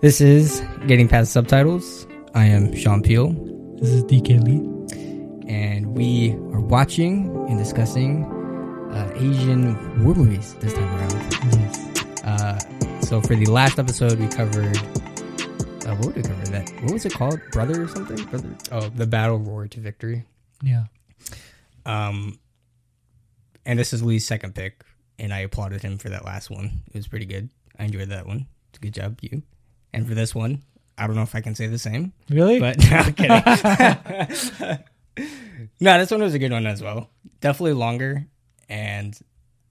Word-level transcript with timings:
This 0.00 0.20
is 0.20 0.62
Getting 0.86 1.08
Past 1.08 1.32
Subtitles. 1.32 2.06
I 2.34 2.44
am 2.46 2.74
Sean 2.74 3.02
Peel, 3.02 3.32
This 3.80 3.90
is 3.90 4.04
DK 4.04 4.40
Lee. 4.44 5.48
and 5.52 5.96
we 5.96 6.32
are 6.52 6.60
watching 6.60 7.26
and 7.48 7.58
discussing 7.58 8.24
uh, 8.92 9.10
Asian 9.16 9.74
war 10.04 10.14
movies 10.14 10.54
this 10.60 10.72
time 10.72 10.84
around. 10.96 11.12
Yes. 11.52 12.22
Uh, 12.24 13.00
so 13.00 13.20
for 13.20 13.34
the 13.34 13.46
last 13.46 13.78
episode, 13.78 14.18
we 14.20 14.28
covered. 14.28 14.76
Uh, 14.76 15.94
what 15.96 16.14
did 16.14 16.16
we 16.16 16.22
cover? 16.22 16.44
That 16.46 16.70
what 16.82 16.92
was 16.92 17.04
it 17.06 17.12
called? 17.14 17.40
Brother 17.50 17.82
or 17.84 17.88
something? 17.88 18.24
Brother? 18.26 18.56
Oh, 18.72 18.88
the 18.90 19.06
battle 19.06 19.38
roar 19.38 19.66
to 19.68 19.80
victory. 19.80 20.24
Yeah. 20.62 20.84
Um, 21.86 22.38
and 23.66 23.78
this 23.78 23.92
is 23.92 24.02
Lee's 24.02 24.26
second 24.26 24.54
pick, 24.54 24.84
and 25.18 25.32
I 25.32 25.40
applauded 25.40 25.82
him 25.82 25.98
for 25.98 26.08
that 26.10 26.24
last 26.24 26.50
one. 26.50 26.82
It 26.88 26.94
was 26.94 27.08
pretty 27.08 27.26
good. 27.26 27.48
I 27.78 27.84
enjoyed 27.84 28.08
that 28.10 28.26
one. 28.26 28.46
It's 28.70 28.78
a 28.78 28.80
good 28.82 28.94
job, 28.94 29.18
you. 29.22 29.42
And 29.92 30.06
for 30.06 30.14
this 30.14 30.34
one, 30.34 30.62
I 30.96 31.06
don't 31.06 31.16
know 31.16 31.22
if 31.22 31.34
I 31.34 31.40
can 31.40 31.54
say 31.54 31.66
the 31.66 31.78
same, 31.78 32.12
Really? 32.28 32.58
but 32.60 32.78
no, 32.90 32.96
I'm 32.96 33.12
kidding. 33.14 34.78
no, 35.80 35.98
this 35.98 36.10
one 36.10 36.22
was 36.22 36.34
a 36.34 36.38
good 36.38 36.52
one 36.52 36.66
as 36.66 36.82
well. 36.82 37.10
Definitely 37.40 37.74
longer, 37.74 38.26
and 38.68 39.18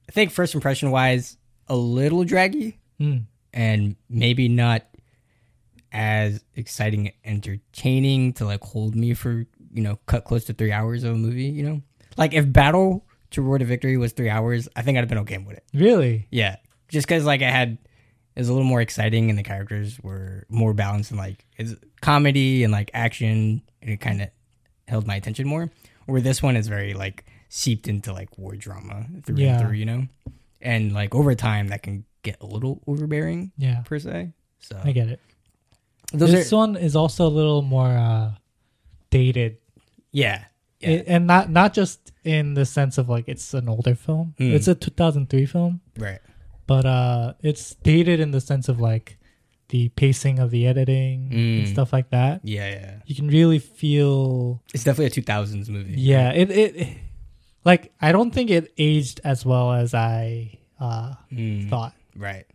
I 0.08 0.12
think 0.12 0.32
first 0.32 0.56
impression 0.56 0.92
wise, 0.92 1.38
a 1.68 1.76
little 1.76 2.24
draggy, 2.24 2.80
Mm. 3.00 3.26
and 3.54 3.96
maybe 4.10 4.48
not 4.48 4.84
as 5.92 6.44
exciting, 6.56 7.12
entertaining 7.24 8.34
to 8.34 8.46
like 8.46 8.62
hold 8.64 8.96
me 8.96 9.14
for 9.14 9.46
you 9.74 9.84
know 9.84 10.00
cut 10.08 10.26
close 10.26 10.46
to 10.46 10.54
three 10.54 10.72
hours 10.72 11.04
of 11.04 11.14
a 11.14 11.18
movie. 11.18 11.44
You 11.46 11.64
know, 11.64 11.82
like 12.18 12.34
if 12.34 12.52
Battle 12.52 13.06
to 13.32 13.42
Roar 13.42 13.58
to 13.58 13.66
Victory 13.66 13.98
was 13.98 14.14
three 14.14 14.30
hours, 14.30 14.68
I 14.76 14.82
think 14.82 14.98
I'd 14.98 15.02
have 15.02 15.10
been 15.10 15.18
okay 15.20 15.38
with 15.38 15.58
it. 15.58 15.64
Really? 15.74 16.28
Yeah, 16.32 16.58
just 16.90 17.08
because 17.08 17.26
like 17.26 17.42
I 17.42 17.50
had 17.52 17.78
it 18.36 18.40
was 18.42 18.50
a 18.50 18.54
little 18.54 18.68
more 18.68 18.82
exciting 18.82 19.30
and 19.30 19.38
the 19.38 19.44
characters 19.44 20.00
were 20.02 20.46
more 20.50 20.74
balanced 20.74 21.10
and 21.12 21.20
like 21.20 21.46
it's 21.58 21.74
comedy 22.02 22.64
and 22.64 22.72
like 22.72 22.92
action 22.94 23.62
and 23.82 23.90
it 23.92 23.98
kind 23.98 24.22
of 24.22 24.30
held 24.88 25.08
my 25.08 25.16
attention 25.16 25.48
more. 25.48 25.72
Where 26.06 26.22
this 26.22 26.42
one 26.42 26.56
is 26.56 26.68
very 26.68 26.94
like 26.94 27.26
seeped 27.50 27.88
into 27.88 28.14
like 28.14 28.38
war 28.38 28.56
drama 28.56 29.06
through 29.26 29.38
Yeah. 29.38 29.58
and 29.58 29.68
through, 29.68 29.76
you 29.78 29.86
know, 29.86 30.08
and 30.62 30.94
like 30.94 31.16
over 31.16 31.34
time 31.36 31.70
that 31.70 31.82
can 31.84 32.06
get 32.24 32.38
a 32.42 32.46
little 32.46 32.82
overbearing 32.88 33.52
Yeah. 33.58 33.82
per 33.82 34.00
se. 34.00 34.32
So 34.60 34.80
I 34.84 34.92
get 34.92 35.08
it. 35.10 35.20
those 36.14 36.32
this 36.32 36.54
are 36.54 36.58
one 36.58 36.76
is 36.78 36.96
also 36.96 37.26
a 37.28 37.30
little 37.30 37.62
more 37.62 37.88
uh, 37.90 38.32
dated, 39.10 39.58
yeah 40.12 40.46
yeah 40.80 40.90
It- 40.90 41.06
and 41.08 41.28
not 41.28 41.50
not 41.50 41.74
just 41.74 42.12
in 42.24 42.54
the 42.54 42.66
sense 42.66 42.98
of 42.98 43.10
like 43.10 43.26
it's 43.28 43.54
an 43.54 43.68
older 43.70 43.96
film. 43.96 44.36
Mm. 44.40 44.54
It's 44.54 44.68
a 44.68 44.76
2003 44.76 45.46
film, 45.46 45.82
right 45.98 46.20
but 46.68 46.86
uh, 46.86 47.34
it's 47.42 47.76
dated 47.76 48.20
in 48.20 48.32
the 48.32 48.42
sense 48.42 48.68
of 48.68 48.80
like 48.82 49.18
the 49.70 49.88
pacing 49.96 50.40
of 50.40 50.52
the 50.52 50.68
editing 50.68 51.30
and 51.32 51.66
Mm. 51.66 51.72
stuff 51.72 51.92
like 51.94 52.10
that. 52.12 52.42
yeah 52.44 52.70
yeah 52.70 52.96
You 53.06 53.16
can 53.16 53.28
really 53.28 53.60
feel 53.60 54.62
it's 54.74 54.84
definitely 54.84 55.08
a 55.08 55.10
two 55.10 55.22
thousands 55.24 55.70
movie. 55.70 55.96
Yeah, 55.98 56.32
it, 56.32 56.52
it 56.52 56.98
like 57.66 57.92
I 58.02 58.12
don't 58.12 58.32
think 58.34 58.50
it 58.50 58.72
aged 58.78 59.20
as 59.24 59.46
well 59.46 59.72
as 59.74 59.94
I 59.94 60.58
uh 60.80 61.16
Mm. 61.32 61.70
thought. 61.70 61.94
Right. 62.16 62.46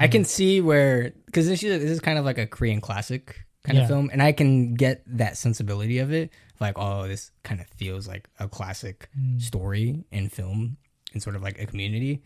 I 0.00 0.06
can 0.08 0.24
see 0.24 0.60
where 0.60 1.12
because 1.26 1.46
this 1.48 1.62
is 1.62 1.80
this 1.82 1.90
is 1.90 2.00
kind 2.00 2.18
of 2.18 2.24
like 2.24 2.38
a 2.38 2.46
Korean 2.46 2.80
classic 2.80 3.44
kind 3.64 3.76
Yeah. 3.76 3.82
of 3.84 3.88
film, 3.88 4.10
and 4.12 4.22
I 4.22 4.32
can 4.32 4.74
get 4.74 5.02
that 5.18 5.36
sensibility 5.36 5.98
of 5.98 6.12
it. 6.12 6.30
Like, 6.60 6.74
oh, 6.76 7.06
this 7.08 7.30
kind 7.42 7.60
of 7.60 7.66
feels 7.76 8.08
like 8.08 8.28
a 8.38 8.48
classic 8.48 9.08
Mm. 9.18 9.40
story 9.40 10.04
in 10.10 10.28
film 10.28 10.76
and 11.12 11.22
sort 11.22 11.36
of 11.36 11.42
like 11.42 11.58
a 11.60 11.66
community. 11.66 12.22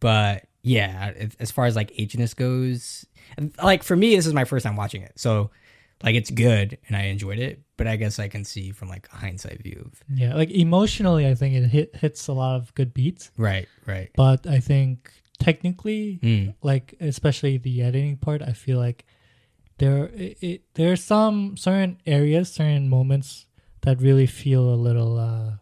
But 0.00 0.46
yeah, 0.62 1.12
as- 1.38 1.50
far 1.50 1.66
as 1.66 1.76
like 1.76 1.92
ageness 1.98 2.34
goes, 2.34 3.06
like 3.62 3.82
for 3.82 3.96
me, 3.96 4.16
this 4.16 4.26
is 4.26 4.32
my 4.34 4.44
first 4.44 4.64
time 4.64 4.76
watching 4.76 5.02
it, 5.02 5.12
so 5.18 5.50
like 6.02 6.14
it's 6.14 6.30
good 6.30 6.78
and 6.88 6.96
I 6.96 7.02
enjoyed 7.04 7.38
it. 7.38 7.60
But 7.76 7.86
I 7.86 7.96
guess 7.96 8.18
I 8.18 8.28
can 8.28 8.44
see 8.44 8.70
from 8.72 8.88
like 8.88 9.08
a 9.12 9.16
hindsight 9.16 9.62
view 9.62 9.82
of 9.92 10.02
Yeah, 10.14 10.34
like 10.34 10.50
emotionally 10.50 11.26
I 11.26 11.34
think 11.34 11.54
it 11.54 11.66
hit 11.68 11.96
hits 11.96 12.26
a 12.28 12.32
lot 12.32 12.56
of 12.56 12.74
good 12.74 12.92
beats, 12.94 13.30
right, 13.36 13.68
right. 13.86 14.10
but 14.16 14.46
I 14.46 14.60
think 14.60 15.10
technically 15.38 16.18
Mm. 16.22 16.54
like 16.62 16.94
especially 17.00 17.56
the 17.58 17.82
editing 17.82 18.16
part, 18.16 18.42
I 18.42 18.52
feel 18.52 18.78
like 18.78 19.04
there 19.80 20.06
it, 20.14 20.36
it 20.42 20.58
there 20.74 20.92
are 20.92 20.96
some 21.00 21.56
certain 21.56 21.98
areas, 22.06 22.52
certain 22.52 22.88
moments 22.88 23.46
that 23.82 24.00
really 24.00 24.26
feel 24.28 24.68
a 24.72 24.76
little 24.76 25.18
uh 25.18 25.56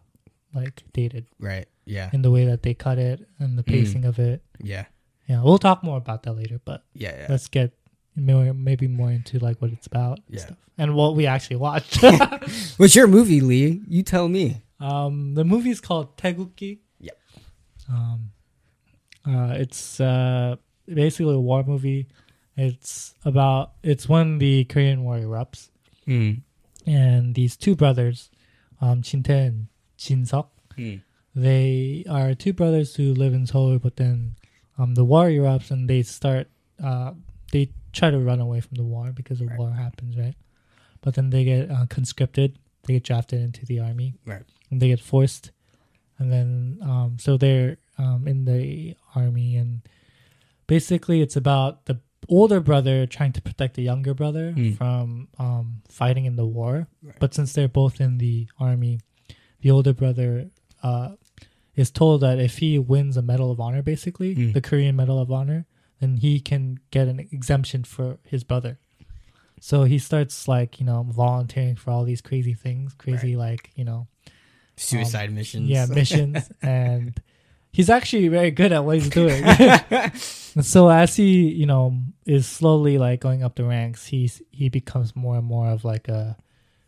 like 0.54 0.82
dated 0.92 1.26
Right. 1.38 1.66
Yeah. 1.86 2.10
in 2.12 2.22
the 2.22 2.30
way 2.30 2.44
that 2.50 2.62
they 2.62 2.74
cut 2.74 2.98
it 2.98 3.26
and 3.38 3.56
the 3.58 3.62
Mm. 3.62 3.72
pacing 3.72 4.04
of 4.04 4.18
it. 4.18 4.42
Yeah. 4.60 4.86
Yeah, 5.28 5.42
we'll 5.44 5.58
talk 5.58 5.82
more 5.84 5.98
about 5.98 6.22
that 6.24 6.34
later, 6.34 6.58
but 6.64 6.84
Yeah. 6.94 7.14
Yeah. 7.16 7.26
let's 7.28 7.48
get 7.48 7.72
more, 8.16 8.52
maybe 8.52 8.88
more 8.88 9.12
into 9.12 9.38
like 9.38 9.60
what 9.62 9.70
it's 9.72 9.86
about 9.86 10.18
and 10.26 10.36
Yeah. 10.36 10.44
stuff 10.46 10.58
and 10.76 10.94
what 10.94 11.14
we 11.16 11.26
actually 11.26 11.56
watched. 11.56 12.02
What's 12.78 12.96
your 12.96 13.06
movie, 13.06 13.40
Lee? 13.40 13.82
You 13.88 14.02
tell 14.02 14.28
me. 14.28 14.62
um, 14.80 15.34
the 15.34 15.44
movie 15.44 15.70
is 15.70 15.80
called 15.80 16.16
Taegukgi. 16.16 16.78
Yep. 17.00 17.18
Um, 17.90 18.30
uh, 19.26 19.52
it's 19.58 20.00
uh, 20.00 20.56
basically 20.86 21.34
a 21.34 21.40
war 21.40 21.62
movie. 21.64 22.06
It's 22.58 23.14
about 23.24 23.72
it's 23.84 24.08
when 24.08 24.38
the 24.38 24.64
Korean 24.64 25.04
War 25.04 25.16
erupts, 25.18 25.70
Mm. 26.06 26.42
and 26.86 27.34
these 27.34 27.56
two 27.56 27.76
brothers, 27.76 28.30
um, 28.80 29.02
Jin-tae 29.02 29.46
and 29.46 29.68
Jin-seok, 29.96 30.48
Mm. 30.76 31.02
they 31.36 32.04
are 32.08 32.34
two 32.34 32.52
brothers 32.52 32.96
who 32.96 33.14
live 33.14 33.32
in 33.34 33.46
Seoul, 33.46 33.78
but 33.78 33.96
then 33.96 34.34
um, 34.76 34.94
the 34.94 35.04
war 35.04 35.26
erupts 35.28 35.70
and 35.70 35.88
they 35.88 36.02
start 36.02 36.48
uh, 36.82 37.12
they 37.52 37.70
try 37.92 38.10
to 38.10 38.18
run 38.18 38.40
away 38.40 38.60
from 38.60 38.76
the 38.76 38.84
war 38.84 39.10
because 39.12 39.38
the 39.40 39.46
Right. 39.46 39.58
war 39.58 39.70
happens, 39.72 40.16
right? 40.16 40.36
But 41.00 41.14
then 41.14 41.30
they 41.30 41.44
get 41.44 41.70
uh, 41.70 41.86
conscripted, 41.86 42.58
they 42.84 42.94
get 42.94 43.04
drafted 43.04 43.40
into 43.40 43.64
the 43.66 43.78
army, 43.80 44.14
Right. 44.26 44.42
and 44.70 44.80
they 44.82 44.88
get 44.88 45.00
forced, 45.00 45.50
and 46.18 46.30
then 46.32 46.78
um, 46.82 47.18
so 47.20 47.36
they're 47.36 47.78
um, 47.98 48.26
in 48.28 48.44
the 48.46 48.96
army, 49.14 49.56
and 49.56 49.82
basically 50.66 51.20
it's 51.22 51.36
about 51.36 51.86
the 51.86 51.98
older 52.28 52.60
brother 52.60 53.06
trying 53.06 53.32
to 53.32 53.40
protect 53.42 53.74
the 53.74 53.82
younger 53.82 54.14
brother 54.14 54.52
Mm. 54.56 54.76
from 54.76 55.28
um, 55.38 55.82
fighting 55.88 56.24
in 56.24 56.36
the 56.36 56.46
war. 56.46 56.88
Right. 57.02 57.14
But 57.20 57.34
since 57.34 57.52
they're 57.52 57.68
both 57.68 58.00
in 58.00 58.18
the 58.18 58.48
army, 58.58 59.00
the 59.60 59.70
older 59.70 59.92
brother 59.92 60.50
uh, 60.82 61.16
is 61.74 61.90
told 61.90 62.20
that 62.22 62.38
if 62.38 62.58
he 62.58 62.78
wins 62.78 63.16
a 63.16 63.22
Medal 63.22 63.50
of 63.50 63.60
Honor, 63.60 63.82
basically 63.82 64.34
Mm. 64.34 64.52
the 64.52 64.60
Korean 64.60 64.96
Medal 64.96 65.20
of 65.20 65.30
Honor, 65.30 65.66
then 66.00 66.16
he 66.18 66.40
can 66.40 66.78
get 66.90 67.08
an 67.08 67.18
exemption 67.20 67.84
for 67.84 68.18
his 68.24 68.44
brother. 68.44 68.78
So 69.60 69.84
he 69.84 69.98
starts 69.98 70.46
like 70.46 70.78
you 70.78 70.86
know 70.86 71.02
volunteering 71.08 71.74
for 71.76 71.90
all 71.90 72.04
these 72.04 72.20
crazy 72.20 72.54
things, 72.54 72.94
crazy 72.94 73.34
like 73.36 73.70
you 73.74 73.84
know 73.84 74.06
Suicide 74.76 75.32
missions. 75.32 75.68
yeah 75.68 75.86
missions, 75.86 76.48
and 76.62 77.20
he's 77.78 77.88
actually 77.88 78.26
very 78.28 78.50
good 78.50 78.72
at 78.72 78.84
what 78.84 78.96
he's 78.98 79.08
doing. 79.08 79.42
and 79.44 80.12
so 80.74 80.88
as 80.90 81.14
he 81.14 81.48
you 81.54 81.66
know 81.66 81.94
is 82.26 82.46
slowly 82.46 82.98
like 82.98 83.20
going 83.20 83.42
up 83.44 83.54
the 83.54 83.64
ranks, 83.64 84.06
he's 84.06 84.42
he 84.50 84.68
becomes 84.68 85.14
more 85.14 85.36
and 85.38 85.46
more 85.46 85.68
of 85.70 85.84
like 85.84 86.08
a 86.08 86.36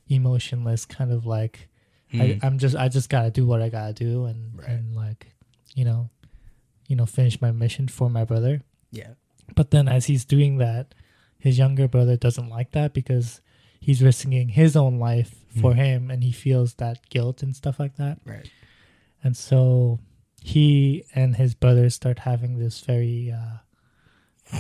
emotionless 0.09 0.85
kind 0.85 1.13
of 1.13 1.27
like 1.27 1.69
I, 2.13 2.17
Mm. 2.17 2.45
I'm 2.45 2.59
just 2.59 2.75
I 2.75 2.89
just 2.89 3.09
gotta 3.09 3.31
do 3.31 3.47
what 3.47 3.63
I 3.63 3.69
gotta 3.69 3.93
do 3.95 4.25
and 4.27 4.59
Right. 4.59 4.69
and 4.71 4.97
like 4.97 5.33
you 5.77 5.85
know 5.85 6.11
you 6.89 6.97
know 6.97 7.07
finish 7.07 7.41
my 7.41 7.53
mission 7.53 7.87
for 7.89 8.11
my 8.11 8.25
brother. 8.25 8.63
yeah. 8.91 9.15
But 9.55 9.71
then 9.71 9.87
as 9.89 10.07
he's 10.07 10.25
doing 10.25 10.59
that, 10.59 10.95
his 11.39 11.59
younger 11.59 11.87
brother 11.89 12.17
doesn't 12.17 12.49
like 12.49 12.71
that 12.73 12.93
because 12.93 13.41
he's 13.81 14.03
risking 14.03 14.49
his 14.51 14.75
own 14.77 14.99
life 14.99 15.35
for 15.61 15.73
Mm. 15.73 15.77
him 15.77 16.11
and 16.11 16.23
he 16.25 16.33
feels 16.33 16.75
that 16.75 17.09
guilt 17.11 17.43
and 17.45 17.55
stuff 17.55 17.79
like 17.79 17.95
that. 17.97 18.19
Right. 18.25 18.51
And 19.23 19.37
so 19.37 19.99
he 20.43 21.05
and 21.15 21.37
his 21.37 21.55
brothers 21.55 21.95
start 21.95 22.21
having 22.21 22.59
this 22.59 22.81
very 22.81 23.33
uh 23.33 24.59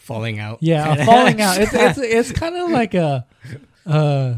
Falling 0.00 0.38
out. 0.40 0.58
yeah, 0.60 1.04
falling 1.04 1.40
out. 1.40 1.58
It's 1.60 1.72
it's 1.74 1.98
it's 1.98 2.32
kind 2.32 2.56
of 2.56 2.70
like 2.70 2.94
a 2.94 3.26
uh 3.86 4.34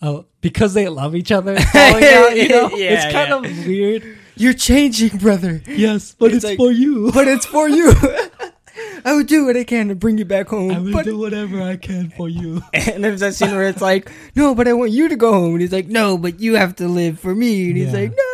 uh 0.00 0.22
because 0.40 0.74
they 0.74 0.88
love 0.88 1.14
each 1.16 1.32
other 1.32 1.58
falling 1.72 2.04
out, 2.04 2.36
you 2.36 2.48
know? 2.48 2.68
Yeah, 2.70 2.90
it's 3.06 3.12
kind 3.12 3.28
yeah. 3.44 3.50
of 3.60 3.66
weird. 3.66 4.18
You're 4.36 4.52
changing, 4.54 5.18
brother. 5.18 5.62
Yes, 5.66 6.14
but 6.16 6.26
It's 6.26 6.36
it's, 6.36 6.44
like- 6.44 6.58
for 6.58 6.70
you. 6.70 7.10
But 7.12 7.26
it's 7.26 7.46
for 7.46 7.68
you. 7.68 7.92
I 9.04 9.14
would 9.14 9.26
do 9.26 9.46
what 9.46 9.56
I 9.56 9.64
can 9.64 9.88
to 9.88 9.94
bring 9.96 10.18
you 10.18 10.24
back 10.24 10.48
home. 10.48 10.70
I 10.70 10.78
will 10.78 11.02
do 11.02 11.18
whatever 11.18 11.60
I 11.60 11.76
can 11.76 12.10
for 12.10 12.28
you. 12.28 12.62
and 12.72 13.02
there's 13.02 13.20
that 13.20 13.34
scene 13.34 13.50
where 13.50 13.66
it's 13.68 13.80
like, 13.82 14.12
no, 14.36 14.54
but 14.54 14.68
I 14.68 14.72
want 14.74 14.92
you 14.92 15.08
to 15.08 15.16
go 15.16 15.32
home. 15.32 15.52
And 15.54 15.60
he's 15.60 15.72
like, 15.72 15.88
no, 15.88 16.16
but 16.18 16.38
you 16.38 16.54
have 16.54 16.76
to 16.76 16.86
live 16.86 17.18
for 17.18 17.34
me. 17.34 17.68
And 17.68 17.76
he's 17.76 17.92
like, 17.92 18.10
no. 18.16 18.27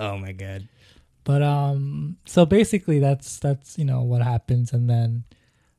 Oh 0.00 0.16
my 0.18 0.32
god. 0.32 0.66
But 1.24 1.42
um, 1.42 2.16
so 2.24 2.46
basically, 2.46 2.98
that's 2.98 3.38
that's 3.38 3.78
you 3.78 3.84
know 3.84 4.00
what 4.02 4.22
happens, 4.22 4.72
and 4.72 4.88
then 4.88 5.24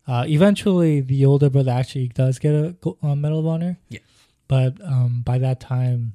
uh, 0.07 0.23
eventually 0.27 1.01
the 1.01 1.25
older 1.25 1.49
brother 1.49 1.71
actually 1.71 2.09
does 2.09 2.37
get 2.39 2.53
a 2.53 2.75
go- 2.79 2.97
uh, 3.01 3.15
medal 3.15 3.39
of 3.39 3.47
honor. 3.47 3.77
Yeah. 3.89 3.99
But 4.47 4.79
um, 4.85 5.23
by 5.25 5.39
that 5.39 5.59
time, 5.59 6.13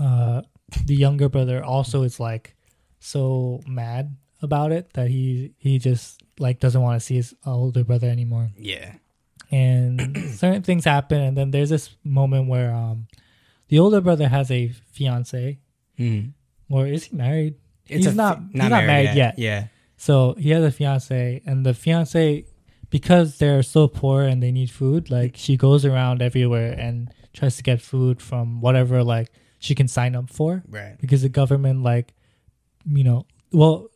uh, 0.00 0.42
the 0.84 0.94
younger 0.96 1.28
brother 1.28 1.62
also 1.62 2.02
is 2.02 2.18
like 2.18 2.56
so 2.98 3.60
mad 3.66 4.16
about 4.40 4.72
it 4.72 4.92
that 4.94 5.08
he 5.08 5.52
he 5.58 5.78
just 5.78 6.20
like 6.38 6.58
doesn't 6.60 6.80
want 6.82 6.98
to 7.00 7.04
see 7.04 7.14
his 7.16 7.34
older 7.46 7.84
brother 7.84 8.08
anymore 8.08 8.50
Yeah. 8.58 8.94
and 9.50 10.00
certain 10.34 10.62
things 10.62 10.84
happen 10.84 11.20
and 11.20 11.36
then 11.36 11.50
there's 11.52 11.70
this 11.70 11.94
moment 12.02 12.48
where 12.48 12.72
um 12.72 13.06
the 13.68 13.78
older 13.78 14.00
brother 14.00 14.28
has 14.28 14.50
a 14.50 14.68
fiance 14.90 15.58
Mm. 15.98 16.32
Or 16.72 16.86
is 16.94 17.04
he 17.08 17.16
married 17.16 17.54
It's 17.88 18.06
he's 18.06 18.14
not 18.16 18.36
fi- 18.38 18.48
he's 18.52 18.70
not 18.76 18.84
married 18.92 19.14
yet. 19.24 19.34
Yeah. 19.38 19.60
so 19.96 20.34
he 20.44 20.50
has 20.56 20.64
a 20.64 20.72
fiance 20.78 21.42
and 21.46 21.64
the 21.66 21.74
fiance 21.74 22.44
because 22.96 23.28
they're 23.40 23.62
so 23.76 23.82
poor 24.00 24.18
and 24.30 24.42
they 24.42 24.52
need 24.52 24.70
food 24.70 25.10
like 25.16 25.32
she 25.44 25.56
goes 25.66 25.82
around 25.90 26.20
everywhere 26.28 26.72
and 26.86 26.94
tries 27.32 27.56
to 27.58 27.62
get 27.70 27.78
food 27.80 28.16
from 28.28 28.60
whatever 28.60 28.96
like 29.14 29.28
she 29.66 29.74
can 29.74 29.88
sign 29.88 30.12
up 30.16 30.28
for 30.38 30.50
Right. 30.78 30.96
because 31.00 31.22
the 31.22 31.28
government 31.40 31.82
like 31.92 32.08
you 32.98 33.04
know 33.08 33.20
well 33.52 33.88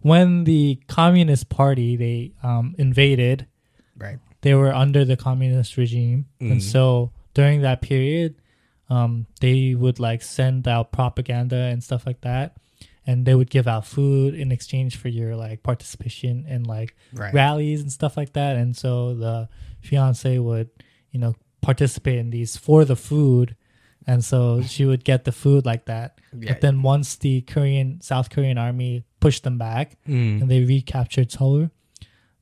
when 0.00 0.44
the 0.44 0.78
communist 0.88 1.48
party 1.48 1.96
they 1.96 2.32
um 2.42 2.74
invaded 2.78 3.46
Right. 3.98 4.18
they 4.42 4.54
were 4.54 4.72
under 4.74 5.04
the 5.04 5.16
communist 5.16 5.76
regime 5.76 6.26
and 6.40 6.60
Mhm. 6.60 6.62
so 6.74 7.12
during 7.34 7.62
that 7.62 7.80
period 7.80 8.34
um 8.88 9.26
they 9.40 9.74
would 9.74 9.98
like 9.98 10.22
send 10.22 10.66
out 10.68 10.92
propaganda 10.92 11.56
and 11.56 11.82
stuff 11.82 12.06
like 12.06 12.20
that 12.20 12.56
and 13.06 13.24
they 13.26 13.34
would 13.34 13.50
give 13.50 13.66
out 13.68 13.86
food 13.86 14.34
in 14.34 14.50
exchange 14.52 14.96
for 14.96 15.08
your 15.08 15.34
like 15.36 15.62
participation 15.62 16.44
in 16.48 16.62
like 16.64 16.96
Right. 17.12 17.32
rallies 17.34 17.80
and 17.82 17.90
stuff 17.92 18.16
like 18.16 18.32
that 18.34 18.56
and 18.56 18.76
so 18.76 19.14
the 19.14 19.48
fiance 19.80 20.38
would 20.38 20.70
you 21.10 21.18
know 21.20 21.34
participate 21.62 22.18
in 22.18 22.30
these 22.30 22.56
for 22.56 22.84
the 22.84 22.96
food 22.96 23.56
and 24.06 24.24
so 24.24 24.62
she 24.62 24.84
would 24.84 25.02
get 25.04 25.24
the 25.24 25.32
food 25.32 25.66
like 25.66 25.86
that 25.86 26.20
Yeah. 26.32 26.52
but 26.52 26.60
then 26.60 26.82
once 26.82 27.16
the 27.16 27.40
korean 27.42 28.00
south 28.00 28.30
korean 28.30 28.58
army 28.58 29.04
pushed 29.20 29.42
them 29.42 29.58
back 29.58 29.96
Mm. 30.06 30.42
and 30.42 30.50
they 30.50 30.62
recaptured 30.64 31.32
seoul 31.32 31.70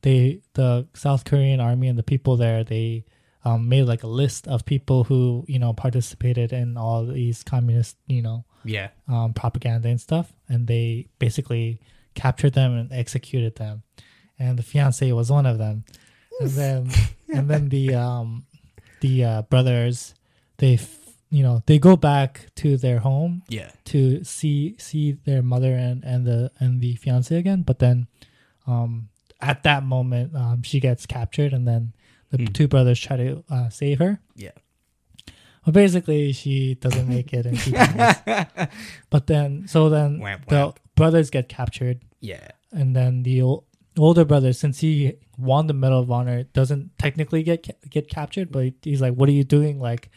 they 0.02 0.40
the 0.54 0.86
south 0.94 1.24
korean 1.24 1.60
army 1.60 1.88
and 1.88 1.98
the 1.98 2.02
people 2.02 2.36
there 2.36 2.62
they 2.64 3.04
um, 3.44 3.68
made 3.68 3.82
like 3.84 4.02
a 4.02 4.06
list 4.08 4.48
of 4.48 4.64
people 4.64 5.04
who 5.04 5.44
you 5.48 5.58
know 5.58 5.72
participated 5.72 6.52
in 6.52 6.76
all 6.76 7.04
these 7.06 7.42
communist 7.42 7.96
you 8.06 8.22
know 8.22 8.44
Yeah. 8.64 8.88
um, 9.08 9.34
propaganda 9.34 9.88
and 9.88 10.00
stuff, 10.00 10.32
and 10.48 10.66
they 10.66 11.08
basically 11.18 11.80
captured 12.14 12.54
them 12.54 12.72
and 12.76 12.92
executed 12.92 13.56
them. 13.56 13.82
And 14.38 14.58
the 14.58 14.62
fiance 14.62 15.10
was 15.12 15.30
one 15.30 15.46
of 15.46 15.58
them. 15.58 15.84
And 16.40 16.50
then, 16.50 16.90
and 17.34 17.48
then 17.50 17.68
the 17.68 17.94
um, 17.94 18.46
the 19.00 19.24
uh, 19.24 19.42
brothers, 19.42 20.14
they 20.58 20.74
f- 20.74 20.98
you 21.30 21.42
know 21.42 21.62
they 21.66 21.78
go 21.78 21.96
back 21.96 22.46
to 22.56 22.76
their 22.76 22.98
home 23.00 23.42
Yeah. 23.48 23.70
to 23.86 24.24
see 24.24 24.76
see 24.78 25.12
their 25.12 25.42
mother 25.42 25.74
and 25.74 26.02
and 26.04 26.26
the 26.26 26.50
and 26.58 26.80
the 26.80 26.96
fiance 26.96 27.36
again. 27.36 27.62
But 27.62 27.78
then, 27.78 28.06
um, 28.66 29.08
at 29.40 29.62
that 29.64 29.84
moment, 29.84 30.34
um, 30.34 30.62
she 30.62 30.80
gets 30.80 31.06
captured, 31.06 31.52
and 31.52 31.66
then 31.68 31.92
the 32.36 32.44
Hmm. 32.46 32.52
two 32.52 32.68
brothers 32.68 32.98
try 33.00 33.16
to 33.16 33.44
uh, 33.50 33.68
save 33.68 33.98
her. 33.98 34.20
Yeah. 34.36 34.50
Well, 35.64 35.72
basically, 35.72 36.32
she 36.32 36.74
doesn't 36.74 37.08
make 37.08 37.32
it, 37.32 37.46
and 37.46 37.58
she 37.58 37.70
dies. 37.72 38.16
But 39.10 39.26
then, 39.26 39.66
so 39.66 39.88
then 39.88 40.18
Wamp, 40.18 40.46
the 40.46 40.56
wamp. 40.56 40.80
brothers 40.94 41.30
get 41.30 41.48
captured, 41.48 42.00
Yeah. 42.20 42.48
and 42.70 42.94
then 42.94 43.22
the 43.22 43.40
ol- 43.42 43.64
older 43.96 44.26
brother, 44.26 44.52
since 44.52 44.80
he 44.80 45.14
won 45.38 45.66
the 45.66 45.72
Medal 45.72 46.00
of 46.00 46.10
Honor, 46.10 46.42
doesn't 46.52 46.98
technically 46.98 47.42
get 47.42 47.62
ca- 47.66 47.78
get 47.88 48.08
captured. 48.08 48.52
But 48.52 48.74
he's 48.82 49.00
like, 49.00 49.14
"What 49.14 49.28
are 49.30 49.32
you 49.32 49.44
doing? 49.44 49.80
Like, 49.80 50.10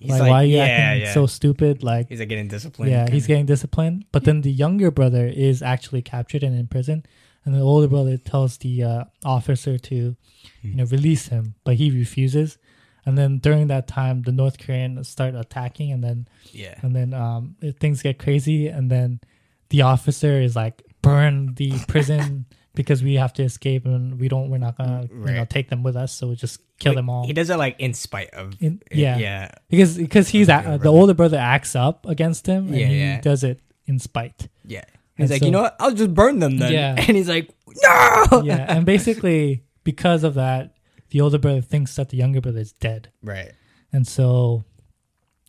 like, 0.00 0.20
like, 0.20 0.30
why 0.30 0.42
are 0.42 0.46
you 0.46 0.56
yeah, 0.56 0.64
acting 0.64 1.02
yeah. 1.02 1.12
so 1.12 1.26
stupid? 1.26 1.82
Like, 1.82 2.08
He's 2.08 2.20
like 2.20 2.28
getting 2.30 2.48
disciplined. 2.48 2.90
yeah, 2.90 3.02
he's 3.10 3.24
kinda. 3.26 3.28
getting 3.28 3.46
disciplined. 3.46 4.04
But 4.10 4.24
then 4.24 4.40
the 4.40 4.50
younger 4.50 4.90
brother 4.90 5.26
is 5.26 5.60
actually 5.60 6.00
captured 6.02 6.42
and 6.42 6.58
in 6.58 6.66
prison, 6.66 7.04
and 7.44 7.54
the 7.54 7.60
older 7.60 7.88
brother 7.88 8.16
tells 8.16 8.58
the 8.58 8.82
uh, 8.82 9.04
officer 9.24 9.78
to, 9.78 10.16
you 10.62 10.74
know, 10.74 10.84
release 10.84 11.28
him, 11.28 11.54
but 11.64 11.74
he 11.76 11.90
refuses. 11.90 12.58
And 13.06 13.18
then 13.18 13.38
during 13.38 13.66
that 13.66 13.86
time, 13.86 14.22
the 14.22 14.32
North 14.32 14.58
Koreans 14.58 15.08
start 15.08 15.34
attacking, 15.34 15.92
and 15.92 16.02
then 16.02 16.26
Yeah. 16.52 16.74
and 16.82 16.96
then 16.96 17.12
um, 17.12 17.56
things 17.80 18.02
get 18.02 18.18
crazy, 18.18 18.66
and 18.68 18.90
then 18.90 19.20
the 19.68 19.82
officer 19.82 20.40
is 20.40 20.56
like, 20.56 20.82
"Burn 21.02 21.54
the 21.54 21.72
prison 21.86 22.46
because 22.74 23.02
we 23.02 23.14
have 23.16 23.32
to 23.34 23.42
escape, 23.42 23.84
and 23.84 24.18
we 24.18 24.28
don't, 24.28 24.48
we're 24.48 24.56
not 24.58 24.78
gonna, 24.78 25.06
you 25.12 25.32
know, 25.34 25.44
take 25.44 25.68
them 25.68 25.82
with 25.82 25.96
us, 25.96 26.12
so 26.14 26.28
we 26.28 26.34
just 26.36 26.60
kill 26.78 26.92
Wait, 26.92 26.96
them 26.96 27.10
all." 27.10 27.26
He 27.26 27.34
does 27.34 27.50
it 27.50 27.58
like 27.58 27.76
in 27.78 27.92
spite 27.92 28.30
of. 28.32 28.54
In- 28.62 28.80
yeah. 28.90 29.18
Yeah. 29.18 29.50
because 29.68 29.98
because 29.98 30.28
he's 30.30 30.46
the 30.46 30.56
older 30.56 30.78
brother. 30.78 30.88
older 30.88 31.14
brother 31.14 31.36
acts 31.36 31.76
up 31.76 32.06
against 32.06 32.46
him, 32.46 32.68
and 32.68 32.76
Yeah, 32.78 32.86
he 32.86 32.98
yeah. 33.00 33.20
does 33.20 33.44
it 33.44 33.60
in 33.86 33.98
spite. 33.98 34.48
Yeah. 34.64 34.84
And 35.16 35.24
He's 35.24 35.30
like, 35.30 35.40
so- 35.40 35.46
you 35.46 35.52
know 35.52 35.62
what? 35.62 35.76
I'll 35.80 35.92
just 35.94 36.12
burn 36.14 36.38
them 36.40 36.58
then. 36.58 36.72
Yeah. 36.72 36.94
And 37.08 37.16
he's 37.16 37.28
like, 37.28 37.50
no. 37.82 38.42
yeah, 38.44 38.66
and 38.68 38.84
basically 38.94 39.64
because 39.84 40.24
of 40.24 40.34
that, 40.34 40.74
the 41.10 41.20
older 41.20 41.38
brother 41.38 41.60
thinks 41.60 41.94
that 41.96 42.08
the 42.08 42.16
younger 42.16 42.40
brother 42.40 42.58
is 42.60 42.72
dead, 42.72 43.10
Right. 43.22 43.52
and 43.92 44.06
so 44.06 44.64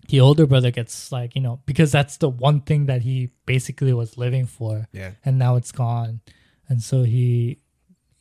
the 0.09 0.19
older 0.19 0.45
brother 0.45 0.69
gets 0.69 1.11
like 1.11 1.33
you 1.33 1.41
know 1.41 1.61
because 1.65 1.91
that's 1.91 2.17
the 2.17 2.29
one 2.29 2.61
thing 2.61 2.85
that 2.85 3.01
he 3.01 3.31
basically 3.47 3.91
was 3.93 4.17
living 4.17 4.45
for, 4.45 4.87
Yeah. 4.91 5.11
and 5.25 5.39
now 5.39 5.55
it's 5.55 5.71
gone, 5.71 6.21
and 6.69 6.83
so 6.83 7.01
he 7.03 7.57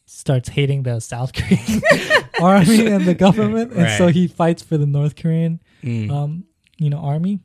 starts 0.06 0.48
hating 0.50 0.84
the 0.84 1.00
South 1.00 1.32
Korean 1.34 1.82
army 2.40 2.86
and 2.86 3.04
the 3.04 3.14
government, 3.14 3.72
and 3.72 3.90
so 3.98 4.06
he 4.08 4.26
fights 4.28 4.62
for 4.62 4.78
the 4.78 4.86
North 4.86 5.16
Korean 5.16 5.60
Mm. 5.82 6.10
um 6.10 6.44
you 6.78 6.88
know 6.88 6.98
army. 6.98 7.40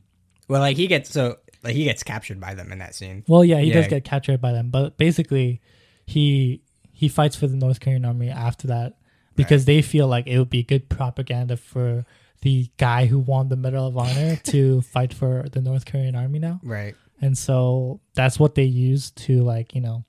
well, 0.48 0.62
like 0.62 0.78
he 0.78 0.88
gets 0.88 1.10
so 1.10 1.38
like 1.63 1.75
he 1.75 1.83
gets 1.83 2.03
captured 2.03 2.39
by 2.39 2.53
them 2.53 2.71
in 2.71 2.79
that 2.79 2.95
scene. 2.95 3.23
Well, 3.27 3.44
yeah, 3.44 3.59
he 3.59 3.71
does 3.71 3.88
get 3.88 4.03
captured 4.03 4.39
by 4.41 4.51
them, 4.51 4.69
but 4.69 4.97
basically, 4.97 5.61
he 6.06 6.61
he 6.91 7.07
fights 7.07 7.35
for 7.35 7.47
the 7.47 7.56
North 7.56 7.79
Korean 7.79 8.06
army 8.06 8.29
after 8.29 8.67
that 8.67 8.97
because 9.35 9.65
they 9.65 9.81
feel 9.81 10.07
like 10.07 10.27
it 10.27 10.38
would 10.38 10.50
be 10.50 10.63
good 10.63 10.89
propaganda 10.89 11.56
for 11.57 12.06
the 12.41 12.69
guy 12.77 13.06
who 13.06 13.19
won 13.19 13.47
the 13.50 13.56
Medal 13.56 13.88
of 13.88 13.97
Honor 13.97 14.35
to 14.45 14.81
fight 14.81 15.13
for 15.13 15.47
the 15.51 15.61
North 15.61 15.85
Korean 15.85 16.15
army 16.15 16.39
now, 16.39 16.59
Right. 16.63 16.95
and 17.21 17.38
so 17.38 18.00
that's 18.15 18.38
what 18.39 18.55
they 18.55 18.63
use 18.63 19.12
to 19.12 19.41
like 19.44 19.75
you 19.75 19.81
know 19.81 20.03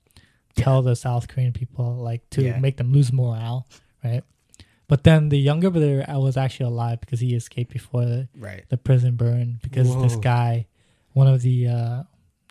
tell 0.55 0.81
the 0.81 0.95
South 0.95 1.27
Korean 1.29 1.53
people 1.53 1.95
like 1.95 2.29
to 2.31 2.43
Yeah. 2.43 2.59
make 2.59 2.77
them 2.77 2.91
lose 2.91 3.11
morale, 3.13 3.67
right? 4.03 4.23
But 4.89 5.05
then 5.05 5.29
the 5.29 5.39
younger 5.39 5.69
brother 5.69 6.03
was 6.09 6.35
actually 6.35 6.65
alive 6.65 6.99
because 6.99 7.21
he 7.21 7.33
escaped 7.33 7.71
before 7.71 8.03
the 8.03 8.27
Right. 8.37 8.65
the 8.69 8.77
prison 8.77 9.15
burn 9.15 9.59
because 9.63 9.87
this 10.01 10.17
guy, 10.17 10.67
one 11.13 11.27
of 11.27 11.41
the 11.41 11.67
uh, 11.67 12.03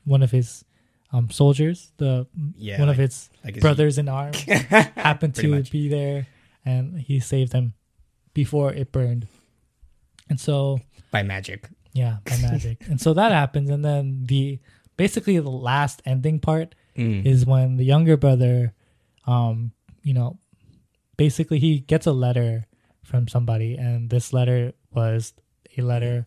one 0.05 0.23
of 0.23 0.31
his 0.31 0.65
um, 1.13 1.31
soldiers, 1.31 1.93
the 1.97 2.27
Yeah. 2.57 2.79
one 2.79 2.89
like, 2.89 2.97
of 2.99 3.01
his 3.01 3.31
brothers 3.61 3.99
in 3.99 4.09
arms, 4.09 4.41
happened 4.97 5.35
to 5.37 5.49
much. 5.49 5.71
be 5.71 5.89
there, 5.89 6.27
and 6.65 6.99
he 7.01 7.21
saved 7.21 7.53
them 7.53 7.75
before 8.35 8.73
it 8.73 8.93
burned. 8.93 9.27
And 10.29 10.39
so, 10.39 10.79
by 11.11 11.23
magic. 11.25 11.69
yeah, 11.93 12.19
by 12.25 12.37
magic. 12.39 12.85
and 12.89 13.01
so 13.01 13.13
that 13.15 13.33
happens, 13.33 13.71
and 13.71 13.85
then 13.85 14.25
the 14.27 14.59
basically 14.97 15.39
the 15.39 15.51
last 15.51 16.03
ending 16.05 16.39
part 16.41 16.75
Mm. 16.97 17.25
is 17.25 17.47
when 17.47 17.77
the 17.77 17.85
younger 17.85 18.17
brother, 18.17 18.75
um, 19.25 19.71
you 20.03 20.13
know, 20.13 20.39
basically 21.17 21.59
he 21.61 21.79
gets 21.81 22.05
a 22.07 22.13
letter 22.13 22.67
from 23.05 23.29
somebody, 23.29 23.77
and 23.77 24.11
this 24.11 24.33
letter 24.33 24.73
was 24.93 25.33
a 25.79 25.83
letter 25.83 26.27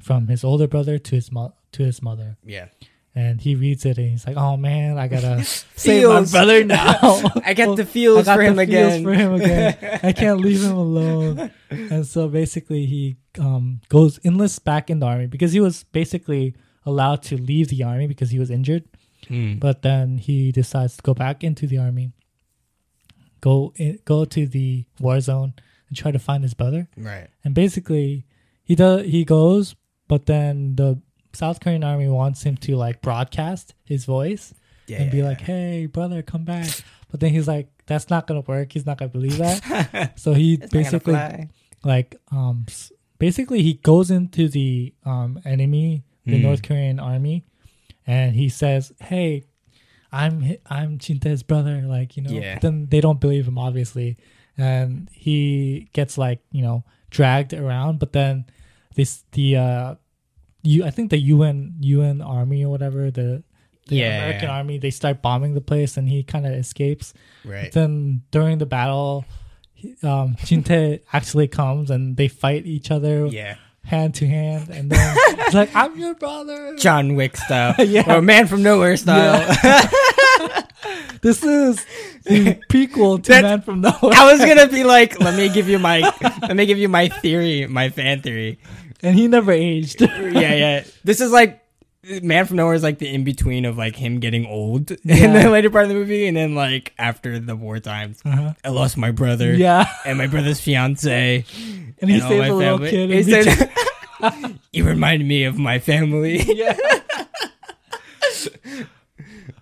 from 0.00 0.28
his 0.28 0.44
older 0.44 0.68
brother 0.68 0.98
to 0.98 1.14
his 1.16 1.32
mo- 1.32 1.52
to 1.74 1.84
his 1.84 2.00
mother, 2.02 2.36
Yeah. 2.44 2.66
and 3.14 3.40
he 3.40 3.54
reads 3.54 3.84
it 3.86 3.96
and 3.98 4.10
he's 4.10 4.26
like, 4.26 4.36
"Oh 4.36 4.56
man, 4.56 4.98
I 4.98 5.06
gotta 5.08 5.44
save 5.76 6.08
my 6.08 6.24
brother 6.34 6.64
now. 6.78 7.22
I 7.44 7.54
get 7.54 7.76
the 7.76 7.82
I 7.82 7.86
feels 7.86 8.24
got 8.26 8.36
for 8.36 8.42
the 8.42 8.48
him 8.50 8.56
feels 8.56 8.68
again. 8.68 9.04
for 9.04 9.14
him 9.14 9.32
again. 9.34 10.00
I 10.02 10.12
can't 10.12 10.40
leave 10.40 10.62
him 10.62 10.76
alone." 10.76 11.50
And 11.70 12.06
so 12.06 12.28
basically, 12.28 12.86
he 12.86 13.16
um, 13.38 13.80
goes 13.88 14.18
enlists 14.24 14.58
back 14.58 14.90
in 14.90 14.98
the 15.00 15.06
army 15.06 15.26
because 15.26 15.52
he 15.52 15.60
was 15.60 15.84
basically 15.92 16.54
allowed 16.86 17.22
to 17.30 17.36
leave 17.36 17.68
the 17.68 17.82
army 17.82 18.06
because 18.06 18.30
he 18.30 18.38
was 18.38 18.50
injured 18.50 18.84
Mm. 19.30 19.58
but 19.58 19.80
then 19.80 20.18
he 20.18 20.52
decides 20.52 20.96
to 20.98 21.02
go 21.02 21.14
back 21.14 21.42
into 21.42 21.66
the 21.66 21.78
army 21.78 22.12
go 23.40 23.72
in, 23.76 23.98
go 24.04 24.24
to 24.26 24.46
the 24.46 24.84
war 25.00 25.18
zone 25.20 25.54
and 25.88 25.96
try 25.96 26.10
to 26.10 26.18
find 26.18 26.42
his 26.42 26.52
brother 26.52 26.88
Right. 26.96 27.28
and 27.42 27.54
basically 27.54 28.26
he 28.64 28.74
does 28.74 29.06
he 29.06 29.24
goes 29.24 29.76
but 30.08 30.26
then 30.26 30.76
the 30.76 31.00
south 31.34 31.60
korean 31.60 31.84
army 31.84 32.08
wants 32.08 32.42
him 32.42 32.56
to 32.56 32.76
like 32.76 33.00
broadcast 33.02 33.74
his 33.84 34.04
voice 34.04 34.54
Yeah. 34.86 35.02
and 35.02 35.10
be 35.10 35.18
yeah, 35.18 35.24
like 35.24 35.40
hey 35.40 35.86
brother 35.86 36.22
come 36.22 36.44
back 36.44 36.68
but 37.10 37.20
then 37.20 37.30
he's 37.30 37.48
like 37.48 37.68
that's 37.86 38.08
not 38.10 38.26
gonna 38.26 38.40
work 38.40 38.72
he's 38.72 38.86
not 38.86 38.98
gonna 38.98 39.10
believe 39.10 39.38
that 39.38 40.12
so 40.18 40.32
he 40.32 40.54
It's 40.54 40.70
basically 40.72 41.48
like 41.84 42.16
um 42.32 42.66
basically 43.18 43.62
he 43.62 43.74
goes 43.74 44.10
into 44.10 44.48
the 44.48 44.94
um 45.04 45.40
enemy 45.44 46.04
the 46.26 46.38
Mm. 46.38 46.42
north 46.42 46.62
korean 46.62 46.98
army 47.00 47.44
and 48.06 48.34
he 48.34 48.48
says 48.48 48.92
hey 49.00 49.44
i'm 50.12 50.56
i'm 50.70 50.98
Jin-tae's 50.98 51.42
brother 51.42 51.82
like 51.82 52.16
you 52.16 52.22
know 52.22 52.30
Yeah. 52.30 52.58
then 52.58 52.86
they 52.90 53.00
don't 53.00 53.20
believe 53.20 53.46
him 53.46 53.58
obviously 53.58 54.16
and 54.56 55.08
he 55.12 55.88
gets 55.92 56.16
like 56.16 56.40
you 56.52 56.62
know 56.62 56.84
dragged 57.10 57.52
around 57.52 57.98
but 57.98 58.12
then 58.12 58.46
this 58.96 59.24
the 59.32 59.56
uh 59.56 59.94
you 60.64 60.84
i 60.84 60.90
think 60.90 61.10
the 61.10 61.18
un 61.18 61.74
un 61.82 62.20
army 62.22 62.64
or 62.64 62.70
whatever 62.70 63.10
the 63.10 63.42
the 63.86 63.96
Yeah, 63.96 64.16
American 64.24 64.48
yeah. 64.48 64.56
army 64.56 64.78
they 64.78 64.90
start 64.90 65.20
bombing 65.22 65.52
the 65.54 65.60
place 65.60 65.96
and 65.98 66.08
he 66.08 66.22
kind 66.22 66.46
of 66.46 66.52
escapes. 66.54 67.12
Right. 67.44 67.70
Then 67.70 68.22
during 68.30 68.56
the 68.56 68.64
battle, 68.64 69.26
he- 69.74 69.94
um, 70.02 70.36
Jin-tae 70.46 71.00
actually 71.12 71.48
comes 71.48 71.90
and 71.90 72.16
they 72.16 72.28
fight 72.28 72.64
each 72.64 72.90
other 72.90 73.26
Yeah. 73.26 73.56
hand 73.84 74.14
to 74.14 74.26
hand, 74.26 74.70
and 74.70 74.88
then 74.90 75.16
he's 75.44 75.52
like, 75.52 75.68
"I'm 75.76 75.98
your 76.00 76.14
brother." 76.14 76.76
John 76.80 77.14
Wick 77.14 77.36
style. 77.36 77.74
Yeah. 77.84 78.08
Or 78.16 78.22
Man 78.22 78.46
from 78.46 78.62
Nowhere 78.62 78.96
style. 78.96 79.44
This 81.20 81.42
is 81.42 81.84
the 82.24 82.56
prequel 82.70 83.22
to 83.24 83.28
That- 83.32 83.42
Man 83.42 83.60
from 83.62 83.80
Nowhere, 83.80 84.12
I 84.16 84.32
was 84.32 84.40
gonna 84.40 84.68
be 84.68 84.84
like, 84.84 85.20
let 85.20 85.36
me 85.36 85.48
give 85.48 85.68
you 85.68 85.78
my 85.78 86.00
let 86.42 86.56
me 86.56 86.64
give 86.64 86.78
you 86.78 86.88
my 86.88 87.08
theory, 87.08 87.66
my 87.66 87.88
fan 87.90 88.20
theory. 88.22 88.58
And 89.04 89.14
he 89.16 89.28
never 89.28 89.52
aged. 89.52 90.00
Yeah, 90.34 90.54
yeah. 90.54 90.84
This 91.04 91.20
is 91.20 91.30
like 91.30 91.60
Man 92.22 92.44
from 92.46 92.56
Nowhere 92.58 92.74
is 92.74 92.82
like 92.82 92.98
the 92.98 93.08
in 93.08 93.24
between 93.24 93.64
of 93.64 93.78
like 93.78 93.96
him 93.96 94.20
getting 94.20 94.44
old 94.46 94.90
in 94.90 94.98
Yeah. 95.04 95.42
the 95.44 95.50
later 95.50 95.70
part 95.70 95.84
of 95.84 95.88
the 95.90 95.94
movie 95.94 96.26
and 96.26 96.36
then 96.36 96.54
like 96.54 96.92
after 96.98 97.38
the 97.38 97.54
war 97.56 97.78
times. 97.80 98.20
Uh-huh. 98.24 98.52
I 98.64 98.68
lost 98.70 98.96
my 98.96 99.10
brother 99.10 99.54
Yeah, 99.54 99.86
and 100.04 100.18
my 100.18 100.26
brother's 100.26 100.60
fiance 100.60 101.44
and 102.00 102.10
he 102.10 102.16
and 102.16 102.22
all 102.24 102.28
saved 102.30 102.48
a 102.48 102.54
little 102.54 102.78
kid. 102.80 103.10
He 103.10 103.18
in 103.18 103.44
said, 103.44 103.70
you 104.72 104.84
remind 104.84 105.26
me 105.26 105.44
of 105.44 105.58
my 105.58 105.78
family. 105.78 106.42
yeah. 106.42 106.76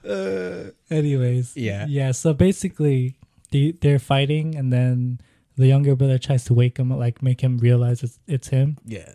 Uh, 0.08 0.70
Anyways, 0.90 1.56
Yeah. 1.56 1.87
yeah. 1.88 2.12
So 2.12 2.32
basically, 2.34 3.16
they 3.50 3.72
they're 3.80 3.99
fighting, 3.99 4.54
and 4.56 4.72
then 4.72 5.20
the 5.56 5.66
younger 5.66 5.94
brother 5.94 6.18
tries 6.18 6.44
to 6.46 6.54
wake 6.54 6.78
him, 6.78 6.90
like 6.90 7.22
make 7.22 7.40
him 7.40 7.58
realize 7.58 8.02
it's 8.02 8.18
it's 8.26 8.49
him. 8.49 8.78
yeah. 8.84 9.12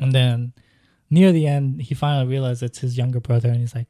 And 0.00 0.12
then 0.12 0.52
near 1.10 1.32
the 1.32 1.46
end, 1.46 1.82
he 1.82 1.94
finally 1.94 2.26
realizes 2.26 2.62
it's 2.62 2.78
his 2.78 2.96
younger 2.98 3.20
brother, 3.20 3.48
and 3.48 3.58
he's 3.60 3.74
like, 3.74 3.88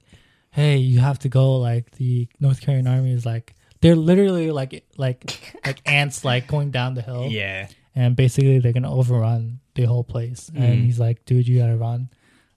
"Hey, 0.50 0.76
you 0.76 1.00
have 1.00 1.18
to 1.20 1.28
go." 1.28 1.56
Like 1.56 1.92
the 1.92 2.28
North 2.40 2.60
Korean 2.64 2.86
army 2.86 3.12
is 3.12 3.24
like 3.24 3.54
they're 3.80 3.96
literally 3.96 4.50
like 4.50 4.84
like 4.98 5.56
like 5.66 5.80
ants 5.86 6.24
like 6.24 6.46
going 6.46 6.70
down 6.70 6.94
the 6.94 7.02
hill, 7.02 7.28
Yeah. 7.30 7.68
and 7.94 8.14
basically 8.16 8.58
they're 8.58 8.72
gonna 8.72 8.92
overrun 8.94 9.60
the 9.74 9.84
whole 9.84 10.04
place. 10.04 10.50
And 10.54 10.78
Mhm. 10.80 10.84
he's 10.84 10.98
like, 11.00 11.24
"Dude, 11.24 11.48
you 11.48 11.58
gotta 11.58 11.76
run." 11.76 12.10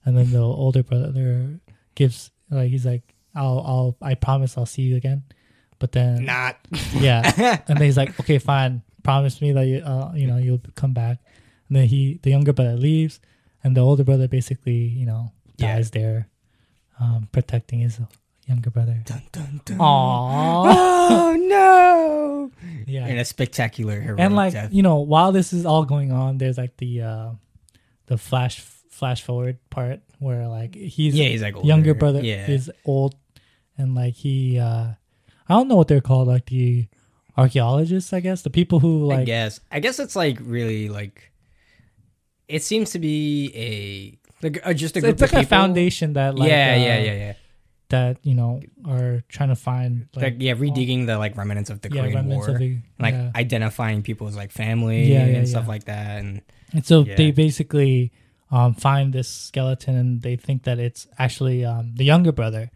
And 0.04 0.16
then 0.16 0.30
the 0.30 0.40
older 0.40 0.82
brother 0.82 1.60
gives 1.94 2.30
like 2.50 2.70
he's 2.70 2.86
like, 2.86 3.14
"I'll 3.34 3.60
I'll 3.66 3.96
I 4.02 4.14
promise 4.14 4.56
I'll 4.58 4.66
see 4.66 4.82
you 4.82 4.96
again." 4.96 5.22
But 5.78 5.92
then 5.92 6.24
Not. 6.24 6.56
yeah, 6.94 7.22
and 7.68 7.78
then 7.78 7.84
he's 7.86 7.96
like, 7.96 8.18
"Okay, 8.20 8.38
fine. 8.38 8.82
Promise 9.04 9.40
me 9.40 9.52
that 9.52 9.66
you, 9.66 9.78
uh, 9.78 10.12
you 10.14 10.26
know 10.26 10.36
you'll 10.36 10.60
come 10.74 10.92
back." 10.92 11.18
And 11.68 11.76
then 11.76 11.86
he, 11.86 12.18
the 12.22 12.30
younger 12.30 12.52
brother, 12.54 12.76
leaves, 12.76 13.20
and 13.68 13.76
the 13.76 13.80
older 13.84 14.04
brother 14.04 14.26
basically, 14.28 14.88
you 14.88 15.04
know, 15.04 15.32
Yeah. 15.60 15.76
dies 15.76 15.90
there, 15.92 16.28
um, 16.98 17.28
protecting 17.32 17.80
his 17.80 18.00
younger 18.48 18.70
brother. 18.70 18.96
Dun, 19.04 19.22
dun, 19.30 19.60
dun. 19.64 19.76
Aww. 19.78 20.64
Oh 21.10 21.36
no! 21.36 22.50
In 22.62 22.84
yeah, 22.86 23.06
a 23.06 23.24
spectacular 23.24 24.00
heroic 24.00 24.20
and 24.20 24.34
like 24.34 24.52
death. 24.52 24.72
you 24.72 24.82
know, 24.82 24.96
while 25.04 25.32
this 25.32 25.52
is 25.52 25.64
all 25.66 25.84
going 25.84 26.12
on, 26.12 26.38
there's 26.38 26.56
like 26.58 26.76
the 26.78 27.02
uh, 27.02 27.30
the 28.06 28.16
flash 28.18 28.60
flash 28.90 29.22
forward 29.22 29.58
part 29.70 30.00
where 30.18 30.48
like 30.48 30.74
he's 30.74 31.14
yeah, 31.14 31.28
he's 31.28 31.42
like 31.42 31.56
older. 31.56 31.68
younger 31.68 31.94
brother 31.94 32.20
Yeah, 32.20 32.48
is 32.50 32.70
old, 32.84 33.14
and 33.76 33.94
like 33.94 34.14
he, 34.14 34.58
uh, 34.58 34.88
I 35.48 35.54
don't 35.54 35.68
know 35.68 35.76
what 35.76 35.88
they're 35.88 36.00
called, 36.00 36.28
like 36.28 36.46
the 36.46 36.88
archaeologists, 37.36 38.12
I 38.12 38.20
guess, 38.20 38.42
the 38.42 38.50
people 38.50 38.80
who 38.80 39.10
I 39.10 39.16
like 39.18 39.26
guess. 39.26 39.60
I 39.70 39.80
guess 39.80 39.98
it's 40.00 40.16
like 40.16 40.38
really 40.42 40.88
like. 40.88 41.30
It 42.48 42.62
seems 42.62 42.90
to 42.92 42.98
be 42.98 43.52
a 43.54 44.18
like 44.44 44.60
uh, 44.64 44.72
just 44.72 44.96
a 44.96 44.98
it's, 44.98 45.04
group 45.04 45.12
it's 45.14 45.22
like 45.22 45.32
of 45.32 45.38
a 45.38 45.42
people. 45.42 45.58
foundation 45.58 46.12
that 46.14 46.34
like 46.38 46.48
yeah, 46.48 46.74
uh, 46.74 46.80
yeah, 46.80 46.98
yeah, 46.98 47.12
yeah. 47.12 47.32
that 47.90 48.18
you 48.22 48.34
know 48.34 48.60
are 48.86 49.22
trying 49.28 49.48
to 49.50 49.56
find 49.56 50.08
Like, 50.14 50.36
yeah, 50.38 50.54
redigging 50.54 51.06
the 51.06 51.18
like 51.18 51.36
remnants 51.36 51.70
of 51.70 51.80
the 51.80 51.90
yeah 51.92 52.02
Korean 52.02 52.26
War, 52.28 52.48
of 52.48 52.58
the 52.58 52.78
like 52.98 53.14
yeah. 53.14 53.30
identifying 53.34 54.02
people's 54.02 54.36
like 54.36 54.50
family 54.52 55.12
Yeah, 55.12 55.24
and 55.24 55.48
stuff 55.48 55.68
like 55.68 55.84
that, 55.84 56.20
and 56.20 56.40
and 56.72 56.84
so 56.86 57.02
they 57.04 57.30
basically 57.32 58.12
um 58.50 58.72
find 58.74 59.12
this 59.12 59.28
skeleton 59.28 59.94
and 59.96 60.22
they 60.22 60.36
think 60.36 60.62
that 60.64 60.78
it's 60.78 61.06
actually 61.18 61.64
um 61.64 61.92
the 61.96 62.04
younger 62.04 62.32
brother 62.32 62.70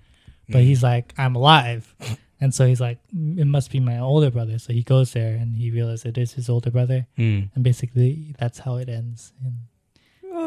but 0.49 0.59
Mm. 0.61 0.65
he's 0.65 0.83
like 0.83 1.15
i'm 1.17 1.35
alive 1.37 1.95
and 2.43 2.51
so 2.57 2.67
he's 2.67 2.81
like 2.83 2.99
"Mm, 3.15 3.39
it 3.39 3.47
must 3.47 3.71
be 3.71 3.79
my 3.81 3.99
older 4.03 4.31
brother 4.37 4.59
so 4.59 4.73
he 4.75 4.83
goes 4.83 5.13
there 5.15 5.35
and 5.41 5.55
he 5.57 5.71
realizes 5.71 6.05
it 6.11 6.19
is 6.19 6.33
his 6.35 6.49
older 6.51 6.71
brother 6.75 7.07
Hmm. 7.17 7.41
and 7.55 7.63
basically 7.63 8.35
that's 8.41 8.59
how 8.67 8.77
it 8.83 8.89
ends 8.91 9.33
and 9.45 9.55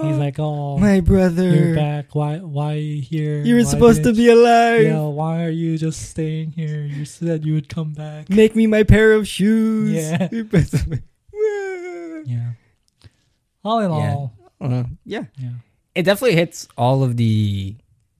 he's 0.03 0.17
like 0.19 0.35
oh 0.39 0.77
my 0.89 0.99
brother, 0.99 1.47
you're 1.55 1.75
back 1.75 2.13
why 2.19 2.37
why 2.43 2.73
are 2.75 2.85
you 2.91 2.99
here 3.01 3.39
you 3.47 3.55
were 3.55 3.63
Why 3.63 3.73
supposed 3.73 4.03
to 4.03 4.11
be 4.13 4.27
alive. 4.29 4.83
yeah 4.91 5.07
why 5.19 5.45
are 5.45 5.55
you 5.63 5.77
just 5.77 6.09
staying 6.11 6.51
here 6.51 6.83
you 6.83 7.05
said 7.05 7.45
you 7.47 7.53
would 7.55 7.69
come 7.69 7.93
back 7.93 8.27
Make 8.29 8.55
me 8.59 8.67
my 8.67 8.83
pair 8.83 9.13
of 9.13 9.23
shoes. 9.27 9.93
Yeah. 9.95 10.27
yeah. 10.31 10.99
yeah 12.25 12.49
all 13.63 13.79
in 13.79 13.91
Yeah. 13.91 14.13
all 14.13 14.33
Uh, 14.61 14.83
yeah. 15.05 15.25
yeah 15.37 15.55
it 15.93 16.03
definitely 16.03 16.35
hits 16.35 16.67
all 16.77 17.03
of 17.03 17.15
the 17.17 17.75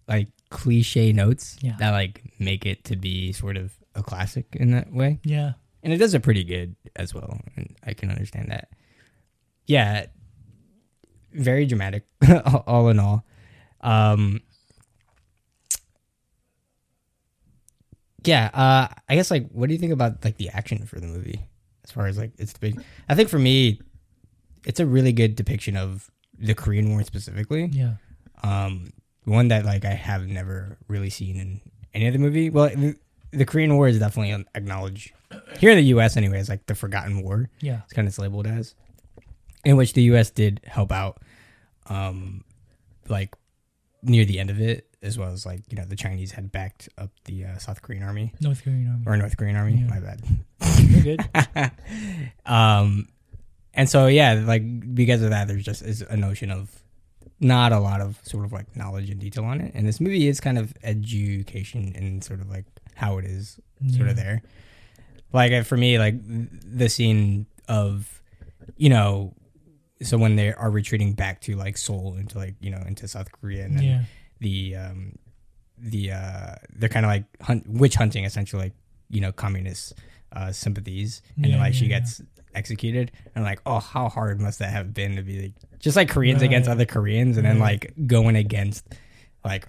like 0.07 0.27
cliche 0.55 1.11
notes 1.11 1.57
Yeah. 1.61 1.75
that 1.79 1.91
like 1.91 2.23
make 2.39 2.65
it 2.65 2.85
to 2.85 2.95
be 2.95 3.33
sort 3.33 3.57
of 3.57 3.73
a 3.93 4.01
classic 4.01 4.45
in 4.55 4.71
that 4.71 4.91
way. 4.91 5.19
Yeah. 5.23 5.53
And 5.83 5.91
it 5.93 5.97
does 5.97 6.13
it 6.15 6.23
pretty 6.23 6.43
good 6.43 6.75
as 6.95 7.13
well 7.13 7.39
and 7.55 7.75
i 7.83 7.93
can 7.93 8.09
understand 8.09 8.49
that. 8.51 8.69
Yeah 9.67 10.05
very 11.33 11.65
dramatic 11.65 12.05
all 12.65 12.87
in 12.89 12.97
all. 12.99 13.25
Um 13.81 14.41
yeah 18.23 18.49
uh 18.53 18.87
i 19.09 19.15
guess 19.15 19.29
like 19.29 19.47
what 19.51 19.67
do 19.67 19.73
you 19.73 19.79
think 19.79 19.91
about 19.93 20.23
like 20.23 20.37
the 20.37 20.49
action 20.49 20.85
for 20.85 20.99
the 20.99 21.05
movie 21.07 21.39
as 21.83 21.91
far 21.91 22.07
as 22.07 22.17
like 22.17 22.31
it's 22.39 22.53
the 22.53 22.59
big 22.59 22.81
i 23.09 23.13
think 23.13 23.29
for 23.29 23.37
me 23.37 23.79
it's 24.65 24.79
a 24.79 24.85
really 24.85 25.11
good 25.13 25.35
depiction 25.35 25.77
of 25.77 26.09
the 26.39 26.55
korean 26.55 26.89
war 26.89 27.03
specifically. 27.03 27.65
Yeah. 27.71 27.93
Um 28.43 28.89
one 29.25 29.49
that 29.49 29.65
like 29.65 29.83
i 29.85 29.89
have 29.93 30.25
never 30.27 30.77
really 30.87 31.09
seen 31.09 31.35
in 31.37 31.61
any 31.93 32.07
other 32.07 32.19
movie. 32.19 32.49
Well 32.49 32.69
the, 32.69 32.95
the 33.31 33.45
korean 33.45 33.75
war 33.75 33.87
is 33.87 33.99
definitely 33.99 34.45
acknowledged 34.55 35.11
here 35.59 35.71
in 35.71 35.77
the 35.77 35.83
us 35.85 36.15
anyway 36.17 36.39
as 36.39 36.47
like 36.49 36.65
the 36.67 36.75
forgotten 36.75 37.21
war. 37.23 37.49
Yeah. 37.61 37.81
It's 37.83 37.93
kind 37.93 38.07
of 38.07 38.17
labeled 38.17 38.47
as 38.47 38.75
in 39.63 39.75
which 39.77 39.93
the 39.93 40.01
us 40.03 40.29
did 40.29 40.61
help 40.65 40.91
out 40.91 41.21
um 41.87 42.43
like 43.09 43.33
near 44.03 44.25
the 44.25 44.39
end 44.39 44.49
of 44.49 44.59
it 44.61 44.87
as 45.01 45.17
well 45.17 45.31
as 45.31 45.45
like 45.45 45.61
you 45.69 45.77
know 45.77 45.85
the 45.85 45.95
chinese 45.95 46.31
had 46.31 46.51
backed 46.51 46.89
up 46.97 47.11
the 47.25 47.45
uh, 47.45 47.57
south 47.57 47.81
korean 47.81 48.03
army. 48.03 48.33
North 48.41 48.63
korean 48.63 48.87
army. 48.87 49.03
Or 49.05 49.17
north 49.17 49.37
korean 49.37 49.55
army 49.55 49.73
Yeah. 49.79 49.87
my 49.87 49.99
bad. 49.99 50.21
You're 50.79 51.03
good. 51.15 51.25
Um 52.45 53.07
and 53.73 53.89
so 53.89 54.07
yeah 54.07 54.43
like 54.45 54.95
because 54.95 55.21
of 55.21 55.29
that 55.31 55.47
there's 55.47 55.63
just 55.63 55.81
is 55.81 56.01
a 56.01 56.15
notion 56.17 56.51
of 56.51 56.69
not 57.39 57.71
a 57.71 57.79
lot 57.79 58.01
of 58.01 58.19
sort 58.23 58.45
of 58.45 58.53
like 58.53 58.75
knowledge 58.75 59.09
and 59.09 59.19
detail 59.19 59.45
on 59.45 59.61
it. 59.61 59.73
And 59.75 59.87
this 59.87 59.99
movie 59.99 60.27
is 60.27 60.39
kind 60.39 60.57
of 60.57 60.73
education 60.83 61.93
and 61.95 62.23
sort 62.23 62.41
of 62.41 62.49
like 62.49 62.65
how 62.95 63.17
it 63.17 63.25
is 63.25 63.59
sort 63.95 64.07
of 64.07 64.15
there. 64.15 64.41
Like 65.33 65.51
uh, 65.51 65.63
for 65.63 65.77
me 65.77 65.99
like 65.99 66.15
the 66.23 66.87
scene 66.87 67.45
of 67.67 68.21
you 68.77 68.89
know 68.89 69.33
so 70.01 70.17
when 70.17 70.35
they 70.35 70.53
are 70.53 70.69
retreating 70.69 71.13
back 71.13 71.41
to 71.41 71.55
like 71.55 71.77
seoul 71.77 72.15
into 72.15 72.37
like 72.37 72.55
you 72.59 72.69
know 72.69 72.81
into 72.85 73.07
south 73.07 73.31
korea 73.31 73.63
and 73.63 73.77
then 73.77 73.83
yeah. 73.83 74.01
the 74.39 74.75
um 74.75 75.17
the 75.77 76.11
uh 76.11 76.55
they're 76.75 76.89
kind 76.89 77.05
of 77.05 77.09
like 77.09 77.23
hunt 77.41 77.67
witch 77.67 77.95
hunting 77.95 78.23
essentially 78.23 78.63
like 78.63 78.73
you 79.09 79.21
know 79.21 79.31
communist 79.31 79.93
uh 80.35 80.51
sympathies. 80.51 81.21
And 81.37 81.47
Yeah, 81.47 81.59
like 81.59 81.73
she 81.73 81.85
yeah, 81.85 81.99
gets 81.99 82.21
executed. 82.55 83.11
And 83.35 83.43
like 83.43 83.61
oh 83.65 83.79
how 83.79 84.09
hard 84.09 84.41
must 84.41 84.59
that 84.59 84.71
have 84.71 84.93
been 84.93 85.15
to 85.17 85.21
be 85.21 85.41
like 85.41 85.53
just 85.79 85.95
like 85.95 86.09
koreans 86.09 86.41
against 86.41 86.69
other 86.69 86.85
koreans 86.85 87.37
and 87.37 87.45
then 87.45 87.55
mm-hmm. 87.55 87.63
like 87.63 87.93
going 88.07 88.35
against 88.35 88.83
like 89.43 89.67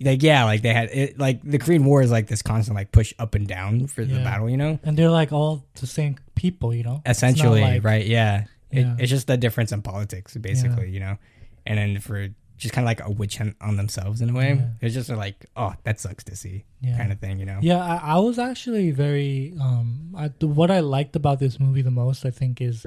like 0.00 0.22
yeah 0.22 0.44
like 0.44 0.62
they 0.62 0.72
had 0.72 0.88
it 0.90 1.18
like 1.18 1.40
the 1.42 1.58
korean 1.58 1.84
war 1.84 2.02
is 2.02 2.10
like 2.10 2.26
this 2.26 2.42
constant 2.42 2.74
like 2.74 2.90
push 2.90 3.14
up 3.18 3.34
and 3.34 3.46
down 3.46 3.86
for 3.86 4.04
the 4.04 4.16
battle 4.24 4.50
you 4.50 4.56
know? 4.56 4.80
And 4.82 4.96
they're 4.96 5.10
like 5.10 5.32
all 5.32 5.64
the 5.74 5.86
same 5.86 6.16
people 6.34 6.74
you 6.74 6.82
know? 6.82 7.02
Essentially 7.06 7.60
like- 7.60 7.84
right 7.84 8.06
yeah, 8.06 8.44
Yeah. 8.72 8.94
It, 8.94 9.02
it's 9.02 9.10
just 9.10 9.26
the 9.26 9.36
difference 9.36 9.70
in 9.70 9.82
politics 9.82 10.36
basically 10.36 10.90
you 10.90 11.00
know? 11.00 11.18
And 11.64 11.78
then 11.78 12.00
for 12.00 12.28
just 12.62 12.74
kind 12.74 12.84
of 12.84 12.86
like 12.86 13.04
a 13.04 13.10
witch 13.10 13.36
hunt 13.38 13.56
on 13.60 13.76
themselves 13.76 14.20
in 14.20 14.30
a 14.30 14.32
way 14.32 14.54
Yeah. 14.54 14.68
it's 14.80 14.94
just 14.94 15.08
like 15.10 15.46
oh 15.56 15.74
that 15.84 16.00
sucks 16.00 16.24
to 16.24 16.36
see 16.36 16.64
yeah 16.80 16.96
kind 16.96 17.12
of 17.12 17.18
thing 17.20 17.38
you 17.38 17.46
know 17.46 17.58
Yeah, 17.60 17.78
I, 17.78 18.14
I 18.14 18.18
was 18.18 18.38
actually 18.38 18.90
very 18.92 19.54
um. 19.60 20.14
I, 20.16 20.28
the, 20.38 20.46
what 20.46 20.70
I 20.70 20.80
liked 20.80 21.16
about 21.16 21.38
this 21.40 21.58
movie 21.58 21.82
the 21.82 21.90
most, 21.90 22.24
I 22.24 22.30
think, 22.30 22.60
is 22.60 22.86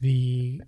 the 0.00 0.60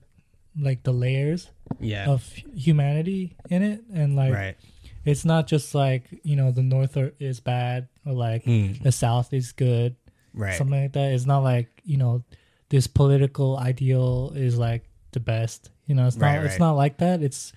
like 0.60 0.82
the 0.82 0.92
layers 0.92 1.50
yeah 1.78 2.06
of 2.08 2.24
humanity 2.54 3.36
in 3.50 3.62
it, 3.62 3.80
and 3.94 4.16
like 4.16 4.32
right 4.32 4.56
it's 5.04 5.24
not 5.24 5.46
just 5.46 5.74
like 5.74 6.04
you 6.24 6.36
know 6.36 6.50
the 6.50 6.62
North 6.62 6.96
are, 6.96 7.12
is 7.18 7.40
bad 7.40 7.88
or 8.04 8.12
like 8.12 8.44
Mm, 8.44 8.82
the 8.82 8.92
South 8.92 9.32
is 9.32 9.52
good, 9.52 9.96
right 10.34 10.56
something 10.56 10.82
like 10.82 10.92
that. 10.92 11.12
It's 11.12 11.26
not 11.26 11.40
like 11.44 11.68
you 11.84 11.96
know 11.96 12.24
this 12.70 12.86
political 12.86 13.56
ideal 13.56 14.32
is 14.34 14.58
like 14.58 14.84
the 15.12 15.20
best. 15.20 15.70
You 15.86 15.94
know, 15.94 16.06
it's 16.06 16.16
not. 16.16 16.26
Right, 16.26 16.44
It's 16.44 16.58
not 16.58 16.72
like 16.72 16.98
that. 16.98 17.22
It's 17.22 17.52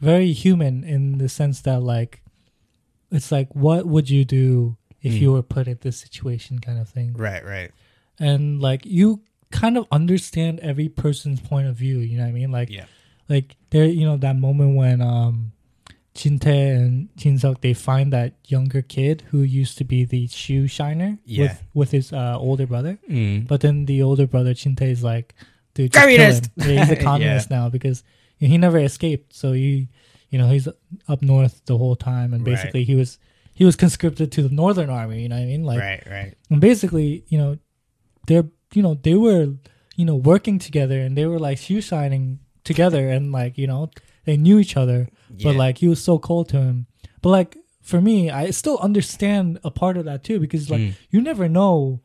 very 0.00 0.32
human 0.32 0.82
in 0.84 1.18
the 1.18 1.28
sense 1.28 1.60
that 1.62 1.80
like 1.82 2.22
it's 3.10 3.30
like 3.32 3.54
what 3.54 3.86
would 3.86 4.08
you 4.10 4.24
do 4.24 4.76
if 5.02 5.12
Mm. 5.14 5.20
you 5.20 5.32
were 5.32 5.42
put 5.42 5.66
in 5.68 5.78
this 5.80 5.98
situation 5.98 6.58
kind 6.58 6.78
of 6.78 6.88
thing 6.88 7.12
Right, 7.14 7.44
right. 7.44 7.70
and 8.18 8.60
like 8.60 8.84
you 8.86 9.22
kind 9.50 9.76
of 9.78 9.86
understand 9.90 10.60
every 10.60 10.88
person's 10.88 11.40
point 11.40 11.66
of 11.66 11.74
view 11.76 11.98
you 11.98 12.16
know 12.18 12.22
what 12.24 12.28
i 12.30 12.32
mean 12.32 12.50
like 12.52 12.70
Yeah. 12.70 12.84
like 13.28 13.56
there 13.70 13.86
you 13.86 14.04
know 14.06 14.16
that 14.18 14.36
moment 14.36 14.76
when 14.76 15.00
um 15.00 15.52
Jin 16.12 16.38
Tae 16.40 16.70
and 16.70 17.08
Jin 17.16 17.38
they 17.60 17.72
find 17.72 18.12
that 18.12 18.34
younger 18.46 18.82
kid 18.82 19.22
who 19.30 19.42
used 19.42 19.78
to 19.78 19.84
be 19.84 20.04
the 20.04 20.26
shoe 20.26 20.66
shiner 20.66 21.18
Yeah. 21.24 21.42
with 21.42 21.62
with 21.72 21.90
his 21.92 22.12
uh, 22.12 22.36
older 22.38 22.66
brother 22.66 22.98
Mm. 23.08 23.46
but 23.46 23.60
then 23.62 23.86
the 23.86 24.02
older 24.02 24.26
brother 24.26 24.52
Jin 24.54 24.74
Tae 24.76 24.90
is 24.90 25.02
like 25.04 25.34
dude 25.74 25.92
Communist! 25.92 26.50
Yeah, 26.56 26.64
he's 26.64 26.90
a 26.90 26.94
Yeah. 26.98 27.02
communist 27.02 27.48
now 27.50 27.68
because 27.70 28.02
he 28.48 28.56
never 28.58 28.78
escaped 28.78 29.34
so 29.34 29.52
he 29.52 29.88
you 30.30 30.38
know 30.38 30.48
he's 30.48 30.66
up 31.08 31.20
north 31.22 31.60
the 31.66 31.76
whole 31.76 31.96
time 31.96 32.32
and 32.32 32.46
Right. 32.46 32.54
basically 32.54 32.84
he 32.84 32.94
was 32.94 33.18
he 33.52 33.64
was 33.64 33.76
conscripted 33.76 34.32
to 34.32 34.42
the 34.42 34.48
northern 34.54 34.88
army 34.88 35.22
you 35.22 35.28
know 35.28 35.36
what 35.36 35.42
i 35.42 35.46
mean 35.46 35.64
like 35.64 35.80
right, 35.80 36.02
right. 36.10 36.34
and 36.50 36.60
basically, 36.60 37.24
you 37.28 37.36
know, 37.38 37.58
they're 38.26 38.48
you 38.72 38.82
know 38.82 38.94
they 38.94 39.14
were 39.14 39.54
you 39.96 40.04
know 40.04 40.16
working 40.16 40.58
together 40.58 40.98
and 41.00 41.16
they 41.16 41.26
were 41.26 41.38
like 41.38 41.58
shoe 41.58 41.80
shining 41.80 42.38
together 42.64 43.08
and 43.08 43.32
like 43.32 43.58
you 43.58 43.66
know 43.66 43.90
they 44.24 44.36
knew 44.36 44.58
each 44.58 44.76
other, 44.76 45.08
but 45.42 45.54
like 45.56 45.78
he 45.78 45.88
was 45.88 46.02
so 46.02 46.18
cold 46.18 46.48
to 46.50 46.58
him. 46.60 46.86
But 47.22 47.30
like 47.30 47.56
for 47.82 48.00
me, 48.00 48.30
I 48.30 48.50
still 48.50 48.78
understand 48.78 49.58
a 49.64 49.70
part 49.70 49.96
of 49.96 50.04
that 50.04 50.22
too 50.24 50.38
because 50.38 50.70
like 50.70 50.80
Mm. 50.80 50.92
you 51.10 51.20
never 51.20 51.48
know, 51.48 52.00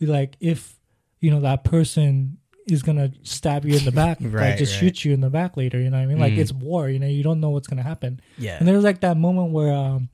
like 0.00 0.36
if 0.40 0.78
you 1.20 1.30
know 1.30 1.40
that 1.40 1.64
person 1.64 2.38
is 2.66 2.82
gonna 2.82 3.12
stab 3.22 3.64
you 3.64 3.76
in 3.76 3.84
the 3.84 3.92
back, 3.92 4.20
like 4.20 4.32
Right, 4.32 4.58
just 4.58 4.72
right. 4.74 4.80
shoot 4.80 5.04
you 5.04 5.12
in 5.12 5.20
the 5.20 5.30
back 5.30 5.56
later. 5.56 5.78
You 5.80 5.90
know 5.90 5.98
what 5.98 6.04
I 6.04 6.06
mean? 6.06 6.18
Like 6.18 6.32
Mm. 6.34 6.38
it's 6.38 6.52
war. 6.52 6.88
You 6.88 6.98
know, 6.98 7.06
you 7.06 7.22
don't 7.22 7.40
know 7.40 7.50
what's 7.50 7.66
gonna 7.68 7.82
happen. 7.82 8.20
Yeah. 8.38 8.56
And 8.58 8.66
there 8.66 8.74
was 8.74 8.84
like 8.84 9.00
that 9.00 9.16
moment 9.16 9.52
where 9.52 9.72
um, 9.72 10.08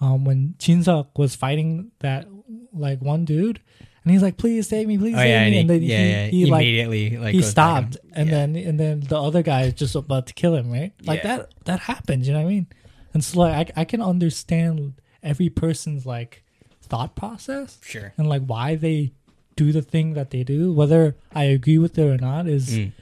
um 0.00 0.24
when 0.24 0.54
Jinseok 0.58 1.08
was 1.16 1.34
fighting 1.34 1.90
that 2.00 2.26
like 2.72 3.00
one 3.00 3.24
dude, 3.24 3.60
and 4.04 4.12
he's 4.12 4.22
like, 4.22 4.36
"Please 4.36 4.68
save 4.68 4.86
me, 4.86 4.98
please 4.98 5.14
Oh 5.14 5.18
save 5.18 5.28
yeah, 5.28 5.40
me," 5.40 5.46
and 5.46 5.56
and 5.62 5.70
then 5.70 5.82
yeah, 5.82 5.98
he, 5.98 6.10
yeah. 6.10 6.26
he 6.44 6.46
like 6.50 6.62
immediately 6.62 7.16
like 7.16 7.34
he 7.34 7.40
goes 7.40 7.54
back 7.54 7.92
stopped, 7.92 7.96
and 8.12 8.28
yeah. 8.28 8.34
then 8.34 8.56
and 8.56 8.78
then 8.78 9.00
the 9.00 9.20
other 9.20 9.42
guy 9.42 9.62
is 9.62 9.74
just 9.74 9.94
about 9.94 10.26
to 10.28 10.34
kill 10.34 10.54
him, 10.54 10.70
right? 10.70 10.92
Like 11.04 11.22
that 11.22 11.52
that 11.64 11.80
happens. 11.80 12.26
You 12.28 12.34
know 12.34 12.40
what 12.40 12.46
I 12.46 12.50
mean? 12.50 12.66
And 13.14 13.24
so 13.24 13.40
like 13.40 13.72
I 13.76 13.80
I 13.80 13.84
can 13.84 14.02
understand 14.02 15.00
every 15.22 15.48
person's 15.48 16.04
like 16.06 16.44
thought 16.82 17.16
process 17.16 17.80
sure. 17.82 18.12
and 18.16 18.28
like 18.28 18.44
why 18.46 18.76
they 18.76 19.12
do 19.56 19.72
the 19.72 19.82
thing 19.82 20.14
that 20.14 20.30
they 20.30 20.44
do. 20.44 20.72
Whether 20.72 21.16
I 21.34 21.44
agree 21.44 21.78
with 21.78 21.98
it 21.98 22.02
or 22.06 22.16
not 22.18 22.46
is 22.46 22.78
Mm. 22.78 22.92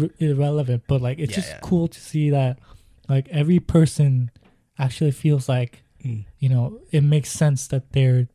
r- 0.00 0.10
irrelevant 0.18 0.84
but 0.86 1.00
like 1.00 1.18
it's 1.18 1.30
Yeah, 1.30 1.36
just 1.36 1.50
yeah. 1.50 1.58
cool 1.62 1.88
to 1.88 2.00
see 2.00 2.30
that 2.30 2.58
like 3.08 3.28
every 3.30 3.58
person 3.60 4.30
actually 4.78 5.10
feels 5.12 5.48
like 5.48 5.82
Mm. 6.04 6.24
you 6.38 6.48
know 6.48 6.80
it 6.92 7.02
makes 7.02 7.30
sense 7.30 7.66
that 7.68 7.92
their 7.92 8.28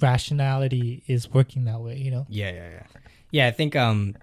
rationality 0.00 1.02
is 1.06 1.32
working 1.32 1.64
that 1.64 1.80
way 1.80 1.96
you 1.98 2.10
know 2.10 2.26
Yeah, 2.28 2.50
yeah, 2.50 2.70
yeah. 2.70 2.86
Yeah, 3.30 3.46
I 3.46 3.50
think 3.50 3.74
um 3.76 4.14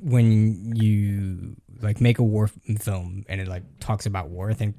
when 0.00 0.74
you 0.76 1.56
like 1.82 2.00
make 2.00 2.18
a 2.18 2.22
war 2.22 2.48
film 2.78 3.24
and 3.28 3.40
it 3.40 3.48
like 3.48 3.62
talks 3.80 4.06
about 4.06 4.28
war, 4.30 4.50
I 4.50 4.54
think 4.54 4.74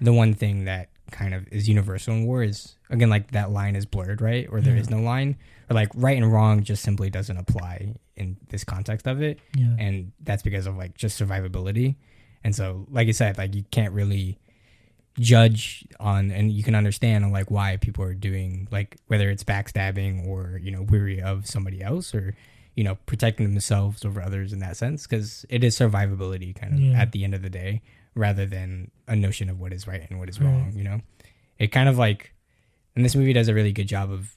the 0.00 0.12
one 0.12 0.34
thing 0.34 0.64
that 0.64 0.88
kind 1.10 1.34
of 1.34 1.46
is 1.52 1.68
universal 1.68 2.14
in 2.14 2.24
war 2.26 2.42
is 2.42 2.74
again 2.90 3.10
like 3.10 3.30
that 3.32 3.50
line 3.50 3.76
is 3.76 3.86
blurred, 3.86 4.20
right? 4.20 4.46
Or 4.50 4.60
there 4.60 4.74
Yeah. 4.74 4.80
is 4.80 4.90
no 4.90 5.00
line. 5.00 5.36
Or 5.68 5.74
like 5.74 5.88
right 5.94 6.16
and 6.16 6.32
wrong 6.32 6.62
just 6.64 6.82
simply 6.82 7.10
doesn't 7.10 7.36
apply 7.36 7.94
in 8.16 8.36
this 8.48 8.64
context 8.64 9.06
of 9.06 9.22
it. 9.22 9.38
yeah 9.56 9.74
and 9.78 10.12
that's 10.22 10.42
because 10.42 10.66
of 10.66 10.76
like 10.76 10.96
just 10.96 11.18
survivability 11.20 11.94
and 12.44 12.54
so 12.54 12.86
like 12.90 13.08
i 13.08 13.12
said 13.12 13.38
like 13.38 13.54
you 13.54 13.64
can't 13.70 13.92
really 13.94 14.38
judge 15.18 15.86
on 15.98 16.30
and 16.30 16.52
you 16.52 16.62
can 16.62 16.74
understand 16.74 17.24
on 17.24 17.32
like 17.32 17.50
why 17.50 17.76
people 17.76 18.02
are 18.04 18.14
doing 18.14 18.66
like 18.70 18.96
whether 19.08 19.28
it's 19.28 19.44
backstabbing 19.44 20.26
or 20.26 20.58
you 20.62 20.70
know 20.70 20.82
weary 20.82 21.20
of 21.20 21.46
somebody 21.46 21.82
else 21.82 22.14
or 22.14 22.34
you 22.76 22.84
know 22.84 22.94
protecting 23.06 23.50
themselves 23.50 24.04
over 24.04 24.22
others 24.22 24.52
in 24.52 24.60
that 24.60 24.76
sense 24.76 25.06
because 25.06 25.44
it 25.50 25.62
is 25.64 25.76
survivability 25.78 26.54
kind 26.54 26.72
of 26.74 26.80
Yeah. 26.80 27.00
at 27.00 27.12
the 27.12 27.24
end 27.24 27.34
of 27.34 27.42
the 27.42 27.50
day 27.50 27.82
rather 28.14 28.44
than 28.46 28.90
a 29.06 29.14
notion 29.16 29.48
of 29.48 29.60
what 29.60 29.72
is 29.72 29.86
right 29.86 30.04
and 30.10 30.18
what 30.18 30.28
is 30.28 30.40
wrong 30.40 30.72
you 30.74 30.84
know? 30.84 31.00
It 31.58 31.68
kind 31.68 31.88
of 31.88 31.98
like 31.98 32.32
and 32.96 33.04
this 33.04 33.14
movie 33.14 33.32
does 33.32 33.48
a 33.48 33.54
really 33.54 33.72
good 33.72 33.86
job 33.88 34.10
of 34.10 34.32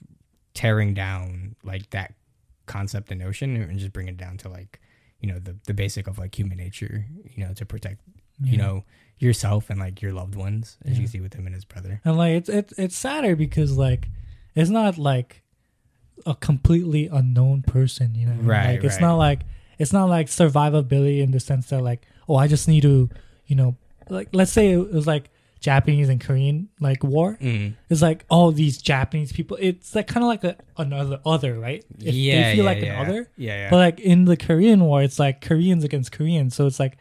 tearing 0.54 0.94
down 0.94 1.56
like 1.64 1.90
that 1.90 2.14
concept 2.66 3.10
and 3.10 3.20
notion 3.20 3.56
and 3.56 3.78
just 3.78 3.92
bring 3.92 4.08
it 4.08 4.16
down 4.16 4.36
to 4.38 4.48
like 4.48 4.80
you 5.20 5.28
know 5.28 5.38
the 5.38 5.56
the 5.66 5.74
basic 5.74 6.06
of 6.06 6.18
like 6.18 6.38
human 6.38 6.56
nature 6.58 7.06
you 7.34 7.44
know 7.44 7.52
to 7.54 7.66
protect 7.66 8.00
you 8.42 8.56
know 8.56 8.84
yourself 9.18 9.70
and 9.70 9.78
like 9.78 10.02
your 10.02 10.12
loved 10.12 10.34
ones 10.34 10.76
as 10.84 10.90
you 10.90 10.94
Yeah. 10.96 11.00
can 11.02 11.08
see 11.08 11.20
with 11.20 11.34
him 11.34 11.46
and 11.46 11.54
his 11.54 11.64
brother. 11.64 12.00
And 12.04 12.16
like 12.16 12.32
it's 12.32 12.48
it's 12.48 12.72
it's 12.78 12.96
sadder 12.96 13.36
because 13.36 13.76
like 13.76 14.08
it's 14.54 14.70
not 14.70 14.98
like 14.98 15.42
a 16.26 16.34
completely 16.34 17.06
unknown 17.08 17.62
person 17.62 18.14
you 18.14 18.26
know 18.26 18.34
Right, 18.40 18.74
like 18.76 18.84
it's 18.84 18.94
right. 18.96 19.00
not 19.02 19.16
like 19.16 19.40
it's 19.78 19.92
not 19.92 20.08
like 20.08 20.26
survivability 20.28 21.20
in 21.20 21.30
the 21.32 21.40
sense 21.40 21.68
that 21.70 21.80
like 21.82 22.06
oh 22.28 22.36
i 22.36 22.46
just 22.46 22.68
need 22.68 22.82
to 22.82 23.08
you 23.46 23.56
know 23.56 23.76
like 24.08 24.28
let's 24.32 24.52
say 24.52 24.72
it 24.72 24.92
was 24.92 25.06
like 25.06 25.30
japanese 25.60 26.08
and 26.10 26.20
korean 26.20 26.68
like 26.80 27.02
war 27.02 27.38
mm. 27.40 27.72
it's 27.88 28.02
like 28.02 28.24
all 28.28 28.52
these 28.52 28.76
Japanese 28.82 29.32
people. 29.32 29.56
It's 29.60 29.94
like 29.94 30.06
kind 30.06 30.22
of 30.22 30.28
like 30.28 30.44
a, 30.44 30.56
another 30.76 31.20
other, 31.24 31.58
right? 31.58 31.82
If 31.98 32.14
yeah 32.14 32.50
they 32.50 32.56
feel 32.56 32.64
yeah, 32.64 32.70
like 32.70 32.82
yeah. 32.82 33.00
an 33.00 33.06
other. 33.06 33.30
yeah 33.36 33.56
yeah 33.56 33.70
But 33.70 33.76
like 33.78 34.00
in 34.00 34.26
the 34.26 34.36
Korean 34.36 34.84
War, 34.84 35.02
it's 35.02 35.18
like 35.18 35.40
Koreans 35.40 35.82
against 35.82 36.12
Koreans. 36.12 36.54
So 36.54 36.66
it's 36.66 36.78
like, 36.78 36.98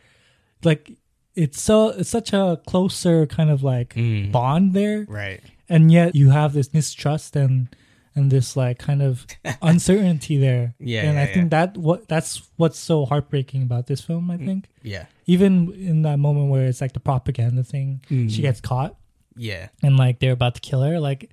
like 0.64 0.94
it's 1.36 1.62
so 1.62 1.90
it's 1.90 2.10
such 2.10 2.32
a 2.32 2.62
closer 2.66 3.26
kind 3.26 3.50
of 3.50 3.64
like 3.64 3.96
Mm. 3.96 4.32
bond 4.32 4.74
there, 4.74 5.06
right 5.10 5.42
and 5.68 5.92
yet 5.92 6.16
you 6.16 6.30
have 6.30 6.54
this 6.54 6.74
mistrust 6.74 7.36
and 7.36 7.68
and 8.16 8.30
this 8.32 8.56
like 8.56 8.78
kind 8.80 9.02
of 9.02 9.26
uncertainty 9.62 10.38
there. 10.38 10.76
Yeah, 10.80 11.04
and 11.04 11.16
yeah, 11.16 11.24
I 11.24 11.26
think 11.28 11.52
that 11.52 11.78
what 11.78 12.08
that's 12.08 12.42
what's 12.58 12.78
so 12.80 13.06
heartbreaking 13.06 13.64
about 13.64 13.88
this 13.88 14.02
film. 14.02 14.30
I 14.32 14.38
think. 14.38 14.68
yeah. 14.84 15.06
Even 15.26 15.72
in 15.74 16.02
that 16.02 16.20
moment 16.20 16.50
where 16.50 16.66
it's 16.66 16.82
like 16.82 16.92
the 16.94 17.00
propaganda 17.00 17.64
thing, 17.64 18.02
Mm. 18.10 18.30
she 18.30 18.42
gets 18.42 18.60
caught. 18.60 18.96
Yeah. 19.38 19.70
And 19.82 19.98
like 19.98 20.20
they're 20.20 20.34
about 20.34 20.56
to 20.56 20.62
kill 20.62 20.82
her. 20.82 21.00
Like 21.00 21.30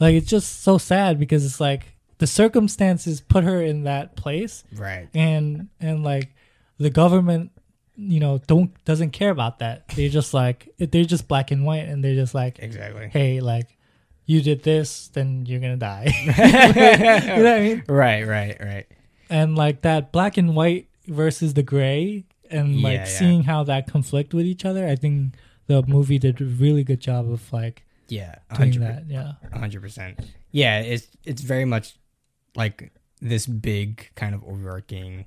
like 0.00 0.14
it's 0.14 0.28
just 0.28 0.62
so 0.62 0.78
sad 0.78 1.18
because 1.18 1.44
it's 1.46 1.60
like 1.60 1.94
the 2.18 2.26
circumstances 2.26 3.20
put 3.20 3.44
her 3.44 3.62
in 3.62 3.84
that 3.84 4.16
place. 4.16 4.64
Right. 4.74 5.08
And 5.14 5.68
and 5.80 6.02
like 6.04 6.34
the 6.78 6.90
government 6.90 7.52
you 7.96 8.18
know 8.18 8.38
don't 8.46 8.72
doesn't 8.84 9.10
care 9.10 9.30
about 9.30 9.58
that. 9.60 9.86
They're 9.88 10.08
just 10.08 10.34
like 10.34 10.68
they're 10.78 11.04
just 11.04 11.28
black 11.28 11.50
and 11.50 11.64
white 11.64 11.86
and 11.88 12.02
they're 12.02 12.14
just 12.14 12.34
like 12.34 12.58
exactly. 12.58 13.08
hey 13.12 13.40
like 13.40 13.76
you 14.26 14.40
did 14.42 14.62
this 14.62 15.08
then 15.08 15.44
you're 15.46 15.60
gonna 15.60 15.76
die 15.76 16.12
you 16.22 16.26
know 16.26 17.42
what 17.42 17.46
i 17.52 17.60
mean 17.60 17.84
right 17.88 18.26
right 18.26 18.56
right 18.60 18.86
and 19.28 19.56
like 19.56 19.82
that 19.82 20.12
black 20.12 20.36
and 20.36 20.54
white 20.56 20.88
versus 21.06 21.54
the 21.54 21.62
gray 21.62 22.24
and 22.50 22.74
Yeah, 22.76 22.88
like 22.88 22.98
yeah. 22.98 23.04
seeing 23.06 23.42
how 23.44 23.64
that 23.64 23.86
conflict 23.86 24.32
with 24.34 24.46
each 24.46 24.64
other 24.64 24.86
i 24.86 24.94
think 24.96 25.34
the 25.66 25.82
movie 25.86 26.18
did 26.18 26.40
a 26.40 26.44
really 26.44 26.82
good 26.84 27.00
job 27.00 27.30
of 27.30 27.52
like 27.52 27.84
yeah 28.08 28.36
doing 28.56 28.72
100%. 28.72 28.78
that 28.80 29.04
yeah 29.08 29.32
hundred 29.56 29.82
percent. 29.82 30.18
Yeah, 30.50 30.80
it's 30.80 31.06
it's 31.24 31.42
very 31.42 31.64
much 31.64 31.94
like 32.56 32.90
this 33.22 33.46
big 33.46 34.10
kind 34.16 34.34
of 34.34 34.42
overarching, 34.42 35.26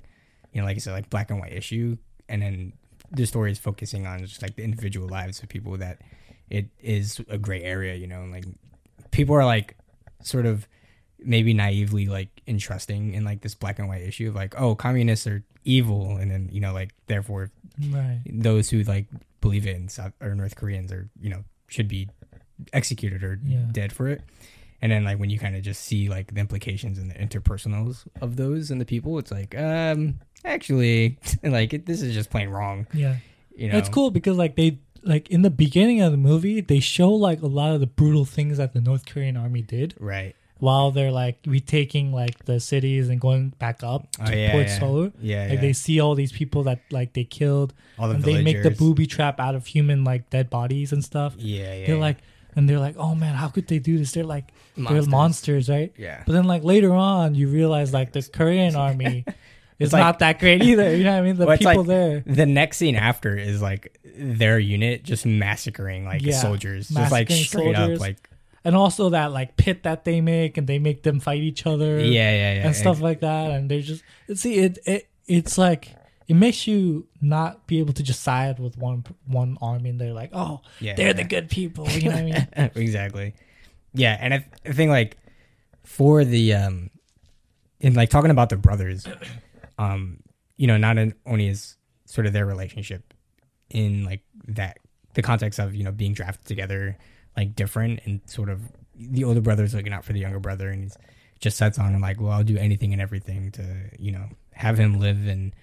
you 0.52 0.60
know, 0.60 0.66
like 0.66 0.76
I 0.76 0.80
said, 0.80 0.92
like 0.92 1.08
black 1.08 1.30
and 1.30 1.40
white 1.40 1.54
issue, 1.54 1.96
and 2.28 2.42
then 2.42 2.74
the 3.10 3.24
story 3.24 3.52
is 3.52 3.58
focusing 3.58 4.06
on 4.06 4.18
just 4.26 4.42
like 4.42 4.56
the 4.56 4.64
individual 4.64 5.08
lives 5.08 5.42
of 5.42 5.48
people 5.48 5.78
that 5.78 6.02
it 6.50 6.66
is 6.78 7.22
a 7.30 7.38
gray 7.38 7.62
area, 7.62 7.94
you 7.94 8.06
know, 8.06 8.20
and 8.20 8.32
like 8.32 8.44
people 9.14 9.34
are 9.34 9.44
like 9.44 9.76
sort 10.22 10.46
of 10.46 10.66
maybe 11.18 11.54
naively 11.54 12.06
like 12.06 12.28
entrusting 12.46 13.14
in 13.14 13.24
like 13.24 13.40
this 13.40 13.54
black 13.54 13.78
and 13.78 13.88
white 13.88 14.02
issue 14.02 14.28
of 14.28 14.34
like, 14.34 14.54
oh, 14.60 14.74
communists 14.74 15.26
are 15.26 15.42
evil, 15.64 16.16
and 16.18 16.30
then 16.30 16.48
you 16.52 16.60
know, 16.60 16.72
like 16.72 16.90
therefore 17.06 17.50
right 17.90 18.20
those 18.30 18.70
who 18.70 18.82
like 18.84 19.06
believe 19.40 19.66
it 19.66 19.74
in 19.76 19.88
South 19.88 20.12
or 20.20 20.34
North 20.34 20.56
Koreans 20.56 20.92
are 20.92 21.08
you 21.20 21.30
know 21.30 21.44
should 21.68 21.88
be 21.88 22.08
executed 22.72 23.22
or 23.24 23.38
Yeah. 23.44 23.58
dead 23.72 23.92
for 23.92 24.08
it. 24.08 24.22
And 24.82 24.92
then 24.92 25.04
like 25.04 25.18
when 25.18 25.30
you 25.30 25.38
kind 25.38 25.56
of 25.56 25.62
just 25.62 25.82
see 25.82 26.08
like 26.08 26.34
the 26.34 26.40
implications 26.40 26.98
and 26.98 27.10
the 27.10 27.14
interpersonals 27.14 28.06
of 28.20 28.36
those 28.36 28.70
and 28.70 28.80
the 28.80 28.84
people, 28.84 29.18
it's 29.18 29.30
like 29.30 29.56
um 29.58 30.20
actually 30.44 31.18
like 31.42 31.72
it, 31.72 31.86
this 31.86 32.02
is 32.02 32.14
just 32.14 32.30
plain 32.30 32.48
wrong. 32.50 32.86
yeah 32.92 33.16
You 33.56 33.70
know, 33.70 33.78
It's 33.78 33.88
cool 33.88 34.10
because 34.10 34.36
like 34.36 34.56
they 34.56 34.78
like 35.04 35.28
in 35.30 35.42
the 35.42 35.50
beginning 35.50 36.00
of 36.00 36.10
the 36.12 36.18
movie 36.18 36.60
they 36.60 36.80
show 36.80 37.10
like 37.10 37.42
a 37.42 37.46
lot 37.46 37.72
of 37.74 37.80
the 37.80 37.86
brutal 37.86 38.24
things 38.24 38.58
that 38.58 38.72
the 38.72 38.80
North 38.80 39.06
Korean 39.06 39.36
army 39.36 39.62
did 39.62 39.94
right? 40.00 40.34
while 40.58 40.90
they're 40.90 41.12
like 41.12 41.38
retaking 41.46 42.12
like 42.12 42.44
the 42.46 42.58
cities 42.58 43.08
and 43.08 43.20
going 43.20 43.50
back 43.58 43.82
up 43.82 44.06
oh, 44.20 44.26
to 44.26 44.32
Oh, 44.32 44.36
yeah, 44.36 44.52
Port 44.52 44.66
yeah. 44.66 44.78
Seoul. 44.78 45.12
Yeah, 45.20 45.42
Like 45.42 45.52
yeah. 45.54 45.60
they 45.60 45.72
see 45.72 46.00
all 46.00 46.14
these 46.14 46.32
people 46.32 46.62
that 46.64 46.80
like 46.90 47.12
they 47.12 47.24
killed 47.24 47.74
all 47.98 48.08
the 48.08 48.14
and 48.14 48.24
they 48.24 48.42
make 48.42 48.56
the 48.58 48.70
villagers. 48.70 48.78
booby 48.78 49.06
trap 49.06 49.40
out 49.40 49.54
of 49.54 49.66
human 49.66 50.04
like 50.04 50.30
dead 50.30 50.48
bodies 50.48 50.92
and 50.92 51.04
stuff. 51.04 51.34
Yeah, 51.36 51.74
yeah. 51.74 51.86
they're 51.86 51.96
yeah. 51.96 52.00
like 52.00 52.18
and 52.56 52.68
they're 52.68 52.78
like, 52.78 52.96
"Oh 52.96 53.14
man, 53.16 53.34
how 53.34 53.48
could 53.48 53.66
they 53.66 53.80
do 53.80 53.98
this?" 53.98 54.12
They're 54.12 54.24
like 54.24 54.52
they're 54.76 54.84
Monsters. 54.84 55.08
monsters, 55.08 55.68
right? 55.68 55.92
yeah, 55.98 56.22
But 56.24 56.32
then 56.34 56.44
like 56.44 56.62
later 56.62 56.92
on 56.94 57.34
you 57.34 57.48
realize 57.48 57.92
like 57.92 58.12
the 58.12 58.22
Korean 58.22 58.76
army 58.76 59.24
is 59.84 59.92
like- 59.92 60.00
not 60.00 60.18
that 60.20 60.38
great 60.38 60.62
either. 60.62 60.96
You 60.96 61.04
know 61.04 61.12
what 61.12 61.18
I 61.18 61.22
mean? 61.22 61.36
The 61.36 61.46
Well, 61.46 61.56
people 61.58 61.76
like- 61.78 61.86
there. 61.86 62.20
The 62.26 62.46
next 62.46 62.76
scene 62.78 62.96
after 62.96 63.36
is 63.36 63.62
like 63.62 63.98
their 64.16 64.58
unit 64.58 65.02
just 65.04 65.24
massacring 65.26 66.04
like 66.04 66.22
Yeah, 66.22 66.34
soldiers, 66.40 66.88
just 66.88 67.12
like 67.12 67.30
straight 67.30 67.74
soldiers. 67.76 67.96
up, 67.98 68.00
like 68.00 68.28
And 68.64 68.74
also 68.76 69.10
that 69.10 69.32
like 69.32 69.56
pit 69.56 69.82
that 69.84 70.04
they 70.04 70.20
make 70.20 70.56
and 70.56 70.66
they 70.66 70.78
make 70.78 71.02
them 71.02 71.20
fight 71.20 71.40
each 71.42 71.66
other. 71.66 71.98
yeah, 71.98 72.04
yeah, 72.30 72.54
yeah, 72.54 72.66
and 72.66 72.76
stuff 72.76 73.00
like 73.00 73.20
that. 73.20 73.50
And 73.50 73.70
they're 73.70 73.80
just 73.82 74.02
see 74.34 74.54
it. 74.56 74.78
It 74.86 75.08
it's 75.26 75.56
like 75.58 75.94
it 76.28 76.34
makes 76.34 76.66
you 76.66 77.06
not 77.20 77.66
be 77.66 77.78
able 77.80 77.92
to 77.92 78.02
just 78.02 78.22
side 78.22 78.58
with 78.58 78.78
one 78.78 79.04
one 79.26 79.58
army 79.60 79.90
and 79.90 80.00
they're 80.00 80.12
like, 80.14 80.30
oh, 80.32 80.60
Yeah, 80.80 80.94
they're 80.94 81.08
yeah. 81.08 81.12
the 81.12 81.24
good 81.24 81.48
people. 81.50 81.88
You 81.90 82.08
know 82.08 82.14
what 82.14 82.18
I 82.18 82.22
mean? 82.56 82.70
exactly. 82.76 83.34
Yeah, 83.92 84.16
and 84.20 84.32
I, 84.34 84.46
I 84.64 84.72
think 84.72 84.90
like 84.90 85.16
for 85.82 86.24
the 86.24 86.54
um, 86.54 86.90
in 87.80 87.94
like 87.94 88.08
talking 88.10 88.30
about 88.30 88.48
the 88.48 88.56
brothers, 88.56 89.06
um, 89.78 90.18
you 90.56 90.66
know, 90.66 90.76
not 90.76 90.96
only 91.26 91.48
is 91.48 91.76
sort 92.06 92.26
of 92.26 92.32
their 92.32 92.46
relationship 92.46 93.12
in 93.70 94.04
like 94.04 94.22
that 94.48 94.78
the 95.14 95.22
context 95.22 95.58
of 95.58 95.74
you 95.74 95.82
know 95.84 95.90
being 95.92 96.12
drafted 96.12 96.44
together 96.46 96.96
like 97.36 97.56
different 97.56 97.98
and 98.04 98.20
sort 98.26 98.48
of 98.50 98.60
the 98.94 99.24
older 99.24 99.40
brother's 99.40 99.74
looking 99.74 99.92
out 99.92 100.04
for 100.04 100.12
the 100.12 100.20
younger 100.20 100.38
brother 100.38 100.68
and 100.68 100.82
he's 100.82 100.96
just 101.40 101.56
sets 101.56 101.78
on 101.78 101.94
him 101.94 102.00
like 102.02 102.20
well 102.20 102.30
i'll 102.30 102.44
do 102.44 102.58
anything 102.58 102.92
and 102.92 103.00
everything 103.00 103.50
to 103.50 103.64
you 103.98 104.12
know 104.12 104.26
have 104.52 104.78
him 104.78 105.00
live 105.00 105.26
and 105.26 105.54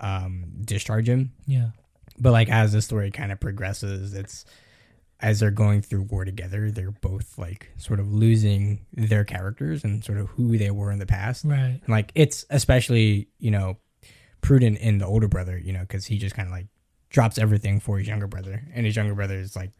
um 0.00 0.44
discharge 0.64 1.08
him 1.08 1.32
Yeah. 1.46 1.70
but 2.18 2.32
like 2.32 2.48
as 2.50 2.72
the 2.72 2.82
story 2.82 3.10
kind 3.10 3.32
of 3.32 3.40
progresses 3.40 4.14
it's 4.14 4.44
as 5.20 5.40
they're 5.40 5.50
going 5.50 5.82
through 5.82 6.02
war 6.02 6.24
together 6.24 6.70
they're 6.70 6.90
both 6.92 7.36
like 7.38 7.70
sort 7.76 7.98
of 7.98 8.12
losing 8.12 8.86
their 8.92 9.24
characters 9.24 9.82
and 9.84 10.04
sort 10.04 10.16
of 10.18 10.28
who 10.30 10.56
they 10.56 10.70
were 10.70 10.92
in 10.92 10.98
the 10.98 11.06
past 11.06 11.44
Right. 11.44 11.80
and 11.80 11.88
like 11.88 12.12
it's 12.14 12.44
especially 12.50 13.28
you 13.38 13.50
know 13.50 13.76
prudent 14.40 14.78
in 14.78 14.98
the 14.98 15.06
older 15.06 15.26
brother 15.28 15.58
you 15.58 15.72
know 15.72 15.80
because 15.80 16.06
he 16.06 16.18
just 16.18 16.36
kind 16.36 16.46
of 16.46 16.52
like 16.52 16.66
drops 17.10 17.38
everything 17.38 17.80
for 17.80 17.98
his 17.98 18.06
younger 18.06 18.26
brother 18.28 18.62
and 18.74 18.86
his 18.86 18.94
younger 18.94 19.14
brother 19.14 19.38
is 19.38 19.56
like 19.56 19.72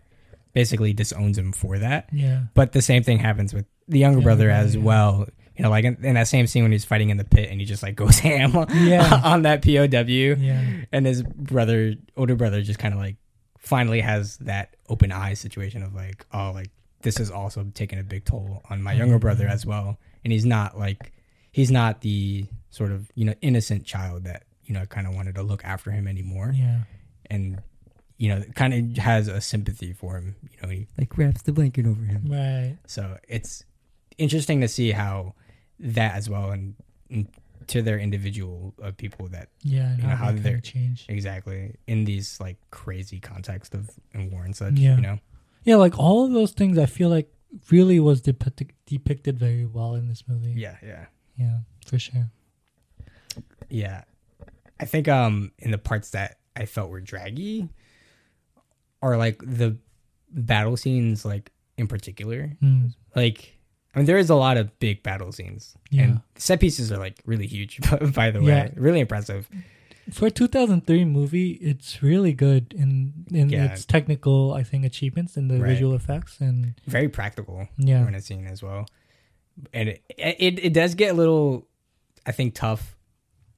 basically 0.55 0.93
disowns 0.93 1.39
him 1.39 1.53
for 1.53 1.79
that 1.79 2.09
Yeah. 2.13 2.45
but 2.55 2.73
the 2.73 2.83
same 2.83 3.03
thing 3.05 3.19
happens 3.19 3.55
with 3.55 3.67
the 3.87 3.99
younger 3.99 4.19
Yeah, 4.19 4.25
brother 4.25 4.47
yeah, 4.49 4.59
as 4.59 4.75
yeah. 4.75 4.83
well 4.83 5.27
you 5.57 5.63
know 5.63 5.71
like 5.71 5.85
in, 5.85 6.05
in 6.05 6.15
that 6.15 6.27
same 6.27 6.47
scene 6.49 6.65
when 6.65 6.73
he's 6.73 6.85
fighting 6.85 7.11
in 7.11 7.17
the 7.17 7.25
pit 7.25 7.49
and 7.51 7.61
he 7.61 7.67
just 7.67 7.83
like 7.83 7.95
goes 8.03 8.19
ham 8.19 8.53
Yeah. 8.75 9.21
on 9.25 9.43
that 9.43 9.63
pow 9.63 9.71
Yeah. 9.71 10.65
and 10.91 11.07
his 11.07 11.23
brother 11.23 11.95
older 12.17 12.35
brother 12.35 12.61
just 12.63 12.79
kind 12.81 12.93
of 12.95 12.99
like 12.99 13.17
finally 13.69 14.01
has 14.01 14.37
that 14.39 14.77
open 14.89 15.13
eye 15.13 15.35
situation 15.35 15.83
of 15.83 15.95
like 15.95 16.25
oh 16.33 16.51
like 16.53 16.71
this 17.03 17.21
is 17.21 17.31
also 17.31 17.65
taking 17.75 17.99
a 17.99 18.03
big 18.03 18.25
toll 18.25 18.63
on 18.71 18.83
my 18.83 18.93
younger 18.93 19.19
brother 19.19 19.47
as 19.47 19.65
well 19.65 19.99
and 20.25 20.33
he's 20.33 20.45
not 20.47 20.79
like 20.79 21.13
he's 21.53 21.71
not 21.71 22.01
the 22.01 22.47
sort 22.71 22.91
of 22.91 23.11
you 23.15 23.25
know 23.25 23.35
innocent 23.43 23.85
child 23.85 24.25
that 24.25 24.45
you 24.65 24.75
know 24.75 24.85
kind 24.87 25.07
of 25.07 25.15
wanted 25.15 25.35
to 25.35 25.43
look 25.43 25.65
after 25.65 25.91
him 25.91 26.07
anymore 26.09 26.53
Yeah. 26.57 26.81
and 27.31 27.63
you 28.17 28.29
know 28.31 28.43
kind 28.55 28.73
of 28.75 29.03
has 29.03 29.29
a 29.29 29.41
sympathy 29.41 29.93
for 29.93 30.17
him 30.17 30.35
you 30.51 30.59
know 30.63 30.69
he 30.71 30.87
like 30.99 31.17
wraps 31.19 31.43
the 31.43 31.53
blanket 31.53 31.87
over 31.87 32.03
him 32.03 32.25
Right. 32.29 32.77
so 32.87 33.17
it's 33.29 33.65
interesting 34.19 34.61
to 34.63 34.69
see 34.69 34.91
how 34.93 35.35
that 35.79 36.15
as 36.17 36.29
well 36.29 36.51
and, 36.51 36.75
and 37.11 37.29
to 37.69 37.83
their 37.83 37.99
individual 37.99 38.75
uh, 38.83 38.91
people 38.97 39.29
that 39.29 39.49
Yeah. 39.63 39.97
You 39.97 40.03
know, 40.03 40.17
how, 40.17 40.33
they 40.33 40.39
they're- 40.41 40.61
change. 40.61 41.07
exactly 41.09 41.75
in 41.87 42.05
these 42.05 42.41
like 42.41 42.57
crazy 42.71 43.21
context 43.21 43.75
of 43.75 43.91
and 44.15 44.31
war 44.33 44.45
and 44.45 44.55
such 44.57 44.75
Yeah. 44.75 44.97
you 44.97 45.03
know 45.03 45.19
Yeah, 45.65 45.77
like 45.77 45.99
all 45.99 46.25
of 46.25 46.33
those 46.33 46.53
things, 46.53 46.79
I 46.79 46.87
feel 46.87 47.09
like 47.11 47.33
really 47.71 47.99
was 48.01 48.21
depicted 48.21 48.73
depicted 48.87 49.39
very 49.39 49.67
well 49.67 49.95
in 49.95 50.09
this 50.09 50.25
movie. 50.29 50.53
yeah 50.57 50.77
yeah 50.83 51.07
Yeah, 51.37 51.59
for 51.87 51.99
sure. 51.99 52.31
yeah 53.69 54.05
i 54.81 54.85
think 54.85 55.09
um 55.09 55.53
in 55.59 55.71
the 55.71 55.79
parts 55.79 56.11
that 56.11 56.39
i 56.57 56.65
felt 56.67 56.91
were 56.91 57.01
draggy 57.01 57.69
are 59.03 59.17
like 59.17 59.41
the 59.45 59.77
battle 60.31 60.77
scenes 60.77 61.25
like 61.25 61.51
in 61.77 61.87
particular 61.87 62.57
Mm. 62.63 62.95
like 63.15 63.58
I 63.99 64.01
mean, 64.01 64.07
there 64.07 64.19
is 64.19 64.31
a 64.31 64.37
lot 64.37 64.57
of 64.57 64.79
big 64.79 65.03
battle 65.03 65.33
scenes, 65.33 65.75
Yeah. 65.91 66.03
and 66.05 66.21
set 66.37 66.61
pieces 66.61 66.93
are 66.93 66.99
like 66.99 67.21
really 67.27 67.47
huge. 67.47 67.81
By 68.15 68.31
the 68.31 68.41
way, 68.41 68.47
Yeah. 68.53 68.69
really 68.77 69.01
impressive. 69.01 69.49
For 70.13 70.27
a 70.27 70.31
2003 70.31 71.05
movie, 71.05 71.51
it's 71.61 72.03
really 72.03 72.33
good 72.33 72.73
in 72.79 73.13
in 73.33 73.49
Yeah. 73.51 73.73
its 73.73 73.85
technical, 73.85 74.53
I 74.55 74.63
think, 74.63 74.85
achievements 74.85 75.37
in 75.37 75.49
the 75.49 75.59
Right. 75.59 75.71
visual 75.71 75.95
effects 75.95 76.41
and 76.41 76.75
Very 76.87 77.09
practical. 77.09 77.69
yeah, 77.77 78.05
when 78.05 78.15
it's 78.15 78.27
seen 78.27 78.47
as 78.47 78.63
well. 78.63 78.87
And 79.75 79.89
it, 79.91 80.03
it 80.17 80.59
it 80.67 80.73
does 80.73 80.95
get 80.95 81.11
a 81.11 81.15
little, 81.15 81.67
I 82.25 82.33
think, 82.33 82.55
tough, 82.55 82.97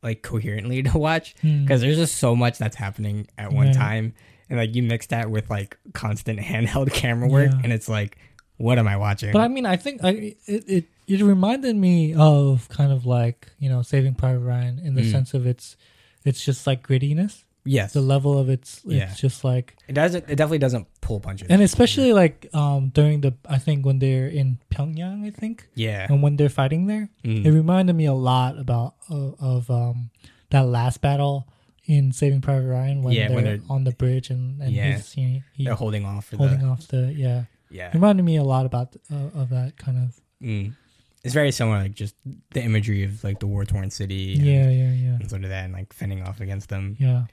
like 0.03 0.23
coherently 0.23 0.83
to 0.89 0.97
watch 0.99 1.35
Mm. 1.43 1.63
because 1.67 1.83
there's 1.83 1.99
just 1.99 2.17
so 2.17 2.35
much 2.35 2.57
that's 2.59 2.77
happening 2.77 3.27
at 3.37 3.53
one 3.53 3.67
Right. 3.67 3.75
time, 3.77 4.15
and 4.49 4.59
like 4.59 4.75
you 4.75 4.83
mix 4.83 5.07
that 5.09 5.31
with 5.31 5.51
like 5.51 5.77
constant 5.93 6.41
handheld 6.51 6.93
camera 6.93 7.29
work, 7.29 7.53
and 7.63 7.73
it's 7.73 7.89
like, 7.89 8.17
what 8.61 8.79
am 8.79 8.87
I 8.89 8.97
watching? 8.97 9.33
But 9.33 9.41
I 9.43 9.49
mean, 9.49 9.67
I 9.67 9.77
think 9.77 10.05
I, 10.05 10.37
it, 10.47 10.65
it 10.77 10.85
it 11.09 11.23
reminded 11.23 11.75
me 11.77 12.15
of 12.15 12.69
kind 12.69 12.93
of 12.93 13.07
like 13.07 13.49
you 13.59 13.69
know 13.69 13.83
Saving 13.83 14.15
Private 14.15 14.41
Ryan 14.45 14.79
in 14.79 14.95
the 14.95 15.03
Mm. 15.03 15.11
sense 15.11 15.35
of 15.35 15.47
its 15.47 15.77
it's 16.25 16.45
just 16.45 16.67
like 16.67 16.87
grittiness. 16.87 17.45
yes, 17.65 17.93
The 17.93 18.01
level 18.01 18.39
of 18.39 18.49
its 18.49 18.81
it's 18.85 18.95
Yeah. 19.01 19.13
just 19.17 19.45
like 19.45 19.77
it 19.89 19.95
doesn't. 19.95 20.25
It 20.29 20.37
definitely 20.37 20.59
doesn't 20.67 20.87
pull 21.01 21.21
punches. 21.21 21.49
and 21.51 21.61
especially 21.63 22.13
like 22.13 22.47
um 22.55 22.91
during 22.95 23.21
the 23.25 23.33
I 23.49 23.59
think 23.59 23.85
when 23.87 23.99
they're 23.99 24.29
in 24.29 24.59
Pyongyang, 24.71 25.27
I 25.27 25.31
think, 25.31 25.67
yeah, 25.75 26.07
and 26.09 26.23
when 26.23 26.37
they're 26.37 26.53
fighting 26.63 26.87
there, 26.87 27.09
Mm. 27.25 27.45
it 27.45 27.51
reminded 27.53 27.97
me 27.97 28.07
a 28.07 28.15
lot 28.31 28.59
about 28.59 28.95
uh, 29.11 29.33
of 29.41 29.71
um 29.71 30.11
that 30.51 30.67
last 30.67 31.01
battle 31.01 31.47
in 31.87 32.13
Saving 32.13 32.41
Private 32.41 32.69
Ryan 32.69 33.03
when, 33.03 33.15
Yeah, 33.15 33.27
they're, 33.29 33.35
when 33.37 33.45
they're- 33.45 33.63
on 33.69 33.83
the 33.85 33.93
bridge 33.93 34.31
and 34.31 34.61
and 34.63 34.71
Yeah. 34.73 34.95
he's, 34.97 35.13
he, 35.13 35.43
he 35.57 35.65
they're 35.65 35.75
holding 35.75 36.05
off 36.07 36.31
holding 36.31 36.61
the 36.61 36.67
off 36.71 36.87
the 36.89 37.13
yeah 37.13 37.45
yeah. 37.71 37.91
reminded 37.95 38.25
me 38.25 38.37
a 38.37 38.43
lot 38.45 38.67
about 38.67 38.95
uh, 39.13 39.41
of 39.41 39.51
that 39.51 39.77
kind 39.79 39.99
of 39.99 40.21
Mm. 40.43 40.75
It's 41.23 41.35
very 41.35 41.53
similar, 41.53 41.77
like 41.81 41.93
just 41.95 42.15
the 42.55 42.63
imagery 42.63 43.05
of 43.05 43.23
like 43.23 43.41
the 43.41 43.47
war 43.47 43.67
torn 43.67 43.91
city. 43.91 44.35
and- 44.37 44.43
yeah 44.43 44.71
yeah 44.71 44.93
yeah 44.93 45.17
and 45.21 45.29
sort 45.29 45.45
of 45.45 45.51
that, 45.51 45.65
and 45.65 45.75
like 45.75 45.93
fending 45.93 46.23
off 46.23 46.41
against 46.41 46.69
them. 46.71 46.97
yeah 46.99 47.25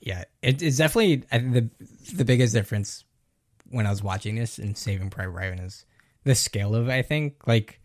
yeah, 0.00 0.24
it, 0.42 0.62
it's 0.62 0.78
definitely 0.78 1.22
I 1.30 1.38
think 1.38 1.52
the 1.52 2.14
the 2.16 2.24
biggest 2.24 2.54
difference 2.54 3.04
when 3.70 3.86
I 3.86 3.90
was 3.90 4.02
watching 4.02 4.34
this 4.36 4.58
and 4.58 4.76
Saving 4.76 5.10
Private 5.10 5.30
Ryan 5.30 5.58
is 5.60 5.84
the 6.24 6.34
scale 6.34 6.74
of 6.74 6.88
it, 6.88 6.92
I 6.92 7.02
think 7.02 7.46
like 7.46 7.80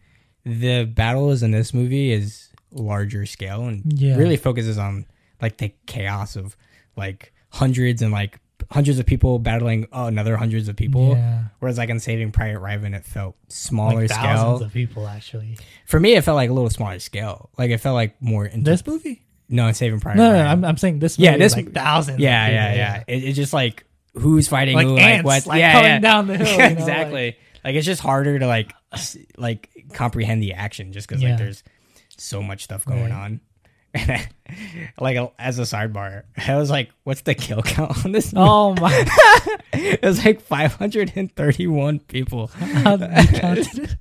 the 0.46 0.86
battles 0.86 1.44
in 1.44 1.52
this 1.52 1.74
movie 1.74 2.12
is 2.12 2.50
larger 2.72 3.26
scale 3.26 3.66
and 3.68 3.84
Yeah. 3.94 4.16
really 4.16 4.38
focuses 4.38 4.78
on 4.78 5.06
like 5.42 5.58
the 5.58 5.74
chaos 5.88 6.36
of 6.38 6.56
like 6.96 7.34
hundreds 7.52 8.02
and 8.02 8.12
like 8.12 8.40
hundreds 8.72 9.00
of 9.00 9.06
people 9.06 9.40
battling 9.40 9.86
uh, 9.94 10.06
another 10.06 10.36
hundreds 10.38 10.68
of 10.68 10.76
people. 10.76 11.10
yeah 11.16 11.44
Whereas 11.60 11.78
like 11.78 11.90
in 11.90 12.00
Saving 12.00 12.32
Private 12.32 12.60
Ryan, 12.60 12.94
it 12.94 13.06
felt 13.06 13.36
smaller 13.50 14.02
like 14.02 14.10
scale. 14.12 14.22
thousands 14.24 14.62
of 14.68 14.74
people 14.74 15.08
actually 15.08 15.58
For 15.86 16.00
me, 16.00 16.16
it 16.16 16.24
felt 16.24 16.36
like 16.36 16.50
a 16.50 16.54
little 16.54 16.70
smaller 16.70 17.00
scale. 17.00 17.50
Like 17.58 17.72
it 17.72 17.78
felt 17.80 17.96
like 17.96 18.22
more 18.22 18.46
into 18.46 18.70
this 18.70 18.86
movie 18.86 19.24
no 19.50 19.68
in 19.68 19.74
Saving 19.74 20.00
Private 20.00 20.18
no 20.18 20.26
no, 20.28 20.32
Ryan. 20.34 20.46
no 20.46 20.52
I'm, 20.52 20.66
I'm 20.66 20.78
saying 20.78 21.00
this 21.00 21.18
Yeah, 21.18 21.38
this- 21.38 21.54
is 21.54 21.58
like 21.58 21.74
thousands 21.74 22.20
yeah, 22.20 22.48
yeah, 22.50 22.68
people, 22.68 22.78
yeah, 22.78 23.04
It, 23.08 23.24
it's 23.30 23.36
just 23.36 23.54
like 23.54 23.86
who's 24.14 24.48
fighting 24.48 24.76
like 24.76 24.88
who, 24.88 24.98
ants 24.98 25.26
like 25.26 25.44
what? 25.46 25.50
like 25.50 25.60
yeah, 25.60 25.72
coming 25.74 25.90
yeah. 25.92 26.00
down 26.00 26.28
the 26.28 26.38
hill 26.38 26.48
you 26.52 26.58
know, 26.58 26.66
exactly. 26.66 27.38
Like, 27.64 27.76
it's 27.76 27.86
just 27.86 28.02
harder 28.02 28.40
to 28.40 28.48
like 28.48 28.74
like 29.38 29.70
comprehend 29.94 30.42
the 30.42 30.54
action 30.54 30.92
just 30.94 31.08
because 31.08 31.22
Yeah. 31.22 31.30
like 31.30 31.38
there's 31.40 31.64
so 32.18 32.42
much 32.42 32.64
stuff 32.64 32.86
going 32.86 33.04
Right. 33.04 33.12
on. 33.12 33.42
like 35.00 35.34
as 35.40 35.60
a 35.60 35.64
sidebar, 35.64 36.24
I 36.48 36.56
was 36.58 36.70
like, 36.70 36.90
"What's 37.04 37.22
the 37.22 37.36
kill 37.36 37.62
count 37.62 38.06
on 38.06 38.12
this?" 38.12 38.34
oh 38.36 38.74
my 38.76 38.92
it 39.74 40.02
was 40.04 40.24
like 40.24 40.42
531 40.42 42.00
people. 42.00 42.48
how 42.48 42.98
counted 42.98 43.98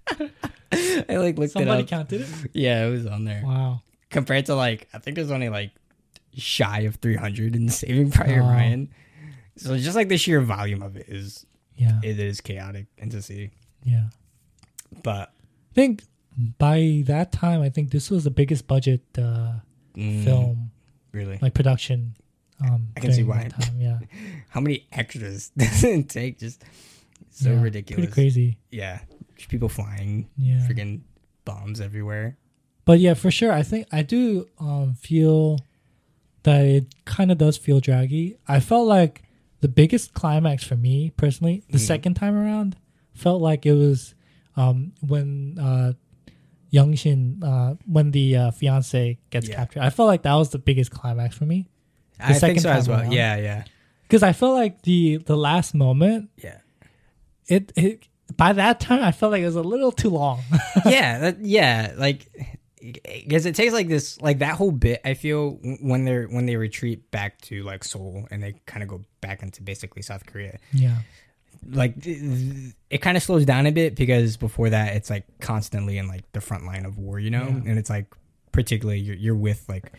it 0.70 1.06
I 1.08 1.16
like 1.16 1.38
looked 1.38 1.52
somebody 1.52 1.80
it 1.80 1.84
up. 1.84 1.88
counted 1.88 2.20
it 2.22 2.28
yeah, 2.52 2.86
it 2.86 2.90
was 2.90 3.06
on 3.06 3.24
there. 3.24 3.42
wow 3.44 3.80
Compared 4.10 4.46
to 4.46 4.54
like, 4.54 4.88
I 4.94 4.98
think 4.98 5.16
there's 5.16 5.30
only 5.30 5.48
like 5.48 5.72
shy 6.36 6.80
of 6.80 6.96
300 6.96 7.56
in 7.56 7.68
Saving 7.68 8.10
Private 8.10 8.40
Wow. 8.42 8.50
Ryan. 8.50 8.88
So 9.56 9.76
just 9.78 9.96
like 9.96 10.08
the 10.08 10.18
sheer 10.18 10.40
volume 10.40 10.82
of 10.82 10.96
it 10.96 11.08
is 11.08 11.44
yeah 11.76 12.00
it 12.02 12.18
is 12.18 12.40
chaotic 12.40 12.86
and 12.98 13.10
to 13.10 13.20
see. 13.22 13.50
yeah 13.84 14.04
But 15.02 15.30
I 15.72 15.74
think 15.74 16.02
by 16.58 17.02
that 17.06 17.32
time 17.32 17.60
I 17.62 17.70
think 17.70 17.90
this 17.90 18.10
was 18.10 18.24
the 18.24 18.30
biggest 18.30 18.66
budget 18.66 19.02
uh 19.18 19.54
mm, 19.96 20.24
film 20.24 20.70
really, 21.12 21.38
like 21.40 21.54
production 21.54 22.14
um 22.60 22.88
I 22.96 23.00
can 23.00 23.12
see 23.12 23.22
why. 23.22 23.48
time 23.48 23.80
yeah 23.80 23.98
how 24.48 24.60
many 24.60 24.86
extras 24.92 25.50
does 25.56 25.84
it 25.84 26.08
take? 26.08 26.38
Just 26.38 26.62
so 27.30 27.50
Yeah, 27.50 27.60
ridiculous. 27.62 28.00
pretty 28.06 28.12
crazy 28.12 28.58
Yeah, 28.70 29.00
just 29.36 29.48
people 29.48 29.68
flying, 29.68 30.28
yeah 30.36 30.66
freaking 30.68 31.00
bombs 31.44 31.80
everywhere. 31.80 32.36
But 32.84 33.00
yeah, 33.00 33.14
for 33.14 33.30
sure, 33.32 33.52
I 33.52 33.62
think 33.62 33.86
I 33.92 34.02
do 34.02 34.46
um, 34.60 34.94
feel 34.94 35.58
that 36.44 36.64
it 36.64 36.94
kind 37.04 37.32
of 37.32 37.38
does 37.38 37.56
feel 37.56 37.80
draggy. 37.80 38.36
I 38.46 38.60
felt 38.60 38.86
like 38.86 39.22
the 39.60 39.68
biggest 39.68 40.14
climax 40.14 40.62
for 40.64 40.76
me 40.76 41.10
personally, 41.16 41.64
the 41.70 41.78
Mhm. 41.78 41.86
second 41.86 42.14
time 42.14 42.36
around, 42.36 42.76
felt 43.12 43.42
like 43.42 43.66
it 43.66 43.72
was 43.74 44.14
um, 44.56 44.92
when 45.06 45.58
uh, 45.58 45.92
Youngshin 46.76 47.42
uh, 47.42 47.74
when 47.86 48.10
the 48.10 48.36
uh, 48.36 48.50
fiance 48.50 49.18
gets 49.30 49.48
Yeah. 49.48 49.56
captured. 49.56 49.82
I 49.82 49.90
felt 49.90 50.06
like 50.08 50.22
that 50.22 50.34
was 50.34 50.50
the 50.50 50.58
biggest 50.58 50.90
climax 50.90 51.36
for 51.36 51.46
me 51.46 51.68
I 52.20 52.28
think 52.34 52.40
second 52.40 52.60
so 52.60 52.70
as 52.70 52.84
time 52.86 52.92
well. 52.92 53.00
around. 53.02 53.12
Yeah, 53.12 53.36
yeah, 53.36 53.64
because 54.02 54.22
I 54.22 54.32
felt 54.32 54.54
like 54.54 54.82
the 54.82 55.18
the 55.18 55.36
last 55.36 55.74
moment 55.74 56.30
yeah. 56.42 56.58
it 57.46 57.72
it 57.76 58.08
by 58.36 58.52
that 58.52 58.80
time 58.80 59.02
I 59.02 59.12
felt 59.12 59.32
like 59.32 59.42
it 59.42 59.46
was 59.46 59.56
a 59.56 59.62
little 59.62 59.92
too 59.92 60.10
long. 60.10 60.42
yeah, 60.86 61.18
that, 61.18 61.40
yeah, 61.40 61.92
like 61.96 62.28
because 63.02 63.46
it 63.46 63.54
takes 63.54 63.72
like 63.72 63.88
this, 63.88 64.20
like 64.20 64.38
that 64.40 64.54
whole 64.56 64.70
bit. 64.70 65.00
I 65.04 65.14
feel 65.14 65.58
when 65.80 66.04
they're 66.04 66.26
when 66.26 66.46
they 66.46 66.56
retreat 66.56 67.10
back 67.10 67.40
to 67.42 67.62
like 67.64 67.82
Seoul 67.84 68.26
and 68.30 68.42
they 68.42 68.54
kind 68.66 68.82
of 68.82 68.88
go 68.88 69.02
back 69.20 69.42
into 69.42 69.62
basically 69.62 70.02
South 70.02 70.24
Korea. 70.26 70.58
yeah, 70.72 70.98
Like 71.70 71.94
it 72.04 72.98
kind 73.02 73.16
of 73.16 73.22
slows 73.22 73.44
down 73.44 73.66
a 73.66 73.72
bit 73.72 73.94
because 73.96 74.36
before 74.36 74.70
that 74.70 74.94
it's 74.96 75.10
like 75.10 75.24
constantly 75.40 75.98
in 75.98 76.08
like 76.08 76.30
the 76.32 76.40
front 76.40 76.64
line 76.66 76.84
of 76.84 76.98
war, 76.98 77.18
you 77.18 77.30
know, 77.30 77.42
Yeah. 77.44 77.70
and 77.70 77.78
it's 77.78 77.90
like 77.90 78.06
particularly 78.52 79.00
you're, 79.00 79.16
you're 79.16 79.34
with 79.36 79.64
like 79.68 79.92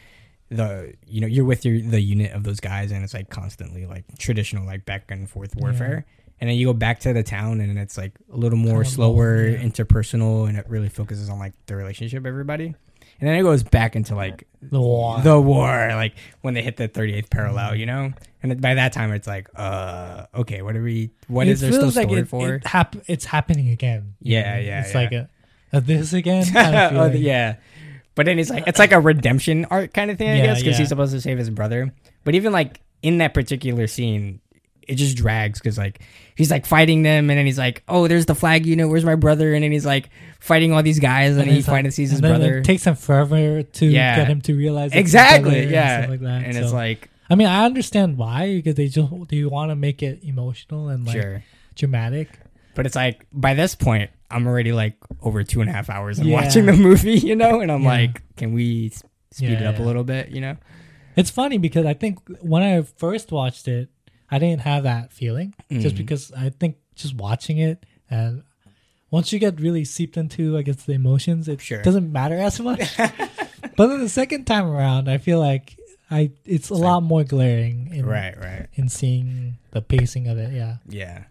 the 0.49 0.93
you 1.05 1.19
know 1.21 1.27
you're 1.27 1.43
with 1.45 1.65
your 1.65 1.79
the 1.81 1.99
unit 1.99 2.31
of 2.31 2.43
those 2.43 2.59
guys 2.61 2.91
and 2.91 3.03
it's 3.03 3.13
like 3.13 3.29
constantly 3.29 3.85
like 3.85 4.05
traditional 4.17 4.65
like 4.65 4.85
back 4.85 5.11
and 5.11 5.29
forth 5.29 5.53
warfare 5.57 6.05
and 6.39 6.49
then 6.49 6.55
you 6.57 6.65
go 6.67 6.73
back 6.73 6.99
to 7.01 7.11
the 7.11 7.21
town 7.21 7.59
and 7.59 7.77
it's 7.77 7.97
like 7.97 8.13
a 8.31 8.37
little 8.37 8.57
more 8.57 8.85
slower 8.85 9.43
low, 9.43 9.47
yeah. 9.49 9.57
interpersonal 9.59 10.47
and 10.47 10.57
it 10.57 10.65
really 10.69 10.87
focuses 10.87 11.29
on 11.29 11.37
like 11.37 11.51
the 11.65 11.75
relationship 11.75 12.25
everybody 12.25 12.73
and 13.19 13.27
then 13.29 13.35
it 13.37 13.43
goes 13.43 13.63
back 13.63 13.95
into 13.95 14.15
like 14.15 14.47
the 14.61 14.81
war. 14.81 15.19
the 15.21 15.39
war 15.39 15.89
like 15.93 16.13
when 16.41 16.53
they 16.53 16.61
hit 16.61 16.77
the 16.77 16.89
38th 16.89 17.29
parallel 17.29 17.75
you 17.75 17.85
know 17.85 18.11
and 18.43 18.59
by 18.61 18.73
that 18.73 18.91
time 18.93 19.11
it's 19.11 19.27
like 19.27 19.47
uh 19.55 20.25
okay 20.35 20.61
what 20.61 20.75
are 20.75 20.81
we 20.83 21.11
What 21.27 21.47
it 21.47 21.51
is 21.51 21.61
there 21.61 21.71
still 21.71 21.85
like 21.91 22.07
story 22.07 22.21
it, 22.21 22.27
for 22.27 22.55
It 22.55 22.65
hap- 22.67 22.95
it's 23.07 23.25
happening 23.25 23.69
again. 23.69 24.15
Yeah, 24.21 24.57
yeah, 24.59 24.81
It's 24.81 24.93
yeah. 24.93 24.97
like 24.99 25.11
a, 25.11 25.29
a 25.73 25.81
this 25.81 26.13
again. 26.13 26.45
Kind 26.53 26.75
of 26.75 27.13
oh, 27.13 27.15
yeah. 27.15 27.55
But 28.15 28.25
then 28.25 28.39
it's 28.39 28.49
like 28.49 28.63
it's 28.67 28.79
like 28.79 28.91
a 28.91 28.99
redemption 28.99 29.65
arc 29.65 29.93
kind 29.93 30.09
of 30.11 30.17
thing, 30.17 30.29
I 30.29 30.37
Yeah, 30.37 30.45
guess, 30.47 30.59
because 30.59 30.73
yeah. 30.73 30.79
he's 30.79 30.89
supposed 30.89 31.11
to 31.13 31.21
save 31.21 31.37
his 31.37 31.49
brother. 31.49 31.93
But 32.23 32.35
even 32.35 32.51
like 32.51 32.81
in 33.03 33.19
that 33.19 33.33
particular 33.33 33.85
scene, 33.87 34.39
it 34.87 34.95
just 34.95 35.15
drags 35.17 35.59
because 35.59 35.77
like 35.77 36.01
he's 36.37 36.49
like 36.51 36.65
fighting 36.65 37.01
them, 37.03 37.29
and 37.29 37.37
then 37.37 37.45
he's 37.45 37.57
like, 37.57 37.83
"Oh, 37.89 38.07
there's 38.07 38.25
the 38.27 38.35
flag 38.35 38.65
unit. 38.65 38.87
Where's 38.87 39.03
my 39.03 39.15
brother?" 39.15 39.53
And 39.53 39.63
then 39.63 39.71
he's 39.73 39.85
like 39.85 40.09
fighting 40.39 40.71
all 40.71 40.81
these 40.83 40.99
guys, 40.99 41.35
and, 41.35 41.49
he 41.51 41.57
it's 41.59 41.67
like- 41.67 41.75
finally 41.77 41.91
sees 41.91 42.11
his 42.11 42.19
and 42.19 42.27
brother. 42.29 42.59
It 42.59 42.63
takes 42.63 42.85
him 42.85 42.95
forever 42.95 43.63
to 43.63 43.85
Yeah. 43.85 44.15
get 44.15 44.27
him 44.27 44.39
to 44.41 44.53
realize 44.55 44.93
exactly, 44.93 45.49
brother 45.49 45.61
and 45.63 45.71
yeah. 45.71 46.05
like 46.09 46.19
that. 46.21 46.45
and 46.45 46.53
So, 46.55 46.61
it's 46.61 46.71
like, 46.73 47.09
I 47.29 47.35
mean, 47.35 47.47
I 47.47 47.65
understand 47.65 48.17
why 48.17 48.55
because 48.55 48.75
they 48.75 48.87
just 48.87 49.09
they 49.29 49.43
want 49.43 49.71
to 49.71 49.75
make 49.75 50.01
it 50.01 50.23
emotional 50.23 50.87
and 50.89 51.05
like 51.05 51.19
sure. 51.21 51.43
dramatic. 51.75 52.29
But 52.75 52.85
it's 52.85 52.95
like 52.95 53.25
by 53.33 53.53
this 53.55 53.73
point, 53.75 54.11
I'm 54.29 54.45
already 54.47 54.71
like 54.71 54.95
over 55.23 55.43
two 55.43 55.61
and 55.61 55.69
a 55.69 55.73
half 55.73 55.89
hours 55.89 56.19
Yeah. 56.19 56.33
watching 56.35 56.65
the 56.67 56.73
movie, 56.87 57.13
you 57.17 57.35
know, 57.35 57.59
and 57.61 57.71
I'm 57.71 57.81
Yeah. 57.81 57.89
like, 57.89 58.21
can 58.35 58.53
we 58.53 58.89
speed 59.31 59.49
it 59.51 59.61
Yeah, 59.61 59.69
up 59.69 59.79
a 59.79 59.83
little 59.83 60.03
bit, 60.03 60.29
you 60.29 60.41
know? 60.41 60.57
It's 61.15 61.31
funny 61.31 61.57
because 61.57 61.85
I 61.87 61.93
think 61.95 62.19
when 62.41 62.61
I 62.61 62.81
first 62.83 63.31
watched 63.31 63.67
it, 63.67 63.89
I 64.29 64.39
didn't 64.39 64.61
have 64.61 64.83
that 64.83 65.11
feeling 65.13 65.53
just 65.71 65.95
Mhm. 65.95 65.97
because 65.99 66.31
I 66.33 66.49
think 66.49 66.75
just 66.95 67.15
watching 67.15 67.57
it 67.59 67.85
and 68.09 68.43
once 69.09 69.31
you 69.31 69.39
get 69.39 69.59
really 69.61 69.85
seeped 69.85 70.17
into, 70.17 70.57
I 70.57 70.63
guess, 70.63 70.83
the 70.83 70.91
emotions, 70.93 71.47
it 71.47 71.61
Sure. 71.61 71.81
doesn't 71.81 72.11
matter 72.11 72.35
as 72.37 72.59
much. 72.69 72.81
but 72.97 73.87
then 73.87 73.99
the 74.01 74.09
second 74.09 74.45
time 74.45 74.65
around, 74.65 75.09
I 75.09 75.17
feel 75.17 75.39
like 75.39 75.77
I 76.11 76.31
it's 76.45 76.69
a 76.69 76.73
lot 76.75 77.03
more 77.03 77.23
glaring 77.23 77.93
in 77.93 78.05
Right, 78.05 78.37
right. 78.37 78.67
in 78.75 78.89
seeing 78.89 79.57
the 79.71 79.81
pacing 79.81 80.27
of 80.27 80.37
it. 80.37 80.53
Yeah, 80.53 80.77
Yeah. 80.89 81.23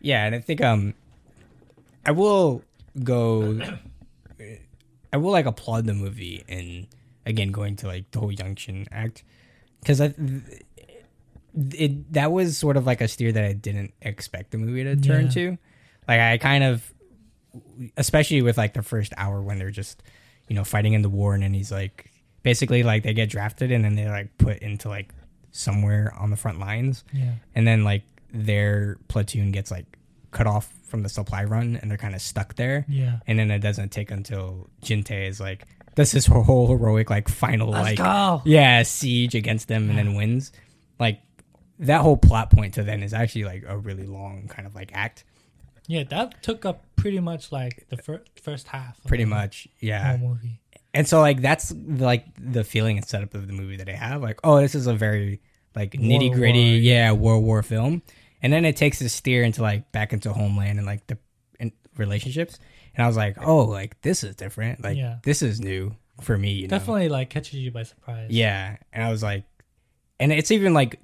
Yeah, 0.00 0.24
and 0.26 0.34
I 0.34 0.40
think 0.40 0.60
um 0.62 0.94
I 2.04 2.10
will 2.12 2.62
go 3.02 3.58
I 5.12 5.16
will 5.16 5.32
like 5.32 5.46
applaud 5.46 5.86
the 5.86 5.94
movie 5.94 6.44
and 6.48 6.86
again 7.24 7.50
going 7.52 7.76
to 7.76 7.86
like 7.86 8.10
the 8.10 8.20
whole 8.20 8.32
Youngshin 8.32 8.86
act 8.92 9.24
cuz 9.84 10.00
I 10.00 10.14
it 11.56 12.12
that 12.12 12.32
was 12.32 12.56
sort 12.58 12.76
of 12.76 12.86
like 12.86 13.00
a 13.00 13.08
steer 13.08 13.32
that 13.32 13.44
I 13.44 13.52
didn't 13.52 13.94
expect 14.02 14.50
the 14.50 14.58
movie 14.58 14.84
to 14.84 14.96
turn 14.96 15.24
Yeah. 15.26 15.30
to. 15.30 15.58
Like 16.08 16.20
I 16.20 16.38
kind 16.38 16.62
of 16.64 16.92
especially 17.96 18.42
with 18.42 18.58
like 18.58 18.74
the 18.74 18.82
first 18.82 19.12
hour 19.16 19.40
when 19.42 19.58
they're 19.58 19.70
just 19.70 20.02
you 20.48 20.54
know 20.56 20.64
fighting 20.64 20.92
in 20.92 21.02
the 21.02 21.08
war 21.08 21.34
and 21.34 21.42
then 21.42 21.54
he's 21.54 21.72
like 21.72 22.10
basically 22.42 22.82
like 22.82 23.02
they 23.02 23.14
get 23.14 23.28
drafted 23.30 23.72
and 23.72 23.84
then 23.84 23.96
they're 23.96 24.10
like 24.10 24.36
put 24.38 24.58
into 24.58 24.88
like 24.88 25.12
somewhere 25.50 26.12
on 26.18 26.30
the 26.30 26.36
front 26.36 26.58
lines 26.60 27.02
yeah, 27.12 27.32
and 27.54 27.66
then 27.66 27.82
like 27.82 28.02
their 28.32 28.98
platoon 29.08 29.50
gets 29.52 29.70
like 29.70 29.86
cut 30.30 30.46
off 30.46 30.70
from 30.84 31.02
the 31.02 31.08
supply 31.08 31.42
run 31.44 31.76
and 31.80 31.90
they're 31.90 31.96
kind 31.98 32.14
of 32.14 32.20
stuck 32.20 32.54
there 32.56 32.84
yeah. 32.88 33.18
and 33.26 33.38
then 33.38 33.50
it 33.50 33.60
doesn't 33.60 33.90
take 33.90 34.10
until 34.10 34.68
jin-tae 34.82 35.26
is 35.26 35.40
like 35.40 35.64
does 35.94 36.12
this 36.12 36.26
whole 36.26 36.68
heroic 36.68 37.08
like 37.08 37.28
final 37.28 37.70
like 37.70 37.96
go. 37.96 38.42
yeah 38.44 38.82
siege 38.82 39.34
against 39.34 39.66
them 39.68 39.88
and 39.88 39.98
then 39.98 40.14
wins 40.14 40.52
like 41.00 41.20
that 41.78 42.00
whole 42.00 42.16
plot 42.16 42.50
point 42.50 42.74
to 42.74 42.82
then 42.82 43.02
is 43.02 43.12
actually 43.14 43.44
like 43.44 43.64
a 43.66 43.76
really 43.76 44.06
long 44.06 44.48
kind 44.48 44.66
of 44.66 44.74
like 44.74 44.90
act 44.94 45.24
Yeah, 45.86 46.04
that 46.04 46.42
took 46.42 46.64
up 46.64 46.84
pretty 46.96 47.20
much 47.20 47.52
like 47.52 47.86
the 47.90 47.96
fir- 47.96 48.24
first 48.42 48.66
half. 48.68 49.02
pretty 49.06 49.24
the 49.24 49.30
much 49.30 49.68
yeah 49.80 50.16
movie. 50.20 50.60
and 50.94 51.06
so 51.06 51.20
like 51.20 51.40
that's 51.42 51.72
like 51.86 52.24
the 52.40 52.64
feeling 52.64 52.96
and 52.98 53.06
setup 53.06 53.34
of 53.34 53.46
the 53.46 53.52
movie 53.52 53.76
that 53.76 53.88
I 53.88 53.92
have. 53.92 54.22
Like, 54.22 54.40
oh, 54.44 54.60
this 54.60 54.74
is 54.74 54.86
a 54.86 54.94
very 54.94 55.40
like 55.74 55.92
nitty 55.92 56.32
gritty, 56.32 56.80
yeah, 56.80 57.12
World 57.12 57.44
War 57.44 57.62
film. 57.62 58.02
And 58.42 58.52
then 58.52 58.64
it 58.64 58.76
takes 58.76 59.00
a 59.02 59.08
steer 59.08 59.42
into 59.44 59.60
like 59.62 59.92
back 59.92 60.12
into 60.12 60.32
homeland 60.32 60.78
and 60.78 60.86
like 60.86 61.06
the 61.06 61.18
in 61.60 61.72
relationships. 61.98 62.58
And 62.94 63.04
I 63.04 63.08
was 63.08 63.16
like, 63.16 63.36
oh, 63.40 63.64
like 63.64 64.00
this 64.00 64.24
is 64.24 64.34
different. 64.36 64.82
Like 64.82 64.96
Yeah. 64.96 65.18
this 65.22 65.42
is 65.42 65.60
new 65.60 65.94
for 66.22 66.36
me. 66.38 66.52
You 66.52 66.62
know? 66.62 66.78
Definitely 66.78 67.10
like 67.10 67.28
catches 67.28 67.54
you 67.54 67.70
by 67.70 67.82
surprise. 67.82 68.28
Yeah. 68.30 68.76
And 68.92 69.04
I 69.04 69.10
was 69.10 69.22
like, 69.22 69.44
and 70.18 70.32
it's 70.32 70.50
even 70.50 70.72
like 70.72 70.98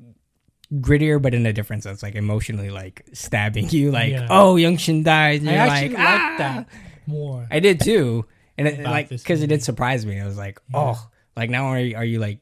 grittier, 0.74 1.20
but 1.20 1.34
in 1.34 1.44
a 1.46 1.52
different 1.52 1.82
sense, 1.82 2.02
like 2.02 2.14
emotionally, 2.14 2.70
like 2.70 3.04
stabbing 3.12 3.68
you. 3.70 3.90
Like, 3.90 4.12
Yeah. 4.12 4.26
oh, 4.30 4.56
Young 4.56 4.76
Shin 4.76 5.02
dies. 5.02 5.40
And 5.40 5.50
I 5.50 5.52
you're 5.52 5.60
actually 5.62 5.88
like, 5.90 5.98
"Ah!" 5.98 6.34
that 6.38 6.68
more. 7.06 7.46
I 7.50 7.60
did 7.60 7.80
too, 7.80 8.26
and 8.58 8.68
it, 8.68 8.80
About 8.80 8.90
like 8.90 9.08
this 9.08 9.22
because 9.22 9.40
it 9.40 9.44
movie. 9.44 9.56
did 9.56 9.62
surprise 9.64 10.06
me. 10.06 10.20
I 10.20 10.26
was 10.26 10.36
like, 10.38 10.60
oh, 10.74 11.08
like 11.36 11.50
now 11.50 11.66
are 11.66 11.78
you, 11.80 11.96
are 11.96 12.04
you 12.04 12.18
like, 12.18 12.40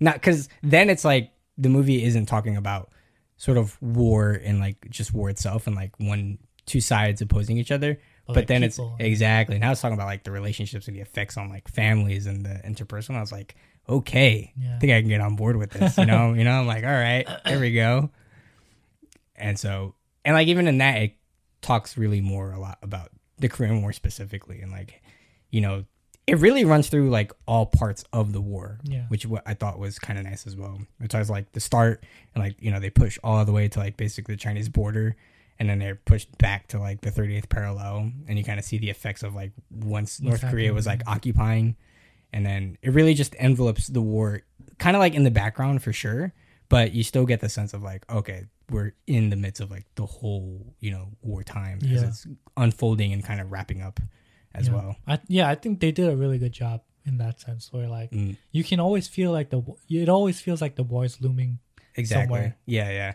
not 0.00 0.14
because 0.14 0.48
then 0.62 0.90
it's 0.90 1.04
like 1.04 1.32
the 1.56 1.68
movie 1.68 2.04
isn't 2.04 2.26
talking 2.26 2.56
about 2.56 2.90
sort 3.36 3.56
of 3.58 3.80
war 3.80 4.32
and 4.32 4.58
like 4.60 4.88
just 4.90 5.12
war 5.14 5.30
itself 5.30 5.66
and 5.66 5.74
like 5.76 5.92
one 5.98 6.38
two 6.66 6.80
sides 6.80 7.20
opposing 7.22 7.56
each 7.56 7.70
other. 7.72 7.98
But, 8.26 8.36
like, 8.36 8.46
then 8.48 8.60
people. 8.62 8.94
it's 8.98 9.06
exactly 9.08 9.58
now 9.58 9.72
it's 9.72 9.80
talking 9.80 9.94
about 9.94 10.06
like 10.06 10.22
the 10.24 10.30
relationships 10.30 10.86
and 10.86 10.94
the 10.96 11.00
effects 11.00 11.38
on 11.38 11.48
like 11.48 11.66
families 11.66 12.26
and 12.26 12.44
the 12.44 12.60
interpersonal. 12.64 13.16
I 13.16 13.20
was 13.20 13.32
like, 13.32 13.56
okay, 13.88 14.52
Yeah. 14.60 14.76
I 14.76 14.78
think 14.78 14.92
I 14.92 15.00
can 15.00 15.08
get 15.08 15.20
on 15.20 15.36
board 15.36 15.56
with 15.56 15.70
this. 15.70 15.96
You 15.98 16.06
know, 16.06 16.32
you 16.34 16.44
know, 16.44 16.52
I'm 16.52 16.66
like, 16.66 16.84
all 16.84 16.90
right, 16.90 17.26
there 17.44 17.58
we 17.60 17.72
go. 17.72 18.10
And 19.36 19.58
so, 19.58 19.94
and 20.24 20.34
like 20.34 20.48
even 20.48 20.66
in 20.66 20.78
that, 20.78 20.96
it 21.02 21.16
talks 21.62 21.96
really 21.96 22.20
more 22.20 22.50
a 22.52 22.58
lot 22.58 22.78
about 22.82 23.10
the 23.38 23.48
Korean 23.48 23.82
War 23.82 23.92
specifically, 23.92 24.60
and 24.60 24.72
like, 24.72 25.00
you 25.50 25.60
know, 25.60 25.84
it 26.26 26.38
really 26.38 26.64
runs 26.64 26.88
through 26.88 27.08
like 27.08 27.32
all 27.46 27.64
parts 27.66 28.04
of 28.12 28.32
the 28.32 28.40
war, 28.40 28.78
Yeah. 28.84 29.04
which 29.08 29.24
what 29.26 29.42
I 29.46 29.54
thought 29.54 29.78
was 29.78 29.98
kind 29.98 30.18
of 30.18 30.24
nice 30.26 30.46
as 30.46 30.56
well. 30.56 30.78
It 31.00 31.14
was 31.14 31.30
like 31.30 31.52
the 31.52 31.60
start, 31.60 32.04
and 32.34 32.42
like 32.44 32.56
you 32.60 32.70
know 32.70 32.80
they 32.80 32.90
push 32.90 33.18
all 33.24 33.44
the 33.44 33.52
way 33.52 33.68
to 33.68 33.78
like 33.78 33.96
basically 33.96 34.34
the 34.34 34.40
Chinese 34.40 34.68
border, 34.68 35.16
and 35.58 35.68
then 35.70 35.78
they're 35.78 35.94
pushed 35.94 36.36
back 36.38 36.66
to 36.68 36.78
like 36.80 37.00
the 37.00 37.10
38th 37.10 37.48
parallel, 37.48 38.10
and 38.26 38.36
you 38.38 38.44
kind 38.44 38.58
of 38.58 38.64
see 38.64 38.78
the 38.78 38.90
effects 38.90 39.22
of 39.22 39.34
like 39.34 39.52
once 39.70 40.20
North 40.20 40.42
Korea 40.42 40.74
was 40.74 40.86
like 40.86 41.00
occupying, 41.06 41.76
and 42.32 42.44
then 42.46 42.76
it 42.82 42.90
really 42.90 43.14
just 43.14 43.34
envelopes 43.38 43.86
the 43.88 44.02
war, 44.02 44.42
kind 44.78 44.96
of 44.96 45.00
like 45.00 45.14
in 45.14 45.24
the 45.24 45.30
background 45.30 45.82
for 45.82 45.92
sure, 45.92 46.32
but 46.68 46.92
you 46.92 47.02
still 47.02 47.26
get 47.26 47.40
the 47.40 47.48
sense 47.48 47.72
of 47.74 47.82
like 47.82 48.04
okay 48.10 48.44
we're 48.70 48.92
in 49.06 49.30
the 49.30 49.36
midst 49.36 49.62
of 49.62 49.70
like 49.70 49.86
the 49.94 50.04
whole 50.04 50.74
you 50.80 50.90
know 50.90 51.08
wartime 51.22 51.78
as 51.82 51.88
Yeah. 51.88 52.08
it's 52.08 52.26
unfolding 52.56 53.12
and 53.14 53.24
kind 53.24 53.40
of 53.40 53.50
wrapping 53.50 53.80
up 53.80 53.98
as 54.54 54.68
yeah. 54.68 54.74
well. 54.74 54.96
I, 55.06 55.18
yeah, 55.28 55.48
I 55.48 55.54
think 55.54 55.80
they 55.80 55.90
did 55.92 56.08
a 56.08 56.16
really 56.16 56.38
good 56.38 56.52
job 56.52 56.82
in 57.06 57.16
that 57.18 57.40
sense, 57.40 57.72
where 57.72 57.88
like 57.88 58.10
Mm, 58.10 58.36
you 58.52 58.62
can 58.64 58.80
always 58.80 59.08
feel 59.08 59.32
like 59.32 59.48
the 59.50 59.62
it 59.88 60.08
always 60.10 60.40
feels 60.40 60.60
like 60.60 60.74
the 60.76 60.82
war 60.82 61.04
is 61.06 61.20
looming. 61.20 61.58
exactly. 61.94 62.24
Somewhere. 62.26 62.56
Yeah, 62.66 62.90
yeah. 62.90 63.12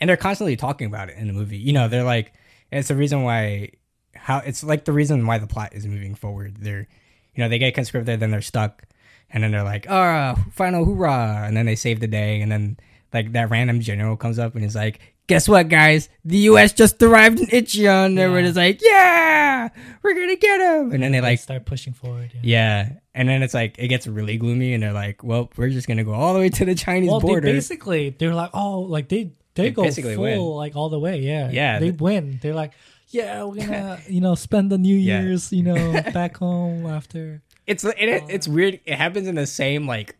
And 0.00 0.08
they're 0.08 0.16
constantly 0.16 0.56
talking 0.56 0.86
about 0.86 1.10
it 1.10 1.18
in 1.18 1.26
the 1.26 1.34
movie. 1.34 1.58
You 1.58 1.72
know, 1.74 1.88
they're 1.88 2.04
like 2.04 2.32
it's 2.72 2.88
the 2.88 2.94
reason 2.96 3.22
why 3.22 3.70
how 4.14 4.38
it's 4.38 4.64
like 4.64 4.86
the 4.86 4.92
reason 4.92 5.26
why 5.26 5.36
the 5.38 5.46
plot 5.46 5.74
is 5.74 5.86
moving 5.86 6.14
forward. 6.14 6.56
They're 6.58 6.88
you 7.34 7.42
know, 7.42 7.48
they 7.48 7.58
get 7.58 7.74
conscripted, 7.74 8.20
then 8.20 8.30
they're 8.30 8.40
stuck, 8.42 8.82
and 9.30 9.42
then 9.42 9.50
they're 9.52 9.64
like, 9.64 9.86
"Ah, 9.88 10.34
final 10.52 10.84
hoorah!" 10.84 11.44
And 11.46 11.56
then 11.56 11.66
they 11.66 11.76
save 11.76 12.00
the 12.00 12.06
day, 12.06 12.40
and 12.40 12.50
then 12.52 12.76
like 13.12 13.32
that 13.32 13.50
random 13.50 13.80
general 13.80 14.16
comes 14.16 14.38
up 14.38 14.54
and 14.54 14.64
is 14.64 14.74
like, 14.74 15.00
"Guess 15.26 15.48
what, 15.48 15.68
guys? 15.68 16.08
The 16.24 16.38
U.S. 16.50 16.72
just 16.72 17.02
arrived 17.02 17.40
in 17.40 17.46
Incheon." 17.46 18.06
And 18.06 18.18
everyone 18.18 18.44
Yeah. 18.44 18.50
is 18.50 18.56
like, 18.56 18.80
"Yeah, 18.82 19.68
we're 20.02 20.14
gonna 20.14 20.36
get 20.36 20.60
him!" 20.60 20.92
And 20.92 21.02
then 21.02 21.12
they 21.12 21.20
like 21.20 21.38
start 21.38 21.64
pushing 21.66 21.92
forward. 21.92 22.30
Yeah. 22.34 22.40
Yeah, 22.42 22.88
and 23.14 23.28
then 23.28 23.42
it's 23.42 23.54
like 23.54 23.76
it 23.78 23.88
gets 23.88 24.06
really 24.06 24.36
gloomy, 24.36 24.74
and 24.74 24.82
they're 24.82 24.92
like, 24.92 25.22
"Well, 25.24 25.50
we're 25.56 25.70
just 25.70 25.88
gonna 25.88 26.04
go 26.04 26.12
all 26.12 26.34
the 26.34 26.40
way 26.40 26.48
to 26.50 26.64
the 26.64 26.74
Chinese 26.74 27.10
Well, 27.10 27.20
they 27.20 27.26
border." 27.28 27.46
basically 27.52 28.10
they're 28.10 28.34
like, 28.34 28.50
oh, 28.54 28.80
like 28.80 29.08
they 29.08 29.32
they, 29.54 29.64
They 29.64 29.70
go 29.70 29.88
full 29.88 30.18
win. 30.22 30.38
like 30.40 30.74
all 30.74 30.88
the 30.88 30.98
way. 30.98 31.20
Yeah, 31.20 31.48
Yeah, 31.52 31.78
they 31.78 31.90
th- 31.90 32.00
win. 32.00 32.40
They're 32.42 32.54
like, 32.56 32.72
yeah, 33.08 33.44
we're 33.44 33.66
gonna 33.66 34.00
you 34.08 34.20
know 34.20 34.34
spend 34.34 34.70
the 34.70 34.78
New 34.78 34.96
Yeah. 34.96 35.22
Year's 35.22 35.52
you 35.52 35.62
know 35.62 35.92
back 36.12 36.36
home 36.38 36.86
after. 36.86 37.42
It's 37.66 37.84
it, 37.84 37.94
it, 37.98 38.24
it's 38.28 38.46
weird. 38.48 38.80
It 38.84 38.96
happens 38.96 39.26
in 39.28 39.34
the 39.36 39.46
same 39.46 39.86
like 39.86 40.16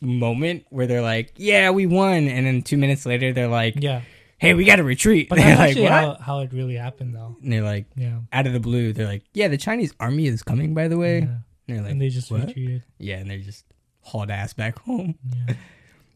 moment 0.00 0.66
where 0.70 0.86
they're 0.86 1.02
like, 1.02 1.32
"Yeah, 1.36 1.70
we 1.70 1.86
won," 1.86 2.28
and 2.28 2.46
then 2.46 2.62
two 2.62 2.76
minutes 2.76 3.06
later 3.06 3.32
they're 3.32 3.48
like, 3.48 3.74
Yeah, 3.78 4.02
"Hey, 4.38 4.54
we 4.54 4.64
got 4.64 4.76
to 4.76 4.84
retreat." 4.84 5.28
but 5.28 5.36
they're 5.38 5.46
that's 5.46 5.58
like, 5.58 5.68
actually 5.70 5.82
"What?" 5.84 5.92
how, 5.92 6.14
how 6.20 6.38
it 6.40 6.52
really 6.52 6.74
happened 6.76 7.14
though. 7.14 7.36
And 7.42 7.52
they're 7.52 7.62
like, 7.62 7.86
Yeah, 7.96 8.18
out 8.32 8.46
of 8.46 8.52
the 8.52 8.60
blue, 8.60 8.92
they're 8.92 9.06
like, 9.06 9.22
"Yeah, 9.32 9.48
the 9.48 9.56
Chinese 9.58 9.94
army 10.00 10.26
is 10.26 10.42
coming." 10.42 10.74
By 10.74 10.88
the 10.88 10.98
way, 10.98 11.20
yeah. 11.20 11.24
and 11.24 11.40
they're 11.68 11.82
like, 11.82 11.92
and 11.92 12.00
they 12.02 12.08
just 12.08 12.30
"What?" 12.30 12.46
retreated. 12.48 12.84
Yeah, 12.98 13.16
and 13.18 13.30
they 13.30 13.38
just 13.38 13.64
hauled 14.02 14.30
ass 14.30 14.52
back 14.52 14.78
home. 14.80 15.14
Yeah, 15.48 15.54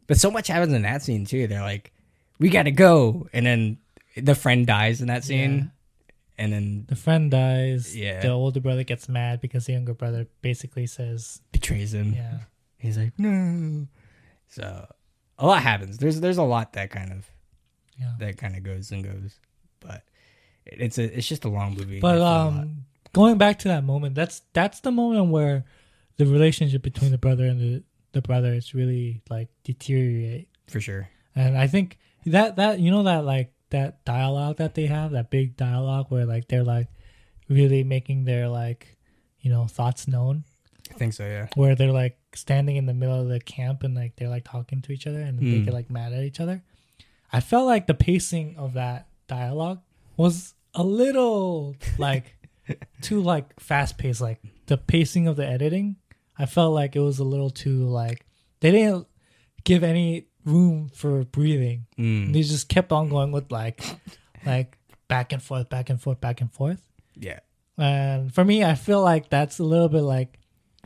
But 0.09 0.19
so 0.19 0.31
much 0.31 0.49
happens 0.49 0.73
in 0.73 0.83
that 0.83 1.03
scene 1.03 1.25
too. 1.25 1.47
They're 1.47 1.63
like, 1.63 1.93
"We 2.39 2.49
got 2.51 2.65
to 2.65 2.73
go," 2.73 3.29
and 3.33 3.47
then 3.47 3.79
the 4.17 4.35
friend 4.35 4.67
dies 4.67 5.01
in 5.01 5.07
that 5.09 5.25
scene, 5.25 5.71
and 6.39 6.53
then 6.53 6.85
the 6.89 6.97
friend 6.97 7.31
dies. 7.31 7.97
Yeah. 7.97 8.21
the 8.21 8.29
older 8.31 8.61
brother 8.61 8.85
gets 8.85 9.09
mad 9.09 9.41
because 9.41 9.67
the 9.67 9.73
younger 9.73 9.95
brother 9.95 10.27
basically 10.43 10.87
says, 10.87 11.41
betrays 11.53 11.95
him. 11.95 12.13
"Yeah, 12.15 12.39
He's 12.79 12.99
like, 12.99 13.13
"No." 13.19 13.87
So 14.49 14.87
a 15.39 15.47
lot 15.47 15.63
happens. 15.63 15.99
There's 15.99 16.21
there's 16.21 16.39
a 16.39 16.43
lot 16.43 16.73
that 16.75 16.91
kind 16.91 17.13
of 17.13 17.31
yeah." 17.99 18.13
that 18.19 18.37
kind 18.39 18.57
of 18.57 18.63
goes 18.63 18.91
and 18.93 19.05
goes, 19.05 19.39
but 19.81 20.03
it- 20.67 20.81
it's 20.81 20.99
a 20.99 21.17
it's 21.19 21.27
just 21.29 21.45
a 21.45 21.49
long 21.49 21.75
movie. 21.75 22.01
But 22.01 22.13
There's 22.13 22.21
a 22.21 22.25
lot. 22.25 22.47
um, 22.49 22.85
going 23.13 23.39
back 23.39 23.59
to 23.61 23.69
that 23.69 23.85
moment, 23.85 24.15
that's 24.15 24.43
that's 24.53 24.81
the 24.81 24.91
moment 24.93 25.31
where 25.31 25.65
the 26.19 26.27
relationship 26.27 26.83
between 26.83 27.11
the 27.13 27.19
brother 27.19 27.45
and 27.45 27.61
the 27.61 27.83
the 28.13 28.23
brothers 28.23 28.75
really 28.75 29.21
like 29.29 29.49
deteriorate. 29.65 30.49
for 30.69 30.81
sure. 30.81 31.09
And 31.35 31.57
I 31.59 31.67
think 31.67 31.99
that 32.27 32.57
that 32.57 32.81
you 32.81 32.91
know 32.91 33.03
that 33.05 33.25
like 33.25 33.53
that 33.71 34.05
dialogue 34.05 34.57
that 34.59 34.75
they 34.75 34.87
have, 34.87 35.11
that 35.13 35.31
big 35.31 35.57
dialogue 35.57 36.07
where 36.09 36.25
like 36.25 36.49
they're 36.49 36.65
like 36.65 36.89
really 37.49 37.85
making 37.85 38.25
their 38.25 38.49
like 38.49 38.97
you 39.41 39.51
know 39.51 39.67
thoughts 39.67 40.07
known, 40.09 40.45
I 40.91 40.95
think 40.95 41.13
so. 41.13 41.25
Yeah. 41.27 41.49
where 41.55 41.75
they're 41.75 41.93
like 41.93 42.17
standing 42.35 42.77
in 42.77 42.87
the 42.87 42.95
middle 42.95 43.21
of 43.21 43.29
the 43.29 43.41
camp 43.41 43.83
and 43.83 43.95
like 43.95 44.17
they're 44.17 44.29
like 44.29 44.45
talking 44.45 44.83
to 44.83 44.93
each 44.93 45.07
other 45.07 45.21
and 45.21 45.39
they 45.39 45.45
Mm. 45.45 45.65
get 45.65 45.75
like 45.75 45.91
mad 45.91 46.13
at 46.13 46.23
each 46.25 46.41
other. 46.41 46.63
I 47.33 47.41
felt 47.41 47.67
like 47.67 47.87
the 47.87 47.95
pacing 47.95 48.57
of 48.57 48.75
that 48.75 49.09
dialogue 49.27 49.81
was 50.17 50.55
a 50.75 50.83
little 50.85 51.75
like 51.99 52.37
too 53.03 53.21
like 53.23 53.59
fast 53.61 53.99
paced. 53.99 54.21
Like 54.21 54.41
the 54.67 54.77
pacing 54.77 55.27
of 55.29 55.37
the 55.37 55.47
editing, 55.47 55.97
I 56.39 56.47
felt 56.47 56.73
like 56.75 56.95
it 56.97 57.01
was 57.01 57.19
a 57.19 57.25
little 57.25 57.51
too 57.51 57.85
like 57.89 58.25
they 58.61 58.71
didn't 58.71 59.07
give 59.65 59.83
any 59.83 60.27
room 60.47 60.89
for 60.95 61.25
breathing. 61.25 61.85
Mm. 61.99 62.33
They 62.33 62.41
just 62.43 62.69
kept 62.71 62.93
on 62.93 63.11
going 63.11 63.33
with 63.33 63.51
like 63.53 63.83
like 64.47 64.79
back 65.09 65.33
and 65.35 65.43
forth, 65.43 65.69
back 65.69 65.91
and 65.91 66.01
forth, 66.01 66.21
back 66.21 66.41
and 66.41 66.51
forth. 66.51 66.81
Yeah. 67.15 67.41
And 67.77 68.33
for 68.33 68.43
me, 68.45 68.65
I 68.65 68.75
feel 68.75 69.03
like 69.03 69.29
that's 69.29 69.59
a 69.59 69.65
little 69.65 69.89
bit 69.91 70.01
like 70.03 70.39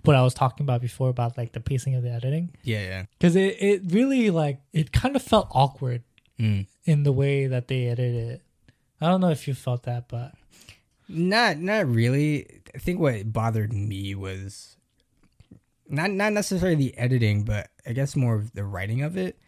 what 0.03 0.17
I 0.17 0.23
was 0.23 0.35
talking 0.35 0.65
about 0.65 0.81
before 0.81 1.11
about 1.11 1.37
like 1.39 1.53
the 1.53 1.61
pacing 1.61 1.95
of 1.95 2.03
the 2.03 2.11
editing 2.11 2.51
Yeah. 2.65 2.81
Yeah. 2.83 3.05
because 3.19 3.37
it, 3.37 3.57
it 3.61 3.83
really 3.93 4.31
like 4.31 4.59
it 4.73 4.91
kind 4.93 5.15
of 5.15 5.23
felt 5.23 5.49
awkward 5.53 6.03
Mm. 6.39 6.67
in 6.87 7.03
the 7.03 7.13
way 7.13 7.47
that 7.49 7.69
they 7.69 7.87
edited 7.89 8.31
it. 8.31 8.43
I 8.99 9.09
don't 9.09 9.21
know 9.21 9.29
if 9.29 9.47
you 9.47 9.53
felt 9.53 9.83
that, 9.83 10.09
but 10.09 10.33
Not 11.07 11.59
not 11.59 11.87
really. 11.87 12.47
I 12.75 12.79
think 12.79 12.99
what 12.99 13.31
bothered 13.31 13.75
me 13.75 14.15
was 14.15 14.77
not 15.89 16.11
not 16.13 16.33
necessarily 16.33 16.77
the 16.77 16.97
editing, 16.97 17.45
but 17.45 17.69
I 17.87 17.93
guess 17.93 18.17
more 18.17 18.37
of 18.37 18.53
the 18.55 18.65
writing 18.65 19.03
of 19.03 19.17
it. 19.19 19.39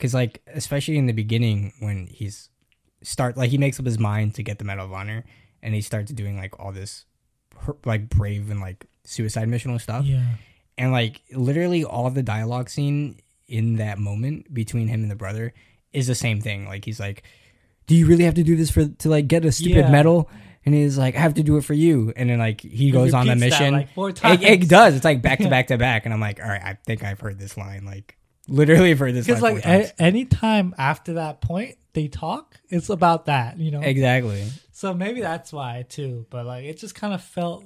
Because 0.00 0.14
like 0.14 0.40
especially 0.54 0.96
in 0.96 1.04
the 1.04 1.12
beginning 1.12 1.74
when 1.80 2.06
he's 2.06 2.48
start 3.02 3.36
like 3.36 3.50
he 3.50 3.58
makes 3.58 3.78
up 3.78 3.84
his 3.84 3.98
mind 3.98 4.34
to 4.36 4.42
get 4.42 4.58
the 4.58 4.64
Medal 4.64 4.86
of 4.86 4.92
Honor, 4.94 5.24
and 5.62 5.74
he 5.74 5.82
starts 5.82 6.10
doing 6.10 6.38
like 6.38 6.58
all 6.58 6.72
this 6.72 7.04
like 7.84 8.08
brave 8.08 8.50
and 8.50 8.60
like 8.60 8.86
suicide 9.04 9.46
missional 9.46 9.78
stuff, 9.78 10.06
yeah, 10.06 10.22
and 10.78 10.90
like 10.90 11.20
literally 11.32 11.84
all 11.84 12.08
the 12.08 12.22
dialogue 12.22 12.70
scene 12.70 13.20
in 13.46 13.76
that 13.76 13.98
moment 13.98 14.52
between 14.54 14.88
him 14.88 15.02
and 15.02 15.10
the 15.10 15.16
brother 15.16 15.52
is 15.92 16.06
the 16.06 16.14
same 16.14 16.40
thing. 16.40 16.66
Like 16.66 16.86
he's 16.86 16.98
like, 16.98 17.22
"Do 17.86 17.94
you 17.94 18.06
really 18.06 18.24
have 18.24 18.34
to 18.36 18.42
do 18.42 18.56
this 18.56 18.70
for 18.70 18.86
to 18.86 19.08
like 19.10 19.28
get 19.28 19.44
a 19.44 19.52
stupid 19.52 19.84
Yeah. 19.84 19.90
medal?" 19.90 20.30
And 20.64 20.74
he's 20.74 20.96
like, 20.96 21.14
"I 21.14 21.20
have 21.20 21.34
to 21.34 21.42
do 21.42 21.58
it 21.58 21.64
for 21.64 21.74
you." 21.74 22.12
And 22.16 22.30
then 22.30 22.38
like 22.38 22.62
he 22.62 22.90
goes 22.90 23.12
on 23.12 23.26
the 23.26 23.34
repeats 23.34 23.58
that, 23.58 23.72
mission. 23.72 23.74
like, 23.74 23.88
it, 24.42 24.62
it 24.62 24.68
does. 24.68 24.94
It's 24.94 25.04
like 25.04 25.20
back 25.20 25.40
to 25.40 25.48
back 25.56 25.66
to 25.66 25.76
back, 25.76 26.04
and 26.06 26.14
I'm 26.14 26.20
like, 26.20 26.40
"All 26.42 26.48
right, 26.48 26.62
I 26.62 26.78
think 26.86 27.04
I've 27.04 27.20
heard 27.20 27.38
this 27.38 27.56
line. 27.58 27.84
Like 27.84 28.16
literally, 28.50 28.90
I've 28.90 28.98
this 28.98 29.26
because 29.26 29.42
like 29.42 29.64
a, 29.64 29.90
any 30.02 30.24
time 30.26 30.74
after 30.78 31.14
that 31.14 31.40
point 31.40 31.76
they 31.92 32.08
talk, 32.08 32.56
it's 32.68 32.88
about 32.90 33.26
that, 33.26 33.58
you 33.58 33.70
know. 33.70 33.80
exactly. 33.80 34.46
So 34.72 34.94
maybe 34.94 35.20
that's 35.20 35.52
why 35.52 35.84
too. 35.88 36.26
But 36.30 36.46
like 36.46 36.64
it 36.64 36.78
just 36.78 36.94
kind 36.94 37.14
of 37.14 37.22
felt 37.22 37.64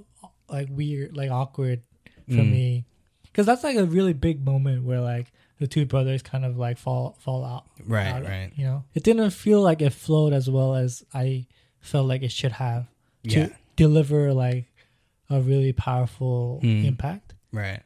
like 0.49 0.69
weird, 0.71 1.17
like 1.17 1.31
awkward 1.31 1.83
for 2.29 2.35
Mm. 2.37 2.51
me, 2.51 2.85
because 3.25 3.45
that's 3.47 3.63
like 3.65 3.77
a 3.77 3.85
really 3.85 4.13
big 4.15 4.45
moment 4.45 4.85
where 4.85 5.01
like 5.01 5.31
the 5.59 5.67
two 5.67 5.85
brothers 5.87 6.23
kind 6.23 6.45
of 6.45 6.57
like 6.59 6.79
fall 6.79 7.17
fall 7.21 7.45
out. 7.45 7.65
Right. 7.87 8.07
out, 8.09 8.23
Right. 8.25 8.51
You 8.57 8.65
know, 8.65 8.85
it 8.95 9.03
didn't 9.03 9.31
feel 9.31 9.61
like 9.61 9.83
it 9.83 9.93
flowed 9.93 10.33
as 10.33 10.49
well 10.49 10.75
as 10.75 11.05
I 11.13 11.47
felt 11.81 12.07
like 12.07 12.23
it 12.23 12.33
should 12.33 12.53
have 12.53 12.87
to 13.29 13.39
Yeah. 13.41 13.49
deliver 13.77 14.33
like 14.33 14.67
a 15.31 15.41
really 15.41 15.73
powerful 15.73 16.61
Mm. 16.63 16.85
impact. 16.87 17.35
Right. 17.53 17.81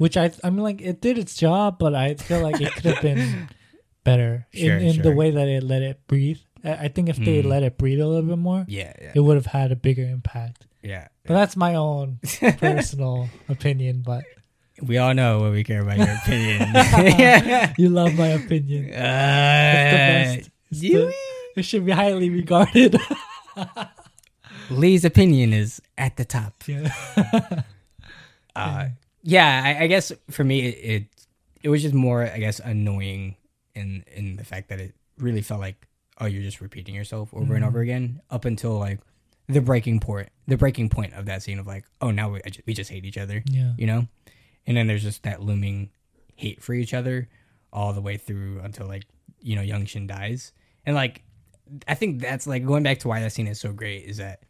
Which 0.00 0.16
I 0.16 0.32
I 0.42 0.48
mean 0.48 0.64
like 0.64 0.80
it 0.80 1.02
did 1.04 1.18
its 1.20 1.36
job, 1.36 1.76
but 1.78 1.92
I 1.94 2.14
feel 2.16 2.40
like 2.40 2.56
it 2.60 2.72
could 2.72 2.86
have 2.88 3.02
been 3.04 3.48
better 4.04 4.46
Sure, 4.52 4.78
in, 4.80 4.96
in 4.96 5.02
the 5.02 5.12
way 5.12 5.30
that 5.30 5.46
it 5.46 5.62
let 5.62 5.82
it 5.84 6.00
breathe. 6.08 6.40
I 6.64 6.86
I 6.86 6.88
think 6.88 7.08
if 7.12 7.18
they 7.20 7.42
Mm. 7.44 7.52
let 7.52 7.62
it 7.62 7.76
breathe 7.76 8.00
a 8.00 8.06
little 8.08 8.24
bit 8.32 8.38
more, 8.40 8.64
Yeah. 8.66 8.92
Yeah. 8.96 9.12
it 9.14 9.20
would 9.20 9.36
have 9.36 9.44
had 9.52 9.72
a 9.72 9.76
bigger 9.76 10.04
impact. 10.08 10.64
yeah. 10.82 11.08
But 11.26 11.34
that's 11.34 11.54
my 11.56 11.74
own 11.76 12.18
personal 12.64 13.28
opinion. 13.52 14.00
But 14.00 14.24
We 14.80 14.96
all 14.96 15.12
know 15.12 15.40
what 15.44 15.52
we 15.52 15.64
care 15.68 15.82
about 15.84 15.98
your 16.00 16.16
opinion. 16.24 16.64
you 17.78 17.88
love 17.92 18.16
my 18.16 18.28
opinion. 18.40 18.88
Uh, 18.88 18.96
best. 18.96 20.48
It's 20.72 20.80
the- 20.80 21.12
It 21.60 21.64
should 21.68 21.84
be 21.84 21.92
highly 21.92 22.30
regarded. 22.30 22.96
Lee's 24.70 25.04
opinion 25.04 25.52
is 25.52 25.80
at 25.98 26.16
the 26.16 26.24
top. 26.24 26.54
yeah. 26.66 26.88
Uh, 28.56 28.88
yeah, 29.22 29.62
I, 29.64 29.84
I 29.84 29.86
guess 29.86 30.12
for 30.30 30.44
me, 30.44 30.66
it, 30.66 30.78
it 30.90 31.06
it 31.62 31.68
was 31.68 31.82
just 31.82 31.94
more, 31.94 32.22
I 32.24 32.38
guess, 32.38 32.60
annoying 32.60 33.36
in 33.74 34.04
in 34.14 34.36
the 34.36 34.44
fact 34.44 34.68
that 34.68 34.80
it 34.80 34.94
really 35.18 35.42
felt 35.42 35.60
like, 35.60 35.86
oh, 36.20 36.26
you're 36.26 36.42
just 36.42 36.60
repeating 36.60 36.94
yourself 36.94 37.32
over 37.34 37.54
and 37.54 37.64
Mhm. 37.64 37.68
over 37.68 37.80
again 37.80 38.20
up 38.30 38.44
until 38.44 38.78
like 38.78 39.00
the 39.48 39.60
breaking 39.60 40.00
point, 40.00 40.28
the 40.46 40.56
breaking 40.56 40.88
point 40.88 41.12
of 41.14 41.26
that 41.26 41.42
scene 41.42 41.58
of 41.58 41.66
like, 41.66 41.84
oh, 42.00 42.10
now 42.10 42.30
we 42.30 42.40
just, 42.46 42.60
we 42.66 42.72
just 42.74 42.90
hate 42.90 43.04
each 43.04 43.18
other, 43.18 43.42
Yeah. 43.50 43.72
you 43.76 43.86
know, 43.86 44.06
and 44.66 44.76
then 44.76 44.86
there's 44.86 45.02
just 45.02 45.22
that 45.24 45.42
looming 45.42 45.90
hate 46.36 46.62
for 46.62 46.72
each 46.72 46.94
other 46.94 47.28
all 47.72 47.92
the 47.92 48.00
way 48.00 48.16
through 48.16 48.60
until 48.60 48.86
like 48.86 49.04
you 49.42 49.56
know 49.56 49.62
Young 49.62 49.84
Shin 49.86 50.06
dies, 50.06 50.52
and 50.86 50.94
like 50.96 51.22
I 51.86 51.94
think 51.94 52.20
that's 52.20 52.46
like 52.46 52.64
going 52.66 52.82
back 52.82 52.98
to 53.00 53.08
why 53.08 53.20
that 53.20 53.32
scene 53.32 53.46
is 53.46 53.60
so 53.60 53.72
great 53.72 54.04
is 54.04 54.16
that 54.16 54.42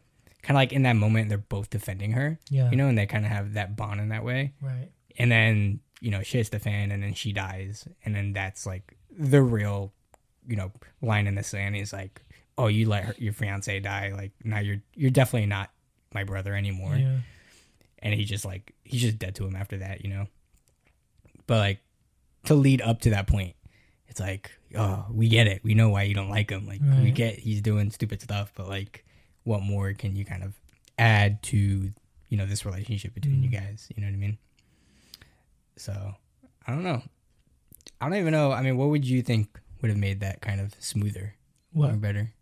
kind 0.42 0.56
of 0.56 0.60
like 0.60 0.72
in 0.72 0.82
that 0.82 0.94
moment 0.96 1.28
they're 1.28 1.38
both 1.38 1.70
defending 1.70 2.12
her 2.12 2.38
Yeah. 2.48 2.70
you 2.70 2.76
know, 2.76 2.88
and 2.88 2.96
they 2.96 3.06
kind 3.06 3.24
of 3.24 3.30
have 3.30 3.54
that 3.54 3.76
bond 3.76 4.00
in 4.00 4.08
that 4.10 4.24
way. 4.24 4.52
Right. 4.60 4.90
And 5.18 5.30
then, 5.30 5.80
you 6.00 6.10
know, 6.10 6.22
she 6.22 6.38
hits 6.38 6.48
the 6.50 6.58
fan 6.58 6.90
and 6.90 7.02
then 7.02 7.14
she 7.14 7.32
dies. 7.32 7.86
And 8.04 8.14
then 8.14 8.32
that's 8.32 8.64
like 8.66 8.96
the 9.16 9.42
real, 9.42 9.92
you 10.46 10.56
know, 10.56 10.72
line 11.02 11.26
in 11.26 11.34
the 11.34 11.42
sand 11.42 11.76
is 11.76 11.92
like, 11.92 12.22
oh, 12.56 12.68
you 12.68 12.88
let 12.88 13.04
her, 13.04 13.14
your 13.18 13.32
fiance 13.32 13.78
die. 13.80 14.12
Like 14.14 14.32
now 14.44 14.60
you're, 14.60 14.80
you're 14.94 15.10
definitely 15.10 15.46
not 15.46 15.70
my 16.14 16.24
brother 16.24 16.54
anymore. 16.54 16.96
Yeah. 16.96 17.18
And 17.98 18.14
he 18.14 18.24
just 18.24 18.44
like, 18.46 18.72
he's 18.82 19.02
just 19.02 19.18
dead 19.18 19.34
to 19.36 19.46
him 19.46 19.54
after 19.56 19.76
that, 19.78 20.02
you 20.04 20.10
know? 20.10 20.26
But 21.46 21.58
like 21.58 21.80
to 22.44 22.54
lead 22.54 22.80
up 22.80 23.00
to 23.02 23.10
that 23.10 23.26
point, 23.26 23.54
it's 24.08 24.20
like, 24.20 24.50
oh, 24.76 25.04
we 25.12 25.28
get 25.28 25.46
it. 25.46 25.62
We 25.62 25.74
know 25.74 25.90
why 25.90 26.02
you 26.04 26.14
don't 26.14 26.30
like 26.30 26.50
him. 26.50 26.66
Like 26.66 26.80
we 27.02 27.10
get 27.10 27.38
he's 27.38 27.60
doing 27.60 27.90
stupid 27.90 28.20
stuff, 28.22 28.52
but 28.56 28.68
like 28.68 29.04
what 29.44 29.62
more 29.62 29.92
can 29.94 30.16
you 30.16 30.24
kind 30.24 30.42
of 30.42 30.54
add 30.98 31.42
to, 31.44 31.56
you 32.28 32.36
know, 32.36 32.46
this 32.46 32.64
relationship 32.66 33.14
between 33.14 33.42
you 33.42 33.48
Mm. 33.50 33.52
guys? 33.52 33.88
You 33.94 34.02
know 34.02 34.08
what 34.08 34.14
I 34.14 34.18
mean? 34.18 34.38
So 35.76 36.14
I 36.66 36.72
don't 36.72 36.82
know. 36.84 37.02
I 38.00 38.08
don't 38.08 38.18
even 38.18 38.32
know. 38.32 38.52
I 38.52 38.62
mean, 38.62 38.76
what 38.76 38.88
would 38.88 39.04
you 39.06 39.22
think 39.22 39.58
would 39.80 39.88
have 39.90 39.98
made 39.98 40.20
that 40.20 40.40
kind 40.40 40.60
of 40.60 40.74
smoother 40.78 41.34
or 41.74 41.92
better? 41.92 42.32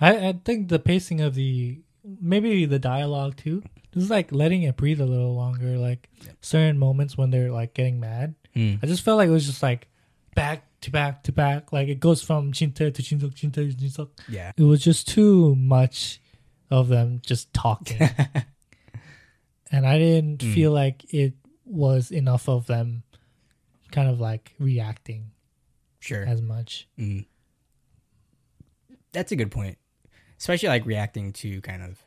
I, 0.00 0.28
I 0.28 0.32
think 0.44 0.68
the 0.68 0.78
pacing 0.78 1.20
of 1.20 1.34
the 1.34 1.80
maybe 2.20 2.64
the 2.66 2.78
dialogue 2.78 3.36
too. 3.36 3.62
Just 3.92 4.08
like 4.10 4.30
letting 4.32 4.62
it 4.62 4.76
breathe 4.76 5.00
a 5.00 5.06
little 5.06 5.34
longer. 5.34 5.76
Like 5.78 6.08
certain 6.40 6.78
moments 6.78 7.16
when 7.18 7.30
they're 7.30 7.50
like 7.50 7.74
getting 7.74 8.00
mad. 8.00 8.34
Hmm. 8.54 8.76
I 8.82 8.86
just 8.86 9.02
felt 9.02 9.18
like 9.18 9.28
it 9.28 9.32
was 9.32 9.46
just 9.46 9.62
like 9.62 9.88
back 10.34 10.64
to 10.82 10.90
back 10.90 11.22
to 11.24 11.32
back. 11.32 11.72
Like 11.72 11.88
it 11.88 12.00
goes 12.00 12.22
from 12.22 12.52
Jin-tae 12.52 12.90
to 12.90 13.02
Jinsuk, 13.02 13.34
Jin-tae 13.34 13.70
to 13.70 13.76
Jinsuk. 13.76 14.08
Yeah. 14.28 14.52
It 14.56 14.62
was 14.62 14.82
just 14.82 15.08
too 15.08 15.54
much 15.56 16.20
of 16.70 16.88
them 16.88 17.20
just 17.24 17.52
talking. 17.52 18.00
and 19.72 19.86
I 19.86 19.98
didn't 19.98 20.38
Mm. 20.38 20.54
feel 20.54 20.72
like 20.72 21.12
it 21.12 21.34
was 21.64 22.10
enough 22.10 22.48
of 22.48 22.66
them 22.66 23.02
kind 23.92 24.08
of 24.08 24.20
like 24.20 24.52
reacting 24.58 25.30
Sure. 26.00 26.24
as 26.24 26.40
much. 26.40 26.88
Mm. 26.98 27.26
That's 29.12 29.32
a 29.32 29.36
good 29.36 29.50
point. 29.50 29.76
especially 30.38 30.70
like 30.70 30.86
reacting 30.86 31.34
to 31.34 31.60
kind 31.60 31.82
of 31.82 31.98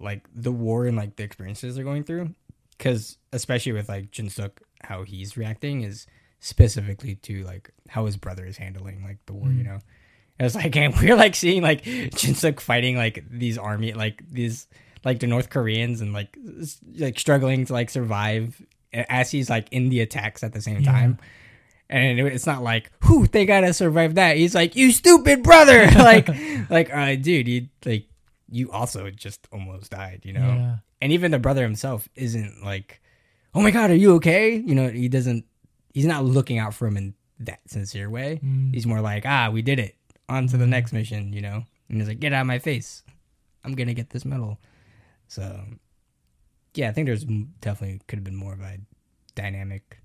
like 0.00 0.26
the 0.34 0.50
war 0.50 0.86
and 0.86 0.96
like 0.96 1.16
the 1.16 1.22
experiences 1.22 1.74
they're 1.74 1.84
going 1.84 2.02
through. 2.02 2.34
Because 2.78 3.18
especially 3.30 3.72
with 3.72 3.90
like 3.90 4.10
Jinsuk, 4.10 4.52
how 4.82 5.02
he's 5.04 5.36
reacting 5.36 5.82
is 5.82 6.06
specifically 6.40 7.16
to 7.16 7.44
like 7.44 7.70
how 7.88 8.06
his 8.06 8.16
brother 8.16 8.46
is 8.46 8.56
handling 8.56 9.04
like 9.04 9.18
the 9.26 9.34
war. 9.34 9.48
You 9.52 9.62
Mm. 9.62 9.66
know, 9.66 9.78
it 10.42 10.46
was 10.46 10.54
like 10.54 10.74
and 10.84 10.94
we're 11.00 11.16
like 11.16 11.34
seeing 11.34 11.62
like 11.62 11.84
Jinsuk 11.84 12.60
fighting 12.60 12.96
like 12.96 13.24
these 13.30 13.58
army 13.58 13.92
like 13.92 14.22
these 14.30 14.66
like 15.04 15.20
the 15.20 15.26
North 15.26 15.50
Koreans 15.50 16.00
and 16.00 16.12
like 16.12 16.36
like 16.98 17.18
struggling 17.18 17.64
to 17.66 17.72
like 17.72 17.90
survive 17.90 18.60
as 18.92 19.30
he's 19.30 19.48
like 19.50 19.68
in 19.72 19.88
the 19.88 20.00
attacks 20.00 20.42
at 20.44 20.52
the 20.52 20.60
same 20.60 20.80
Yeah. 20.80 20.92
time. 20.92 21.18
And 21.90 22.18
it's 22.20 22.46
not 22.46 22.62
like, 22.62 22.90
who 23.04 23.26
they 23.26 23.44
gotta 23.44 23.74
survive 23.74 24.14
that. 24.14 24.38
He's 24.38 24.54
like, 24.54 24.76
you 24.76 24.92
stupid 24.92 25.42
brother. 25.42 25.90
like, 25.96 26.26
like, 26.70 26.90
uh, 26.94 27.16
dude, 27.16 27.48
you 27.48 27.68
like, 27.84 28.06
you 28.48 28.70
also 28.70 29.10
just 29.10 29.46
almost 29.52 29.90
died, 29.90 30.22
you 30.24 30.32
know. 30.32 30.40
Yeah. 30.40 30.76
And 31.02 31.12
even 31.12 31.32
the 31.32 31.38
brother 31.38 31.62
himself 31.62 32.08
isn't 32.14 32.62
like, 32.64 33.02
oh 33.54 33.60
my 33.60 33.70
god, 33.70 33.90
are 33.90 33.94
you 33.94 34.14
okay? 34.14 34.54
You 34.54 34.74
know, 34.74 34.88
he 34.88 35.08
doesn't. 35.08 35.44
He's 35.92 36.06
not 36.06 36.24
looking 36.24 36.58
out 36.58 36.72
for 36.72 36.86
him 36.86 36.96
in 36.96 37.14
that 37.40 37.60
sincere 37.66 38.08
way. 38.08 38.40
Mm. 38.42 38.72
He's 38.72 38.86
more 38.86 39.02
like, 39.02 39.26
ah, 39.26 39.50
we 39.50 39.60
did 39.60 39.78
it. 39.78 39.94
On 40.32 40.46
to 40.46 40.56
the 40.56 40.66
next 40.66 40.92
mission, 40.94 41.32
you 41.34 41.42
know. 41.42 41.64
And 41.88 41.98
he's 41.98 42.08
like, 42.08 42.20
get 42.20 42.32
out 42.32 42.40
of 42.40 42.46
my 42.46 42.58
face. 42.58 43.02
I'm 43.64 43.74
gonna 43.74 43.92
get 43.92 44.08
this 44.10 44.24
medal. 44.24 44.58
So, 45.28 45.60
yeah, 46.74 46.88
I 46.88 46.92
think 46.92 47.06
there's 47.06 47.24
definitely 47.60 48.00
could 48.08 48.16
have 48.18 48.24
been 48.24 48.34
more 48.34 48.54
of 48.54 48.60
a 48.60 48.78
dynamic 49.34 49.98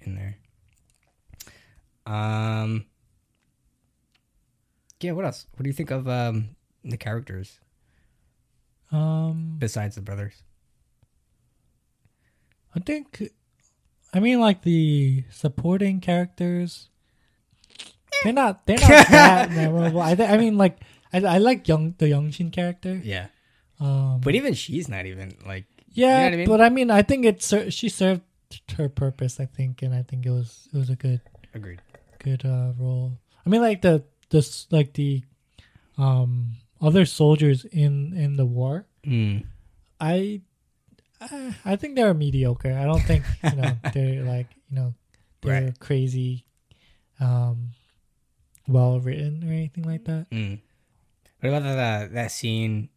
in 0.00 0.14
there. 0.14 0.36
Um. 2.06 2.86
Yeah. 5.00 5.12
What 5.12 5.24
else? 5.24 5.46
What 5.54 5.64
do 5.64 5.68
you 5.68 5.74
think 5.74 5.90
of 5.90 6.06
um 6.06 6.50
the 6.84 6.96
characters 6.96 7.58
Um, 8.92 9.56
besides 9.58 9.96
the 9.96 10.02
brothers? 10.02 10.44
I 12.74 12.78
think, 12.78 13.32
I 14.12 14.20
mean, 14.20 14.38
like 14.38 14.62
the 14.62 15.24
supporting 15.30 16.00
characters, 16.00 16.90
they're 18.24 18.32
not 18.32 18.66
they're 18.66 18.78
not 18.78 18.88
that 19.10 19.50
memorable. 19.52 20.00
I 20.00 20.14
th- 20.14 20.28
I 20.28 20.36
mean, 20.36 20.56
like 20.58 20.78
I, 21.12 21.18
I 21.24 21.38
like 21.38 21.68
young 21.68 21.94
the 21.98 22.06
Youngshin 22.06 22.52
character. 22.52 23.00
Yeah. 23.02 23.28
Um, 23.80 24.20
But 24.22 24.34
even 24.34 24.54
she's 24.54 24.88
not 24.88 25.06
even 25.06 25.36
like. 25.46 25.64
yeah, 25.92 26.24
what 26.24 26.32
I 26.32 26.36
mean? 26.36 26.48
but 26.48 26.60
I 26.60 26.68
mean, 26.70 26.90
I 26.90 27.02
think 27.02 27.24
it 27.24 27.42
ser- 27.42 27.70
she 27.70 27.88
served 27.88 28.22
her 28.76 28.88
purpose. 28.88 29.38
I 29.40 29.46
think, 29.46 29.82
and 29.82 29.94
I 29.94 30.02
think 30.02 30.24
it 30.26 30.30
was 30.30 30.68
it 30.72 30.76
was 30.76 30.88
a 30.90 30.96
good 30.96 31.20
Agreed. 31.54 31.80
good 32.18 32.44
uh, 32.44 32.72
role. 32.78 33.18
I 33.44 33.48
mean, 33.50 33.60
like 33.60 33.82
the 33.82 34.02
the 34.30 34.40
like 34.70 34.94
the 34.94 35.22
um 35.98 36.56
other 36.80 37.04
soldiers 37.06 37.64
in 37.64 38.12
in 38.16 38.36
the 38.36 38.46
war. 38.46 38.86
Mm. 39.06 39.44
I 40.00 40.40
I 41.20 41.54
I 41.64 41.76
think 41.76 41.96
they're 41.96 42.12
mediocre. 42.14 42.72
I 42.72 42.84
don't 42.84 43.02
think 43.02 43.24
you 43.44 43.56
know 43.56 43.72
they're 43.94 44.24
like 44.24 44.48
you 44.70 44.76
know 44.76 44.94
they're 45.42 45.64
Right. 45.70 45.78
crazy, 45.80 46.44
um, 47.20 47.70
well 48.68 49.00
written 49.00 49.42
or 49.44 49.52
anything 49.52 49.84
like 49.84 50.04
that. 50.04 50.26
Mm. 50.30 50.60
What 51.40 51.48
about 51.50 51.62
that 51.64 52.12
that 52.14 52.32
scene, 52.32 52.88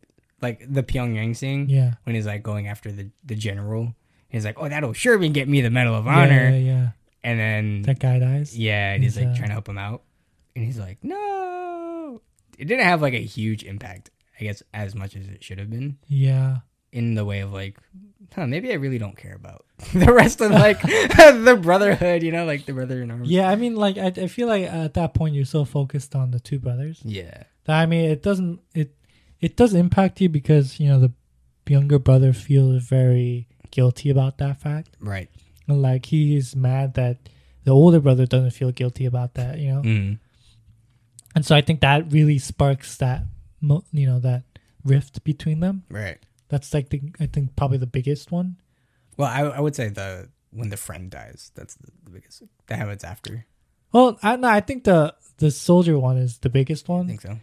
like 0.41 0.63
the 0.67 0.83
Pyongyang 0.83 1.35
scene? 1.35 1.69
Yeah, 1.69 1.95
when 2.03 2.15
he's 2.15 2.25
like 2.25 2.43
going 2.43 2.67
after 2.67 2.91
the 2.91 3.09
the 3.23 3.35
general. 3.35 3.95
He's 4.29 4.45
like, 4.45 4.57
"Oh, 4.59 4.69
that'll 4.69 4.93
sure 4.93 5.17
be 5.17 5.29
get 5.29 5.47
me 5.47 5.61
the 5.61 5.69
Medal 5.71 5.95
of 5.95 6.05
yeah, 6.05 6.17
Honor." 6.17 6.49
yeah, 6.51 6.57
yeah. 6.57 6.89
And 7.23 7.39
then 7.39 7.81
That 7.81 7.99
guy 7.99 8.19
dies. 8.19 8.57
yeah, 8.57 8.93
and 8.93 9.03
he's 9.03 9.15
He's, 9.15 9.25
like 9.25 9.33
uh, 9.33 9.37
trying 9.37 9.49
to 9.49 9.53
help 9.53 9.67
him 9.67 9.77
out, 9.77 10.03
and 10.55 10.63
he's 10.63 10.77
like, 10.79 10.99
"No." 11.03 12.21
It 12.57 12.65
didn't 12.65 12.85
have 12.85 13.01
like 13.01 13.13
a 13.13 13.21
huge 13.23 13.63
impact, 13.63 14.09
I 14.39 14.43
guess, 14.43 14.61
as 14.73 14.93
much 14.95 15.15
as 15.15 15.27
it 15.27 15.43
should 15.43 15.59
have 15.59 15.69
been 15.69 15.97
Yeah, 16.07 16.57
in 16.91 17.15
the 17.15 17.25
way 17.25 17.39
of 17.41 17.51
like, 17.53 17.77
huh, 18.33 18.47
maybe 18.47 18.71
I 18.71 18.75
really 18.75 18.97
don't 18.97 19.17
care 19.17 19.35
about 19.35 19.65
the 19.93 20.11
rest 20.13 20.41
of 20.41 20.51
like 20.51 20.81
the 20.81 21.59
brotherhood, 21.61 22.23
you 22.23 22.31
know, 22.31 22.45
like 22.45 22.65
the 22.65 22.73
brother 22.73 23.01
in 23.01 23.11
arms. 23.11 23.29
yeah. 23.29 23.49
I 23.49 23.55
mean, 23.55 23.75
like 23.75 23.97
I, 23.97 24.07
I 24.07 24.27
feel 24.27 24.47
like 24.47 24.63
at 24.65 24.93
that 24.95 25.13
point 25.13 25.35
you're 25.35 25.45
so 25.45 25.65
focused 25.65 26.15
on 26.15 26.31
the 26.31 26.39
two 26.39 26.59
brothers 26.59 27.01
Yeah. 27.03 27.43
that 27.65 27.79
I 27.79 27.85
mean 27.85 28.09
it 28.09 28.21
doesn't 28.23 28.59
it 28.73 28.95
it 29.41 29.55
does 29.55 29.73
impact 29.73 30.19
you 30.21 30.29
because 30.29 30.79
you 30.79 30.87
know 30.89 30.99
the 30.99 31.11
younger 31.67 31.99
brother 31.99 32.33
feels 32.33 32.83
very 32.83 33.47
guilty 33.71 34.09
about 34.09 34.37
that 34.39 34.59
fact. 34.59 34.97
Right. 34.99 35.29
And 35.67 35.81
like 35.81 36.07
he's 36.07 36.55
mad 36.55 36.95
that 36.95 37.17
the 37.63 37.71
older 37.71 37.99
brother 37.99 38.25
doesn't 38.25 38.51
feel 38.51 38.71
guilty 38.71 39.05
about 39.05 39.35
that, 39.35 39.59
you 39.59 39.71
know. 39.73 39.81
Mm. 39.81 40.19
And 41.35 41.45
so 41.45 41.55
I 41.55 41.61
think 41.61 41.81
that 41.81 42.11
really 42.11 42.39
sparks 42.39 42.97
that, 42.97 43.23
you 43.61 44.07
know, 44.07 44.19
that 44.19 44.43
rift 44.83 45.23
between 45.23 45.59
them. 45.59 45.83
Right. 45.89 46.17
That's 46.49 46.73
like 46.73 46.89
the 46.89 47.01
I 47.19 47.25
think 47.27 47.55
probably 47.55 47.77
the 47.77 47.87
biggest 47.87 48.31
one. 48.31 48.57
Well, 49.17 49.29
I 49.29 49.41
I 49.41 49.59
would 49.59 49.75
say 49.75 49.89
the 49.89 50.29
when 50.51 50.69
the 50.69 50.77
friend 50.77 51.09
dies, 51.11 51.51
that's 51.55 51.75
the, 51.75 51.91
the 52.03 52.11
biggest. 52.11 52.43
That 52.67 52.77
happens 52.79 53.03
after. 53.03 53.45
Well, 53.91 54.17
I 54.23 54.35
no, 54.35 54.47
I 54.49 54.59
think 54.61 54.83
the 54.83 55.15
the 55.37 55.51
soldier 55.51 55.97
one 55.97 56.17
is 56.17 56.39
the 56.39 56.49
biggest 56.49 56.89
one. 56.89 57.05
I 57.05 57.07
think 57.09 57.21
so. 57.21 57.37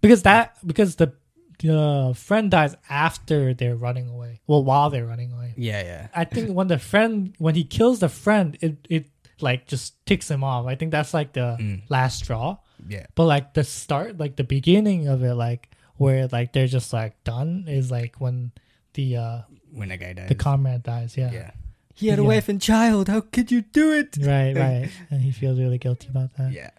because 0.00 0.22
that 0.24 0.56
because 0.66 0.96
the 0.96 1.14
the 1.62 2.14
friend 2.16 2.50
dies 2.50 2.74
after 2.88 3.52
they're 3.54 3.76
running 3.76 4.08
away. 4.08 4.40
Well, 4.46 4.64
while 4.64 4.88
they're 4.90 5.04
running 5.06 5.32
away. 5.32 5.52
Yeah, 5.56 5.82
yeah. 5.82 6.08
I 6.14 6.24
think 6.24 6.50
when 6.56 6.68
the 6.68 6.78
friend 6.78 7.34
when 7.38 7.54
he 7.54 7.64
kills 7.64 8.00
the 8.00 8.08
friend, 8.08 8.56
it 8.60 8.78
it 8.88 9.06
like 9.40 9.66
just 9.66 9.94
ticks 10.06 10.30
him 10.30 10.42
off. 10.42 10.66
I 10.66 10.74
think 10.74 10.90
that's 10.90 11.12
like 11.14 11.32
the 11.34 11.56
Mm. 11.60 11.82
last 11.88 12.18
straw. 12.24 12.56
Yeah. 12.88 13.06
But 13.14 13.24
like 13.26 13.54
the 13.54 13.64
start, 13.64 14.18
like 14.18 14.36
the 14.36 14.44
beginning 14.44 15.06
of 15.08 15.22
it, 15.22 15.34
like 15.34 15.70
where 16.00 16.26
like 16.32 16.52
they're 16.54 16.66
just 16.78 16.92
like 16.96 17.12
done 17.24 17.66
is 17.68 17.90
like 17.90 18.16
when 18.24 18.52
the 18.94 19.16
uh 19.16 19.38
When 19.72 19.90
a 19.90 19.98
guy 19.98 20.14
dies. 20.14 20.28
the 20.28 20.34
comrade 20.34 20.82
dies. 20.82 21.14
Yeah. 21.16 21.30
yeah. 21.30 21.50
He 21.94 22.08
had 22.08 22.18
a 22.18 22.22
Yeah. 22.22 22.28
wife 22.28 22.48
and 22.48 22.60
child. 22.60 23.08
How 23.08 23.20
could 23.20 23.52
you 23.52 23.60
do 23.60 23.92
it? 23.92 24.16
Right, 24.18 24.56
right. 24.66 24.88
And 25.10 25.20
he 25.20 25.30
feels 25.30 25.58
really 25.60 25.76
guilty 25.76 26.08
about 26.08 26.32
that. 26.38 26.52
Yeah. 26.52 26.70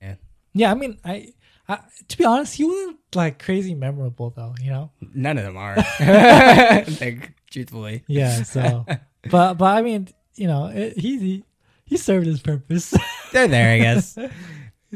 Yeah, 0.00 0.14
Yeah. 0.54 0.70
I 0.70 0.74
mean, 0.74 0.98
I, 1.04 1.34
I 1.68 1.80
to 2.08 2.14
be 2.16 2.24
honest, 2.24 2.54
he 2.54 2.64
wasn't 2.64 2.98
like 3.16 3.42
crazy 3.42 3.74
memorable 3.74 4.30
though, 4.30 4.54
you 4.62 4.70
know. 4.70 4.92
None 5.14 5.36
of 5.38 5.44
them 5.44 5.56
are. 5.56 5.74
like, 7.00 7.32
truthfully. 7.50 8.04
Yeah. 8.06 8.44
So, 8.44 8.86
but 9.28 9.54
but 9.54 9.76
I 9.76 9.82
mean, 9.82 10.06
you 10.36 10.46
know, 10.46 10.66
it, 10.66 10.96
he 10.98 11.18
he 11.18 11.44
he 11.84 11.96
served 11.96 12.26
his 12.26 12.40
purpose. 12.40 12.94
They're 13.32 13.48
there, 13.48 13.74
I 13.74 13.78
guess. 13.78 14.16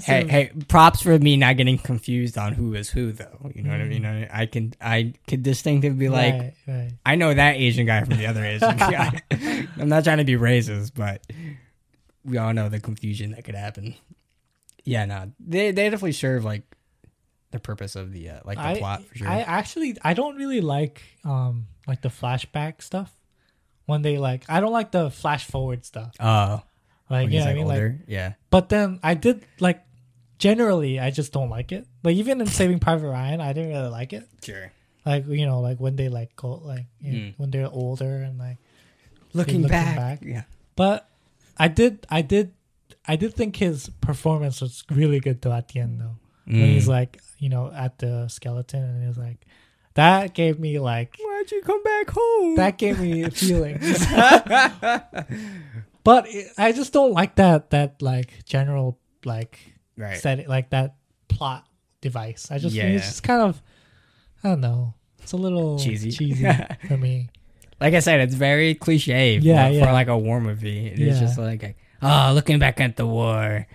He 0.04 0.12
hey, 0.12 0.26
hey, 0.28 0.52
props 0.68 1.02
for 1.02 1.18
me 1.18 1.36
not 1.36 1.56
getting 1.56 1.78
confused 1.78 2.36
on 2.38 2.52
who 2.52 2.74
is 2.74 2.90
who, 2.90 3.12
though. 3.12 3.50
You 3.54 3.62
know 3.62 3.70
what 3.70 3.80
I 3.80 3.84
Mm. 3.84 3.88
mean? 3.88 4.28
I 4.32 4.46
can, 4.46 4.74
I 4.80 5.12
could 5.26 5.42
distinctly 5.42 5.90
be 5.90 6.08
like, 6.08 6.34
right, 6.34 6.52
right. 6.66 6.92
I 7.06 7.14
know 7.16 7.32
that 7.34 7.56
Asian 7.56 7.86
guy 7.86 8.02
from 8.04 8.16
the 8.16 8.26
other 8.26 8.44
Asian 8.44 8.76
guy. 8.76 9.22
I'm 9.78 9.88
not 9.88 10.04
trying 10.04 10.18
to 10.18 10.24
be 10.24 10.34
racist, 10.34 10.92
but 10.94 11.22
we 12.24 12.36
all 12.38 12.52
know 12.52 12.68
the 12.68 12.80
confusion 12.80 13.32
that 13.32 13.44
could 13.44 13.54
happen. 13.54 13.94
Yeah, 14.84 15.04
no, 15.04 15.32
they 15.40 15.70
they 15.70 15.84
definitely 15.90 16.12
serve 16.12 16.44
like 16.44 16.62
the 17.50 17.58
purpose 17.58 17.96
of 17.96 18.12
the 18.12 18.30
uh, 18.30 18.40
like 18.44 18.58
the 18.58 18.64
I, 18.64 18.78
plot 18.78 19.04
for 19.04 19.14
sure. 19.16 19.28
I 19.28 19.40
actually 19.40 19.96
I 20.02 20.14
don't 20.14 20.36
really 20.36 20.60
like 20.60 21.02
um 21.24 21.66
like 21.86 22.02
the 22.02 22.08
flashback 22.08 22.82
stuff 22.82 23.12
when 23.86 24.02
they 24.02 24.18
like 24.18 24.44
I 24.48 24.60
don't 24.60 24.72
like 24.72 24.90
the 24.92 25.10
flash 25.10 25.46
forward 25.46 25.84
stuff. 25.84 26.14
Oh, 26.20 26.62
Like 27.10 27.24
when 27.24 27.32
yeah, 27.32 27.38
he's 27.40 27.46
I 27.46 27.48
like 27.48 27.56
mean 27.56 27.66
like 27.68 27.92
yeah, 28.06 28.32
But 28.50 28.68
then 28.68 29.00
I 29.02 29.14
did 29.14 29.44
like 29.60 29.82
generally 30.38 30.98
I 31.00 31.10
just 31.10 31.32
don't 31.32 31.50
like 31.50 31.72
it. 31.72 31.86
Like 32.02 32.16
even 32.16 32.40
in 32.40 32.46
Saving 32.46 32.78
Private 32.78 33.08
Ryan, 33.08 33.40
I 33.40 33.52
didn't 33.52 33.70
really 33.70 33.88
like 33.90 34.12
it. 34.12 34.28
sure. 34.42 34.72
Like 35.06 35.26
you 35.26 35.46
know, 35.46 35.60
like 35.60 35.78
when 35.78 35.96
they 35.96 36.08
like 36.08 36.34
go 36.36 36.54
like 36.64 36.86
you 37.00 37.12
know, 37.12 37.18
Mm. 37.18 37.34
when 37.38 37.50
they're 37.50 37.68
older 37.70 38.22
and 38.22 38.38
like. 38.38 38.56
Looking, 39.34 39.60
looking 39.60 39.68
back, 39.68 39.96
back. 39.96 40.18
yeah, 40.22 40.42
But 40.74 41.06
I 41.58 41.68
did, 41.68 42.06
I 42.08 42.22
did, 42.22 42.52
I 43.06 43.16
did 43.16 43.34
think 43.34 43.56
his 43.56 43.90
performance 44.00 44.62
was 44.62 44.84
really 44.90 45.20
good 45.20 45.42
though 45.42 45.52
at 45.52 45.68
the 45.68 45.80
end 45.80 46.00
though. 46.00 46.16
When 46.46 46.56
Mm. 46.62 46.72
he's 46.72 46.88
like, 46.88 47.20
you 47.38 47.50
know, 47.50 47.70
at 47.70 47.98
the 47.98 48.28
skeleton 48.28 48.82
and 48.82 49.02
he 49.02 49.06
was 49.06 49.18
like, 49.18 49.44
that 49.94 50.32
gave 50.32 50.58
me 50.58 50.78
like 50.78 51.16
Why'd 51.20 51.50
you 51.52 51.60
come 51.60 51.82
back 51.82 52.08
home? 52.10 52.56
that 52.56 52.78
gave 52.78 52.98
me 53.00 53.28
feelings. 53.30 53.98
but 56.04 56.26
it, 56.28 56.52
I 56.56 56.72
just 56.72 56.92
don't 56.92 57.12
like 57.12 57.36
that 57.36 57.70
that 57.70 58.00
like 58.02 58.44
general 58.46 58.98
like 59.24 59.58
right. 59.98 60.16
set 60.18 60.48
like 60.48 60.70
that 60.70 60.94
plot 61.28 61.66
device. 62.00 62.50
I 62.50 62.58
just 62.58 62.74
Yeah, 62.74 62.84
it's 62.84 63.06
just 63.06 63.22
kind 63.22 63.42
of 63.42 63.60
I 64.42 64.48
don't 64.48 64.60
know. 64.60 64.94
It's 65.20 65.32
a 65.32 65.36
little 65.36 65.78
Cheesy. 65.78 66.10
cheesy 66.10 66.46
for 66.88 66.96
me. 66.96 67.28
like 67.80 67.92
I 67.94 67.98
said, 68.00 68.20
it's 68.20 68.34
very 68.34 68.74
cliche. 68.74 69.36
Yeah, 69.38 69.68
for, 69.68 69.74
yeah. 69.74 69.84
for 69.86 69.92
like 69.92 70.08
a 70.08 70.16
war 70.16 70.40
movie. 70.40 70.86
It's 70.86 70.98
Yeah. 71.00 71.20
just 71.20 71.36
like, 71.38 71.76
oh, 72.00 72.32
looking 72.34 72.58
back 72.58 72.80
at 72.80 72.96
the 72.96 73.06
war 73.06 73.66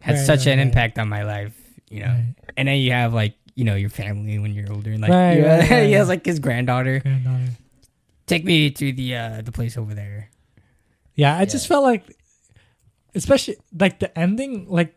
had 0.00 0.16
Right, 0.16 0.26
such 0.26 0.40
right, 0.40 0.48
an 0.52 0.58
right. 0.58 0.66
impact 0.66 0.98
on 0.98 1.08
my 1.08 1.22
life, 1.22 1.56
you 1.88 2.00
know. 2.00 2.20
And 2.58 2.68
then 2.68 2.76
you 2.78 2.92
have 2.92 3.14
like, 3.14 3.34
you 3.54 3.64
know, 3.64 3.74
your 3.76 3.88
family 3.88 4.38
when 4.38 4.52
you're 4.52 4.70
older, 4.70 4.90
and 4.90 5.00
like, 5.00 5.10
Right, 5.10 5.38
you- 5.38 5.76
he 5.86 5.92
has 5.92 6.08
like 6.08 6.26
his 6.26 6.38
granddaughter. 6.40 6.98
Granddaughter. 7.00 7.52
Take 8.26 8.44
me 8.44 8.70
to 8.70 8.92
the 8.92 9.16
uh 9.16 9.42
the 9.42 9.52
place 9.52 9.78
over 9.78 9.94
there. 9.94 10.28
Yeah, 11.14 11.38
I 11.38 11.44
just 11.46 11.66
felt 11.68 11.84
like, 11.84 12.04
especially 13.14 13.56
like 13.78 14.00
the 14.00 14.16
ending, 14.18 14.66
like 14.68 14.94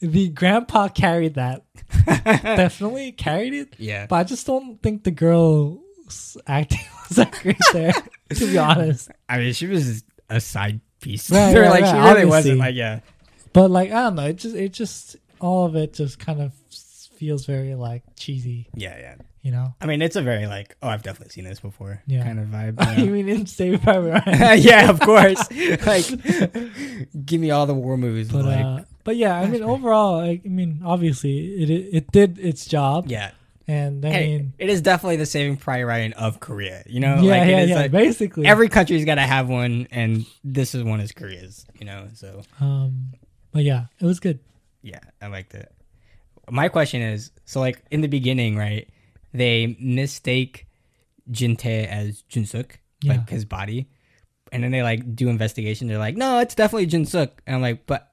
the 0.00 0.28
grandpa 0.30 0.88
carried 0.88 1.34
that. 1.34 1.64
Definitely 2.06 3.12
carried 3.12 3.54
it. 3.54 3.74
yeah. 3.78 4.06
But 4.06 4.16
I 4.16 4.24
just 4.24 4.46
don't 4.46 4.80
think 4.82 5.04
the 5.04 5.10
girl's 5.10 6.36
acting 6.46 6.80
was 7.08 7.16
that 7.16 7.32
great 7.42 7.56
there. 7.72 7.92
to 8.30 8.46
be 8.46 8.58
honest. 8.58 9.10
I 9.28 9.38
mean, 9.38 9.52
she 9.52 9.66
was 9.66 10.02
a 10.28 10.40
side 10.40 10.80
piece. 11.00 11.30
Right, 11.30 11.56
right, 11.56 11.68
like 11.70 11.82
right, 11.82 11.90
she 11.90 11.96
really 11.96 12.08
obviously. 12.10 12.30
wasn't 12.30 12.58
like 12.58 12.74
yeah. 12.74 13.00
But 13.52 13.70
like 13.70 13.90
I 13.90 14.02
don't 14.04 14.16
know, 14.16 14.26
it 14.26 14.36
just 14.36 14.54
it 14.56 14.72
just 14.72 15.16
all 15.40 15.64
of 15.66 15.76
it 15.76 15.94
just 15.94 16.18
kind 16.18 16.40
of 16.42 16.52
feels 17.16 17.46
very 17.46 17.74
like 17.74 18.02
cheesy, 18.16 18.68
Yeah, 18.74 18.98
yeah. 18.98 19.14
You 19.46 19.52
know. 19.52 19.74
I 19.80 19.86
mean, 19.86 20.02
it's 20.02 20.16
a 20.16 20.22
very 20.22 20.46
like, 20.48 20.76
oh, 20.82 20.88
I've 20.88 21.02
definitely 21.02 21.30
seen 21.32 21.44
this 21.44 21.60
before 21.60 22.02
Yeah. 22.06 22.24
kind 22.24 22.40
of 22.40 22.46
vibe. 22.48 22.74
you 22.98 23.04
you 23.04 23.10
mean 23.12 23.28
in 23.28 23.46
Saving 23.46 23.78
Private? 23.78 24.22
Ryan? 24.26 24.58
yeah, 24.70 24.90
of 24.90 24.98
course. 25.00 25.38
like, 25.86 26.06
give 27.24 27.40
me 27.40 27.50
all 27.50 27.66
the 27.66 27.74
war 27.74 27.96
movies. 27.96 28.30
But 28.30 28.44
like, 28.44 28.64
uh, 28.64 28.80
but 29.04 29.16
yeah, 29.16 29.38
I 29.38 29.46
mean 29.46 29.62
overall, 29.62 30.18
I, 30.20 30.40
I 30.44 30.48
mean 30.48 30.80
obviously 30.84 31.62
it, 31.62 31.70
it 31.70 31.88
it 31.98 32.12
did 32.12 32.38
its 32.38 32.66
job, 32.66 33.06
yeah. 33.08 33.30
and 33.68 34.04
I 34.04 34.10
Hey, 34.10 34.26
mean 34.38 34.52
it 34.58 34.68
is 34.68 34.82
definitely 34.82 35.16
the 35.16 35.26
Saving 35.26 35.56
Private 35.56 35.86
Ryan 35.86 36.12
of 36.14 36.40
Korea. 36.40 36.82
You 36.86 37.00
know, 37.00 37.20
yeah, 37.22 37.38
like, 37.38 37.48
yeah, 37.48 37.60
is 37.60 37.70
yeah, 37.70 37.76
like- 37.76 37.90
basically. 37.92 38.46
every 38.46 38.68
country's 38.68 39.04
got 39.04 39.16
to 39.16 39.22
have 39.22 39.48
one, 39.48 39.86
and 39.90 40.26
this 40.42 40.74
is 40.74 40.82
one 40.82 41.00
is 41.00 41.12
Korea's. 41.12 41.64
You 41.78 41.86
know, 41.86 42.08
so 42.14 42.42
um, 42.60 43.12
but 43.52 43.62
yeah, 43.62 43.86
it 44.00 44.04
was 44.06 44.18
good. 44.20 44.40
yeah, 44.82 45.00
I 45.22 45.28
liked 45.28 45.54
it. 45.54 45.70
My 46.50 46.68
question 46.68 47.02
is, 47.02 47.30
so 47.44 47.60
like 47.60 47.82
in 47.90 48.00
the 48.02 48.08
beginning, 48.08 48.56
right? 48.56 48.88
They 49.36 49.76
mistake 49.80 50.66
Jin-tae 51.30 51.86
as 51.86 52.22
Jun-suk, 52.22 52.78
Yeah. 53.02 53.12
like 53.12 53.28
his 53.28 53.44
body, 53.44 53.88
and 54.52 54.62
then 54.62 54.70
they 54.70 54.82
like 54.82 55.14
do 55.16 55.28
investigation. 55.28 55.88
They're 55.88 55.98
like, 55.98 56.16
no, 56.16 56.38
it's 56.40 56.54
definitely 56.54 56.86
Jun-suk, 56.86 57.42
and 57.46 57.56
I'm 57.56 57.62
like, 57.62 57.86
but 57.86 58.10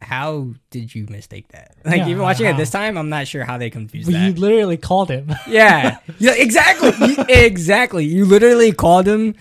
how 0.00 0.52
did 0.70 0.94
you 0.94 1.06
mistake 1.08 1.48
that? 1.48 1.76
Like 1.84 1.98
Yeah, 1.98 2.08
even 2.08 2.22
watching 2.22 2.46
it 2.46 2.56
this 2.56 2.70
time, 2.70 2.96
I'm 2.98 3.08
not 3.08 3.26
sure 3.26 3.44
how 3.44 3.56
they 3.58 3.70
confused 3.70 4.10
Well, 4.12 4.22
you 4.28 4.34
literally 4.34 4.76
called 4.76 5.10
him. 5.10 5.32
Yeah, 5.48 5.98
yeah, 6.18 6.32
exactly, 6.36 6.92
You- 7.06 7.24
exactly. 7.28 8.04
You 8.04 8.24
literally 8.24 8.72
called 8.72 9.06
him, 9.06 9.34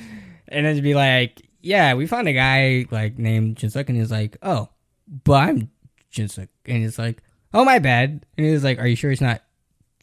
and 0.47 0.65
then 0.65 0.81
be 0.83 0.93
like, 0.95 1.41
"Yeah, 1.61 1.93
we 1.95 2.05
found 2.07 2.27
a 2.27 2.33
guy 2.33 2.85
like 2.91 3.17
named 3.17 3.55
Jinsuk," 3.57 3.87
and 3.89 3.97
he's 3.97 4.11
like, 4.11 4.37
"Oh, 4.41 4.69
but 5.23 5.49
I'm 5.49 5.69
Jinsuk," 6.13 6.47
and 6.65 6.77
he's 6.83 6.99
like, 6.99 7.21
"Oh, 7.53 7.65
my 7.65 7.79
bad," 7.79 8.25
and 8.37 8.45
he's 8.47 8.63
like, 8.63 8.79
"Are 8.79 8.87
you 8.87 8.95
sure 8.95 9.11
it's 9.11 9.21
not 9.21 9.41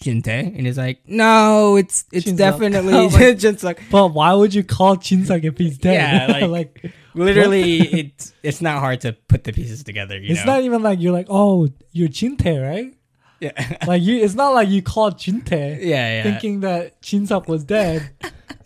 Jin-tae?" 0.01 0.53
And 0.57 0.67
he's 0.67 0.79
like, 0.79 1.01
"No, 1.07 1.77
it's 1.77 2.05
it's 2.13 2.27
Jinsuk." 2.27 2.37
definitely 2.37 2.93
Oh 2.97 3.11
my- 3.11 3.19
Jinsuk." 3.35 3.79
but 3.91 4.09
why 4.09 4.33
would 4.35 4.53
you 4.55 4.65
call 4.65 4.97
Jinsuk 4.97 5.45
if 5.45 5.59
he's 5.59 5.79
dead? 5.79 5.95
Yeah, 5.95 6.27
like- 6.49 6.51
like 6.83 6.93
Literally, 7.15 7.81
it's 7.81 8.33
it's 8.43 8.61
not 8.61 8.79
hard 8.79 9.01
to 9.03 9.13
put 9.13 9.43
the 9.45 9.53
pieces 9.53 9.83
together. 9.83 10.17
You 10.19 10.31
it's 10.31 10.45
know? 10.47 10.55
not 10.55 10.63
even 10.63 10.83
like 10.83 11.01
you're 11.01 11.13
like, 11.13 11.27
oh, 11.29 11.69
you're 11.93 12.09
Jin-tae, 12.09 12.59
right? 12.59 12.95
yeah, 13.41 13.79
Like 13.87 14.03
you, 14.03 14.23
it's 14.23 14.35
not 14.35 14.51
like 14.55 14.69
you 14.69 14.81
called 14.83 15.19
Jin-tae 15.19 15.81
yeah, 15.83 16.17
yeah. 16.17 16.23
thinking 16.23 16.61
that 16.61 17.01
Jinsuk 17.03 17.49
was 17.49 17.65
dead. 17.65 18.11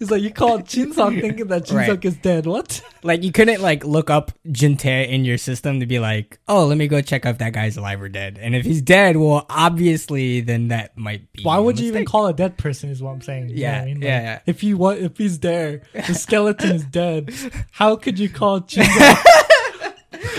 It's 0.00 0.10
like 0.10 0.22
you 0.22 0.32
called 0.32 0.64
Jinsuk 0.64 1.20
thinking 1.20 1.46
that 1.48 1.64
Jinsuk 1.66 1.88
Right. 1.88 2.04
is 2.04 2.16
dead. 2.16 2.46
What? 2.46 2.82
Like 3.04 3.22
you 3.22 3.32
couldn't 3.32 3.60
like 3.60 3.84
look 3.84 4.08
up 4.08 4.32
Jin-tae 4.50 5.04
in 5.10 5.26
your 5.26 5.36
system 5.36 5.80
to 5.80 5.86
be 5.86 5.98
like, 5.98 6.38
oh, 6.48 6.64
let 6.64 6.78
me 6.78 6.88
go 6.88 7.02
check 7.02 7.26
if 7.26 7.36
that 7.36 7.52
guy's 7.52 7.76
alive 7.76 8.00
or 8.00 8.08
dead. 8.08 8.38
And 8.40 8.54
if 8.56 8.64
he's 8.64 8.80
dead, 8.80 9.18
well, 9.18 9.44
obviously, 9.50 10.40
then 10.40 10.68
that 10.68 10.96
might 10.96 11.30
be. 11.34 11.42
Why 11.42 11.58
would 11.58 11.78
you 11.78 11.86
even 11.88 12.06
call 12.06 12.28
a 12.28 12.32
dead 12.32 12.56
person? 12.56 12.88
Is 12.88 13.02
what 13.02 13.10
I'm 13.10 13.20
saying. 13.20 13.50
You 13.50 13.56
Yeah, 13.56 13.82
I 13.82 13.84
mean? 13.84 14.00
yeah, 14.00 14.14
Like, 14.16 14.22
yeah. 14.24 14.38
If 14.46 14.64
you 14.64 14.78
want, 14.78 15.00
if 15.00 15.18
he's 15.18 15.38
there, 15.40 15.82
the 15.92 16.14
skeleton 16.14 16.72
is 16.72 16.84
dead. 16.86 17.34
How 17.72 17.94
could 17.96 18.18
you 18.18 18.30
call 18.30 18.62
Jinsuk 18.62 19.22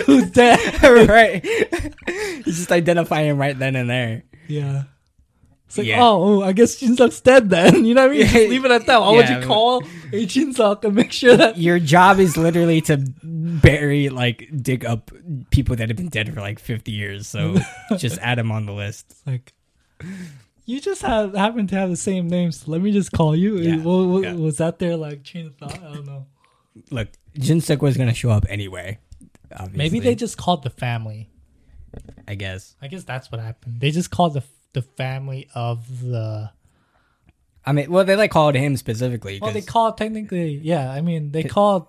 who's 0.06 0.32
dead? 0.32 0.60
right? 1.08 1.46
He's 2.46 2.58
just 2.58 2.72
identifying 2.72 3.28
him 3.30 3.38
right 3.38 3.58
then 3.58 3.76
and 3.76 3.88
there. 3.90 4.24
Yeah. 4.48 4.84
It's 5.76 5.80
like, 5.80 5.88
Yeah. 5.88 6.04
oh, 6.04 6.40
oh 6.40 6.42
I 6.42 6.54
guess 6.54 6.78
Jinsuk's 6.78 7.20
dead 7.20 7.50
then. 7.50 7.84
You 7.86 7.94
know 7.94 8.08
what 8.08 8.16
I 8.16 8.18
mean? 8.18 8.28
Just 8.28 8.50
leave 8.50 8.64
it 8.64 8.72
at 8.72 8.86
that. 8.86 9.02
Why 9.02 9.12
would 9.12 9.28
yeah, 9.28 9.42
you 9.42 9.46
call 9.46 9.84
a 10.14 10.26
Jinsuk 10.26 10.86
and 10.86 10.96
make 10.96 11.12
sure 11.12 11.36
that 11.36 11.58
Your 11.58 11.80
job 11.80 12.20
is 12.20 12.38
literally 12.38 12.80
to 12.82 13.04
bury, 13.24 14.08
like, 14.08 14.50
dig 14.56 14.86
up 14.86 15.12
people 15.50 15.76
that 15.76 15.90
have 15.90 15.98
been 15.98 16.08
dead 16.08 16.34
for 16.34 16.40
like 16.40 16.60
50 16.60 16.94
years. 16.94 17.28
So 17.28 17.58
just 17.98 18.18
add 18.20 18.38
them 18.38 18.54
on 18.54 18.66
the 18.66 18.72
list. 18.72 19.16
like 19.26 19.54
you 20.66 20.80
just 20.82 21.02
have 21.04 21.36
happen 21.36 21.68
to 21.68 21.76
have 21.76 21.90
the 21.90 21.96
same 21.96 22.28
name, 22.28 22.52
so 22.52 22.72
let 22.72 22.82
me 22.82 22.92
just 22.92 23.12
call 23.12 23.36
you. 23.36 23.58
Yeah, 23.58 23.76
yeah. 23.76 24.34
Was 24.34 24.58
that 24.58 24.80
their 24.80 24.96
like 24.98 25.24
chain 25.24 25.48
of 25.48 25.56
thought? 25.58 25.78
I 25.84 25.94
don't 25.94 26.06
know. 26.06 26.26
Look, 26.90 27.10
Jinsuk 27.38 27.82
was 27.82 27.98
going 27.98 28.10
to 28.10 28.16
show 28.16 28.32
up 28.32 28.46
anyway. 28.50 28.98
Obviously, 29.52 29.78
Maybe 29.78 30.00
they 30.00 30.16
just 30.16 30.38
called 30.38 30.64
the 30.64 30.72
family. 30.72 31.30
I 32.28 32.36
guess. 32.36 32.76
I 32.82 32.88
guess 32.88 33.04
that's 33.04 33.32
what 33.32 33.40
happened. 33.40 33.80
They 33.80 33.92
just 33.92 34.12
called 34.12 34.34
the 34.34 34.44
the 34.76 34.84
family 34.84 35.48
of 35.56 36.02
the. 36.02 36.52
I 37.66 37.72
mean, 37.72 37.90
well, 37.90 38.06
they 38.06 38.16
like 38.16 38.30
called 38.30 38.54
him 38.54 38.78
specifically. 38.78 39.40
Well, 39.42 39.52
they 39.52 39.62
called 39.62 39.98
technically. 39.98 40.60
Yeah, 40.62 40.92
I 40.92 41.02
mean 41.02 41.32
they 41.32 41.44
called, 41.44 41.88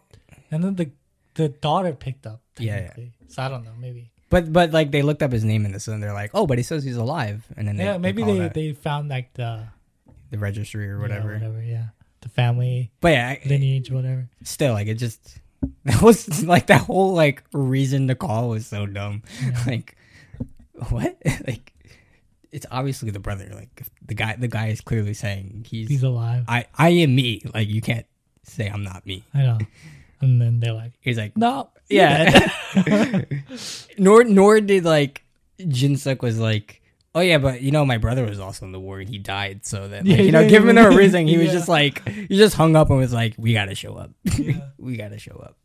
and 0.51 0.65
then 0.65 0.77
the 0.77 0.91
the 1.35 1.49
daughter 1.51 1.93
picked 1.93 2.27
up. 2.27 2.41
Yeah, 2.59 2.93
yeah. 2.97 3.05
So 3.29 3.43
I 3.43 3.49
don't 3.49 3.65
know. 3.65 3.75
Maybe. 3.79 4.11
But 4.31 4.53
but 4.53 4.71
like 4.71 4.91
they 4.93 5.03
looked 5.03 5.23
up 5.23 5.33
his 5.33 5.45
name 5.45 5.67
in 5.67 5.73
this 5.73 5.87
and 5.89 6.03
they're 6.03 6.15
like, 6.15 6.31
oh, 6.33 6.47
but 6.47 6.59
he 6.59 6.65
says 6.65 6.83
he's 6.85 6.97
alive, 6.97 7.45
and 7.57 7.69
then 7.69 7.77
they, 7.77 7.85
yeah, 7.85 7.99
maybe 7.99 8.23
call 8.23 8.35
they 8.35 8.49
they 8.49 8.73
found 8.73 9.11
like 9.11 9.35
the 9.35 9.65
the 10.31 10.39
registry 10.39 10.89
or 10.89 10.97
yeah, 10.97 11.03
whatever. 11.03 11.33
whatever. 11.35 11.63
Yeah, 11.63 11.89
the 12.23 12.29
family 12.31 12.91
But 13.01 13.13
yeah, 13.13 13.37
lineage, 13.45 13.91
whatever. 13.91 14.29
still 14.43 14.73
like 14.73 14.87
it 14.87 14.95
just 14.95 15.39
that 15.85 16.01
was 16.01 16.45
like 16.45 16.67
that 16.67 16.83
whole 16.83 17.13
like 17.13 17.43
reason 17.53 18.09
to 18.09 18.15
call 18.15 18.49
was 18.49 18.67
so 18.67 18.87
dumb. 18.87 19.23
Yeah. 19.43 19.63
like 19.67 19.97
what? 20.91 21.17
like 21.47 21.73
it's 22.53 22.67
obviously 22.71 23.11
the 23.11 23.19
brother. 23.19 23.51
Like 23.55 23.83
the 24.05 24.15
guy 24.15 24.37
the 24.37 24.49
guy 24.49 24.69
is 24.69 24.81
clearly 24.81 25.15
saying 25.15 25.67
he's, 25.69 25.89
He's 25.89 26.03
alive. 26.03 26.45
I 26.49 26.67
I 26.77 26.91
am 26.91 27.15
me. 27.15 27.43
Like 27.55 27.69
you 27.69 27.81
can't 27.81 28.07
say 28.45 28.69
I'm 28.69 28.83
not 28.83 29.07
me. 29.07 29.25
I 29.35 29.39
know. 29.43 29.59
And 30.21 30.41
then 30.41 30.61
they're 30.61 30.73
like, 30.73 30.93
He's 31.01 31.19
like 31.19 31.37
no, 31.37 31.71
yeah. 31.89 32.47
nor 33.99 34.25
nor 34.25 34.61
did 34.61 34.85
like 34.85 35.23
Jinsuk 35.59 36.23
was 36.23 36.39
like. 36.39 36.83
Oh 37.15 37.21
yeah, 37.21 37.39
but 37.39 37.63
you 37.63 37.71
know 37.71 37.87
my 37.87 37.97
brother 37.97 38.27
was 38.27 38.39
also 38.39 38.67
in 38.67 38.73
the 38.73 38.81
war 38.81 39.01
and 39.01 39.09
he 39.09 39.17
died. 39.17 39.65
So 39.65 39.89
that 39.89 40.05
like, 40.07 40.19
Yeah, 40.19 40.23
you 40.23 40.33
know, 40.33 40.41
yeah, 40.41 40.49
giving 40.49 40.77
yeah. 40.77 40.87
him 40.87 40.93
a 40.93 40.97
reason, 40.97 41.27
he 41.27 41.39
was 41.39 41.51
just 41.53 41.67
like 41.67 42.07
he 42.07 42.37
just 42.37 42.55
hung 42.55 42.77
up 42.77 42.91
and 42.91 42.99
was 42.99 43.15
like, 43.15 43.33
"We 43.39 43.55
gotta 43.55 43.75
show 43.75 43.95
up. 43.95 44.11
We 44.79 44.99
gotta 44.99 45.19
show 45.19 45.33
up." 45.33 45.57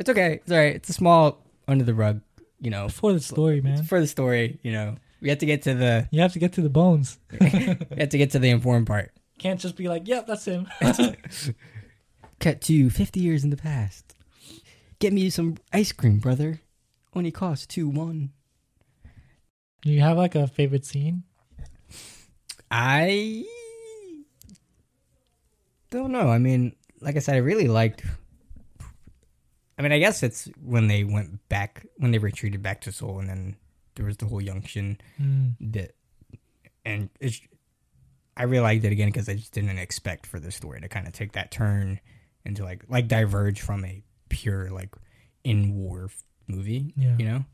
It's 0.00 0.10
okay. 0.10 0.40
It's 0.42 0.50
all 0.50 0.58
right. 0.58 0.74
It's 0.74 0.88
a 0.88 0.92
small 0.92 1.44
under 1.68 1.84
the 1.84 1.94
rug, 1.94 2.22
you 2.60 2.70
know, 2.70 2.88
for 2.88 3.12
the 3.12 3.20
story, 3.20 3.60
man. 3.60 3.82
for 3.84 4.00
the 4.00 4.06
story. 4.06 4.58
You 4.62 4.72
know, 4.72 4.96
we 5.20 5.28
have 5.28 5.38
to 5.38 5.46
get 5.46 5.62
to 5.62 5.74
the 5.74 6.08
You 6.10 6.20
have 6.20 6.32
to 6.32 6.38
get 6.38 6.52
to 6.54 6.60
the 6.60 6.68
bones. 6.70 7.18
we 7.40 7.48
have 7.48 8.08
to 8.10 8.18
get 8.18 8.30
to 8.32 8.38
the 8.38 8.50
important 8.50 8.86
part. 8.86 9.12
Can't 9.38 9.60
just 9.60 9.76
be 9.76 9.88
like, 9.88 10.08
yep, 10.08 10.26
that's 10.26 10.44
him. 10.44 10.68
Cut 12.40 12.60
to 12.62 12.90
fifty 12.90 13.20
years 13.20 13.44
in 13.44 13.50
the 13.50 13.56
past. 13.56 14.14
Get 14.98 15.12
me 15.12 15.30
some 15.30 15.56
ice 15.72 15.92
cream, 15.92 16.18
brother. 16.18 16.60
Only 17.14 17.30
costs 17.30 17.66
two 17.66 17.88
one. 17.88 18.30
Do 19.82 19.90
you 19.92 20.00
have 20.00 20.16
like 20.16 20.34
a 20.34 20.46
favorite 20.46 20.84
scene? 20.84 21.22
I 22.70 23.46
don't 25.90 26.12
know. 26.12 26.28
I 26.28 26.38
mean, 26.38 26.74
like 27.00 27.16
I 27.16 27.20
said, 27.20 27.36
I 27.36 27.38
really 27.38 27.68
liked. 27.68 28.02
I 29.78 29.82
mean, 29.82 29.92
I 29.92 29.98
guess 29.98 30.22
it's 30.22 30.48
when 30.64 30.88
they 30.88 31.04
went 31.04 31.46
back, 31.48 31.86
when 31.98 32.10
they 32.10 32.18
retreated 32.18 32.62
back 32.62 32.80
to 32.82 32.92
Seoul, 32.92 33.20
and 33.20 33.28
then 33.28 33.56
there 33.94 34.04
was 34.06 34.16
the 34.16 34.26
whole 34.26 34.40
Youngshin 34.42 34.98
Mm. 35.20 35.54
bit, 35.70 35.94
and 36.84 37.08
it's. 37.20 37.40
I 38.36 38.44
really 38.44 38.62
liked 38.62 38.84
it 38.84 38.92
again 38.92 39.08
because 39.08 39.28
I 39.28 39.34
just 39.34 39.52
didn't 39.52 39.78
expect 39.78 40.24
for 40.26 40.38
the 40.38 40.50
story 40.52 40.80
to 40.80 40.88
kind 40.88 41.06
of 41.08 41.12
take 41.12 41.32
that 41.32 41.50
turn 41.50 41.98
into 42.44 42.62
like 42.64 42.84
like 42.88 43.08
diverge 43.08 43.60
from 43.60 43.84
a 43.84 44.02
pure 44.28 44.70
like 44.70 44.90
in 45.44 45.74
war 45.74 46.08
movie, 46.46 46.92
Yeah. 46.96 47.16
you 47.18 47.24
know. 47.24 47.44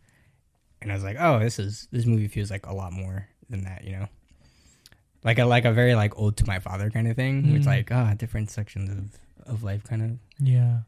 And 0.82 0.92
I 0.92 0.94
was 0.94 1.04
like, 1.04 1.16
oh, 1.18 1.38
this 1.40 1.58
is 1.58 1.88
this 1.90 2.04
movie 2.04 2.28
feels 2.28 2.50
like 2.50 2.66
a 2.66 2.74
lot 2.74 2.92
more 2.92 3.28
than 3.48 3.64
that, 3.64 3.84
you 3.84 3.92
know. 3.92 4.08
Like 5.24 5.38
a 5.38 5.46
like 5.46 5.64
a 5.64 5.72
very 5.72 5.94
like 5.94 6.18
old 6.18 6.36
to 6.38 6.46
my 6.46 6.58
father 6.58 6.90
kind 6.90 7.08
of 7.08 7.16
thing. 7.16 7.46
Where 7.48 7.56
it's 7.56 7.64
Mm. 7.66 7.70
like 7.76 7.90
ah 7.92 8.12
different 8.14 8.50
sections 8.50 8.90
of 8.90 9.50
of 9.54 9.62
life 9.62 9.84
kind 9.84 10.02
of. 10.02 10.18
Yeah. 10.38 10.80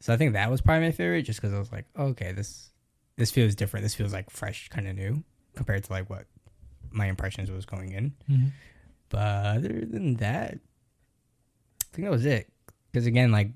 So 0.00 0.12
I 0.14 0.16
think 0.16 0.32
that 0.32 0.50
was 0.50 0.60
probably 0.60 0.86
my 0.86 0.92
favorite, 0.92 1.22
just 1.22 1.40
because 1.40 1.54
I 1.54 1.58
was 1.58 1.70
like, 1.72 1.84
oh, 1.96 2.06
okay, 2.08 2.32
this 2.32 2.70
this 3.16 3.30
feels 3.30 3.54
different. 3.54 3.84
This 3.84 3.94
feels 3.94 4.12
like 4.12 4.30
fresh, 4.30 4.68
kind 4.70 4.88
of 4.88 4.96
new 4.96 5.22
compared 5.54 5.84
to 5.84 5.92
like 5.92 6.08
what 6.08 6.24
my 6.90 7.06
impressions 7.06 7.50
was 7.50 7.66
going 7.66 7.92
in. 7.92 8.14
Mhm. 8.30 8.52
But 9.10 9.18
other 9.58 9.84
than 9.84 10.14
that, 10.16 10.54
I 11.82 11.84
think 11.92 12.06
that 12.06 12.10
was 12.12 12.24
it. 12.24 12.50
Because 12.90 13.06
again, 13.06 13.30
like 13.32 13.50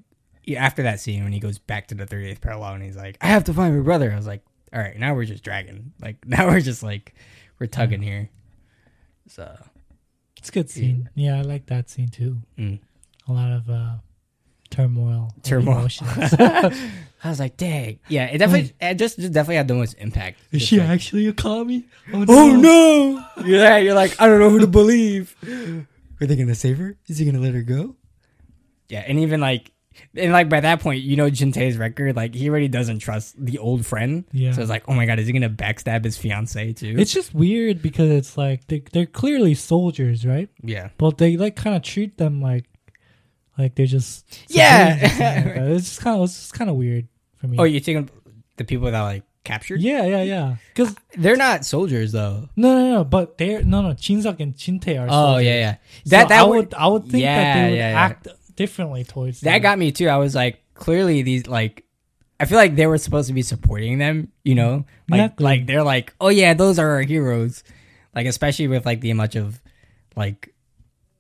after 0.57 0.83
that 0.83 1.01
scene 1.01 1.23
when 1.25 1.33
he 1.33 1.41
goes 1.41 1.59
back 1.59 1.87
to 1.89 1.95
the 1.95 2.05
38th 2.07 2.41
parallel 2.41 2.75
and 2.75 2.83
he's 2.83 2.97
like, 2.97 3.17
"I 3.21 3.29
have 3.29 3.45
to 3.45 3.55
find 3.55 3.75
my 3.77 3.83
brother," 3.83 4.13
I 4.13 4.17
was 4.17 4.27
like, 4.27 4.45
"All 4.73 4.81
right, 4.81 4.99
now 4.99 5.15
we're 5.15 5.25
just 5.25 5.43
dragging. 5.45 5.93
Like 6.01 6.17
now 6.27 6.47
we're 6.49 6.61
just 6.61 6.83
like 6.83 7.15
we're 7.59 7.67
tugging 7.69 8.03
here." 8.03 8.29
So 9.29 9.57
It's 10.37 10.51
a 10.51 10.53
good 10.53 10.69
scene. 10.69 11.09
Yeah, 11.15 11.39
I 11.39 11.43
like 11.43 11.67
that 11.67 11.89
scene 11.89 12.09
too. 12.09 12.43
mm, 12.59 12.79
A 13.29 13.33
lot 13.33 13.51
of 13.53 13.71
uh 13.71 13.95
turmoil, 14.75 15.35
Turmoil. 15.43 15.89
I 17.25 17.31
was 17.31 17.41
like, 17.41 17.57
dang, 17.57 18.01
yeah, 18.09 18.27
it 18.27 18.39
definitely, 18.39 18.75
it 18.81 18.97
just, 18.97 19.19
just 19.19 19.33
definitely 19.33 19.57
had 19.57 19.69
the 19.69 19.75
most 19.75 19.95
impact. 19.95 20.41
Is 20.53 20.61
Just 20.61 20.71
she 20.71 20.79
like, 20.79 20.89
actually 20.91 21.27
a 21.27 21.33
commie? 21.33 21.87
Oh 22.13 22.25
Oh 22.29 22.57
no! 22.57 23.25
Yeah, 23.47 23.79
you're 23.79 23.95
like, 23.95 24.21
I 24.21 24.27
don't 24.27 24.41
know 24.41 24.51
who 24.51 24.59
to 24.59 24.67
believe. 24.67 25.35
Are 26.21 26.27
they 26.27 26.37
gonna 26.37 26.55
save 26.55 26.79
her? 26.79 26.97
Is 27.07 27.19
he 27.19 27.25
gonna 27.25 27.41
let 27.41 27.55
her 27.55 27.63
go? 27.63 27.97
Yeah, 28.89 29.05
and 29.07 29.19
even 29.21 29.41
like, 29.41 29.73
and 30.15 30.33
like 30.33 30.49
by 30.51 30.61
that 30.61 30.81
point, 30.81 31.03
you 31.03 31.17
know 31.17 31.31
Jin-tae's 31.31 31.79
record, 31.79 32.15
like 32.15 32.35
he 32.35 32.51
already 32.51 32.69
doesn't 32.69 32.99
trust 32.99 33.43
the 33.43 33.57
old 33.59 33.87
friend. 33.87 34.25
Yeah. 34.33 34.53
So 34.53 34.61
it's 34.61 34.71
like, 34.71 34.85
oh 34.89 34.93
my 34.95 35.07
god, 35.07 35.19
is 35.19 35.27
he 35.27 35.33
gonna 35.33 35.49
backstab 35.49 36.05
his 36.05 36.19
fiance 36.19 36.75
too? 36.75 36.95
It's 36.99 37.13
just 37.13 37.35
weird 37.35 37.81
because 37.81 38.11
it's 38.11 38.37
like 38.37 38.67
they 38.67 38.83
they're 38.93 39.07
clearly 39.07 39.55
soldiers, 39.55 40.27
right? 40.27 40.51
yeah. 40.63 40.91
But 40.99 41.17
they 41.19 41.37
like 41.39 41.57
kind 41.57 41.75
of 41.75 41.83
treat 41.83 42.19
them 42.19 42.43
like 42.43 42.67
like 43.59 43.75
they're 43.75 43.87
just 43.87 44.25
Yeah. 44.49 44.97
civilians 44.97 45.05
or 45.05 45.09
something 45.09 45.63
like 45.63 45.71
it's 45.77 45.85
just 45.89 46.01
kind 46.01 46.17
of 46.19 46.25
it's 46.25 46.35
just 46.39 46.55
kind 46.55 46.71
of 46.71 46.77
weird 46.77 47.09
for 47.37 47.47
me. 47.49 47.57
Oh, 47.59 47.65
you're 47.65 47.81
thinking 47.81 48.11
the 48.57 48.65
people 48.65 48.91
that 48.91 49.01
like 49.03 49.23
captured? 49.45 49.81
yeah, 49.81 50.05
yeah, 50.07 50.23
yeah. 50.23 50.57
Because 50.75 50.95
uh, 50.95 51.01
They're 51.19 51.37
not 51.37 51.65
soldiers 51.65 52.13
though. 52.13 52.49
no, 52.57 52.79
no, 52.79 52.95
no. 52.95 53.05
But 53.05 53.37
they're 53.39 53.63
no, 53.63 53.83
no. 53.83 53.91
Jinsuk 53.91 54.41
and 54.41 54.57
Jin-tae 54.57 54.97
are. 54.99 55.07
Oh 55.09 55.11
soldiers. 55.35 55.47
yeah, 55.47 55.55
yeah. 55.57 55.75
So 56.05 56.11
That 56.11 56.29
that 56.29 56.41
I 56.41 56.45
would, 56.45 56.57
would 56.57 56.75
I 56.75 56.87
would 56.87 57.03
think 57.03 57.25
that 57.25 57.55
they 57.55 57.71
would 57.71 57.77
yeah, 57.79 57.91
yeah. 57.91 58.01
act 58.01 58.29
differently 58.57 59.05
towards 59.05 59.41
that 59.43 59.53
them. 59.53 59.63
got 59.63 59.79
me 59.79 59.93
too. 59.93 60.09
I 60.09 60.17
was 60.17 60.35
like, 60.35 60.63
clearly 60.75 61.23
these 61.23 61.47
like. 61.47 61.83
I 62.41 62.47
feel 62.47 62.59
like 62.59 62.75
they 62.75 62.87
were 62.89 62.99
supposed 62.99 63.29
to 63.29 63.33
be 63.33 63.43
supporting 63.43 63.99
them, 63.99 64.33
you 64.43 64.57
know, 64.57 64.85
like 65.09 65.21
Exactly. 65.21 65.45
like 65.45 65.67
they're 65.67 65.85
like, 65.85 66.13
oh 66.21 66.29
yeah, 66.31 66.53
those 66.55 66.81
are 66.81 66.89
our 66.91 67.03
heroes, 67.03 67.63
like 68.15 68.27
especially 68.27 68.67
with 68.67 68.85
like 68.85 69.01
the 69.01 69.13
much 69.13 69.37
of, 69.37 69.63
like, 70.17 70.53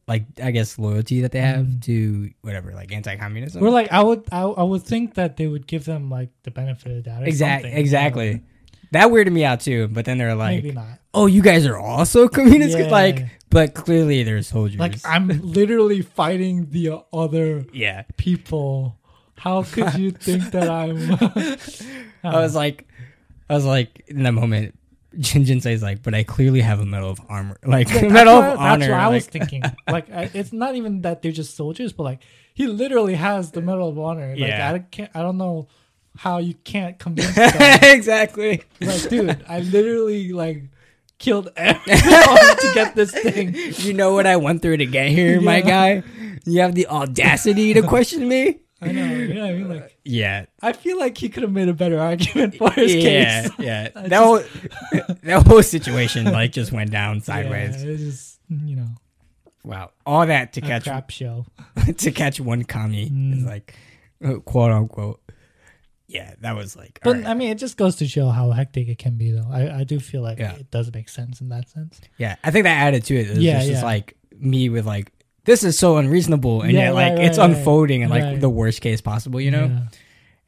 like 0.06 0.24
I 0.42 0.50
guess 0.50 0.78
loyalty 0.78 1.22
that 1.22 1.32
they 1.32 1.40
have 1.40 1.66
Mm. 1.66 1.82
to 1.84 2.30
whatever, 2.42 2.72
like 2.74 2.92
anti-communism. 2.92 3.62
Or 3.62 3.70
like 3.70 3.90
I 3.92 4.02
would 4.02 4.24
I, 4.32 4.42
I 4.42 4.62
would 4.62 4.82
think 4.82 5.14
that 5.14 5.36
they 5.36 5.46
would 5.46 5.66
give 5.66 5.84
them 5.84 6.10
like 6.10 6.30
the 6.42 6.50
benefit 6.50 6.90
of 6.92 6.96
the 6.96 7.02
doubt. 7.02 7.22
or 7.22 7.26
exactly, 7.26 7.72
exactly. 7.72 8.42
That 8.92 9.08
weirded 9.08 9.32
me 9.32 9.44
out 9.44 9.60
too. 9.60 9.88
But 9.88 10.04
then 10.04 10.18
they're 10.18 10.34
like, 10.36 10.62
Maybe 10.62 10.72
not. 10.72 10.98
oh, 11.14 11.26
you 11.26 11.42
guys 11.42 11.66
are 11.66 11.76
also 11.78 12.28
communists, 12.38 12.78
Yeah. 12.78 12.88
like, 12.90 13.26
but 13.50 13.74
clearly 13.74 14.22
they're 14.22 14.42
soldiers. 14.42 14.78
Like 14.78 14.96
I'm 15.04 15.28
literally 15.28 16.02
fighting 16.02 16.70
the 16.70 17.02
other 17.12 17.64
yeah. 17.72 18.02
people. 18.16 18.96
How 19.36 19.62
could 19.64 19.94
you 19.94 20.10
think 20.26 20.50
that 20.52 20.68
I'm? 20.70 21.10
I 22.22 22.40
was 22.40 22.54
like, 22.54 22.86
I 23.50 23.54
was 23.54 23.64
like, 23.64 24.04
in 24.06 24.22
that 24.22 24.32
moment, 24.32 24.78
Jin 25.18 25.44
Jin 25.44 25.60
says 25.60 25.82
like, 25.82 26.02
but 26.02 26.14
I 26.14 26.22
clearly 26.24 26.60
have 26.60 26.80
a 26.80 26.84
medal 26.86 27.10
of 27.10 27.20
armor, 27.28 27.56
like 27.66 27.88
That's 27.88 28.12
medal 28.12 28.36
what- 28.36 28.50
of 28.54 28.58
honor. 28.58 28.78
That's 28.86 28.90
what 28.90 29.00
I 29.00 29.08
was 29.08 29.26
thinking. 29.26 29.62
Like, 29.88 30.10
I, 30.10 30.30
it's 30.34 30.52
not 30.52 30.74
even 30.76 31.02
that 31.02 31.22
they're 31.22 31.32
just 31.32 31.56
soldiers, 31.56 31.92
but 31.92 32.02
like 32.04 32.22
he 32.54 32.66
literally 32.66 33.14
has 33.14 33.50
the 33.50 33.60
Medal 33.60 33.88
of 33.88 33.98
Honor. 33.98 34.28
Like, 34.30 34.38
Yeah. 34.38 34.72
I 34.72 34.78
can't. 34.78 35.10
I 35.14 35.22
don't 35.22 35.36
know 35.38 35.68
how 36.16 36.38
you 36.38 36.54
can't 36.54 36.98
convince 36.98 37.34
them. 37.34 37.52
exactly. 37.82 38.62
like, 38.80 39.08
dude, 39.08 39.44
I 39.48 39.60
literally 39.60 40.32
like 40.32 40.62
killed 41.18 41.48
everyone 41.56 42.56
to 42.58 42.70
get 42.74 42.94
this 42.94 43.10
thing. 43.10 43.54
You 43.78 43.92
know 43.94 44.14
what 44.14 44.26
I 44.26 44.36
went 44.36 44.62
through 44.62 44.76
to 44.78 44.86
get 44.86 45.08
here, 45.10 45.40
my 45.40 45.60
guy. 45.60 46.02
You 46.46 46.60
have 46.60 46.74
the 46.74 46.86
audacity 46.88 47.72
to 47.74 47.82
question 47.82 48.28
me. 48.28 48.60
I 48.84 48.92
know. 48.92 49.04
You 49.06 49.34
know 49.34 49.40
what 49.42 49.50
I 49.50 49.52
mean? 49.54 49.68
Like, 49.68 49.98
Yeah, 50.04 50.46
I 50.62 50.72
feel 50.72 50.98
like 50.98 51.16
he 51.18 51.28
could 51.28 51.42
have 51.42 51.52
made 51.52 51.68
a 51.68 51.74
better 51.74 51.98
argument 51.98 52.56
for 52.56 52.70
his 52.70 52.94
yeah, 52.94 53.42
case. 53.42 53.50
yeah. 53.58 53.88
I 53.96 54.08
That 54.08 54.22
whole 54.22 54.42
that 55.22 55.46
whole 55.46 55.62
situation 55.62 56.26
like 56.26 56.52
just 56.52 56.72
went 56.72 56.90
down 56.90 57.20
sideways. 57.22 57.82
Yeah, 57.84 57.90
it's 57.90 58.02
just 58.02 58.40
you 58.48 58.76
know 58.76 58.88
Wow, 59.64 59.92
all 60.04 60.26
that 60.26 60.52
to 60.54 60.60
a 60.60 60.62
catch 60.62 60.84
crap 60.84 61.08
show. 61.10 61.46
to 61.96 62.10
catch 62.12 62.38
one 62.40 62.64
commie 62.64 63.04
is 63.04 63.10
Mm. 63.10 63.46
like 63.46 63.74
uh, 64.24 64.34
quote 64.40 64.70
unquote. 64.70 65.20
Yeah, 66.06 66.34
that 66.42 66.54
was 66.54 66.76
like. 66.76 67.00
But 67.02 67.16
alright. 67.16 67.26
I 67.30 67.34
mean, 67.34 67.48
it 67.50 67.54
just 67.56 67.78
goes 67.78 67.96
to 67.96 68.06
show 68.06 68.28
how 68.28 68.50
hectic 68.50 68.88
it 68.88 68.98
can 68.98 69.16
be, 69.16 69.30
though. 69.32 69.48
I, 69.50 69.80
I 69.80 69.84
do 69.84 69.98
feel 69.98 70.20
like 70.20 70.38
Yeah. 70.38 70.52
it 70.52 70.70
does 70.70 70.92
make 70.92 71.08
sense 71.08 71.40
in 71.40 71.48
that 71.48 71.70
sense. 71.70 71.98
Yeah, 72.18 72.36
I 72.44 72.50
think 72.50 72.64
that 72.64 72.76
added 72.76 73.04
to 73.04 73.16
it. 73.16 73.30
It 73.30 73.38
Yeah, 73.38 73.54
just, 73.60 73.68
just 73.68 73.80
yeah. 73.80 73.86
like 73.86 74.14
me 74.38 74.68
with 74.68 74.84
like 74.84 75.10
this 75.44 75.62
is 75.64 75.78
so 75.78 75.96
unreasonable, 75.98 76.62
and 76.62 76.72
Yeah, 76.72 76.84
yet 76.86 76.94
like 76.94 77.12
right, 77.16 77.24
it's 77.26 77.38
right, 77.38 77.50
unfolding 77.50 78.02
in 78.02 78.08
like 78.10 78.40
the 78.40 78.48
worst 78.50 78.80
case 78.80 79.00
possible, 79.00 79.40
you 79.40 79.50
know. 79.50 79.66
Yeah. 79.66 79.80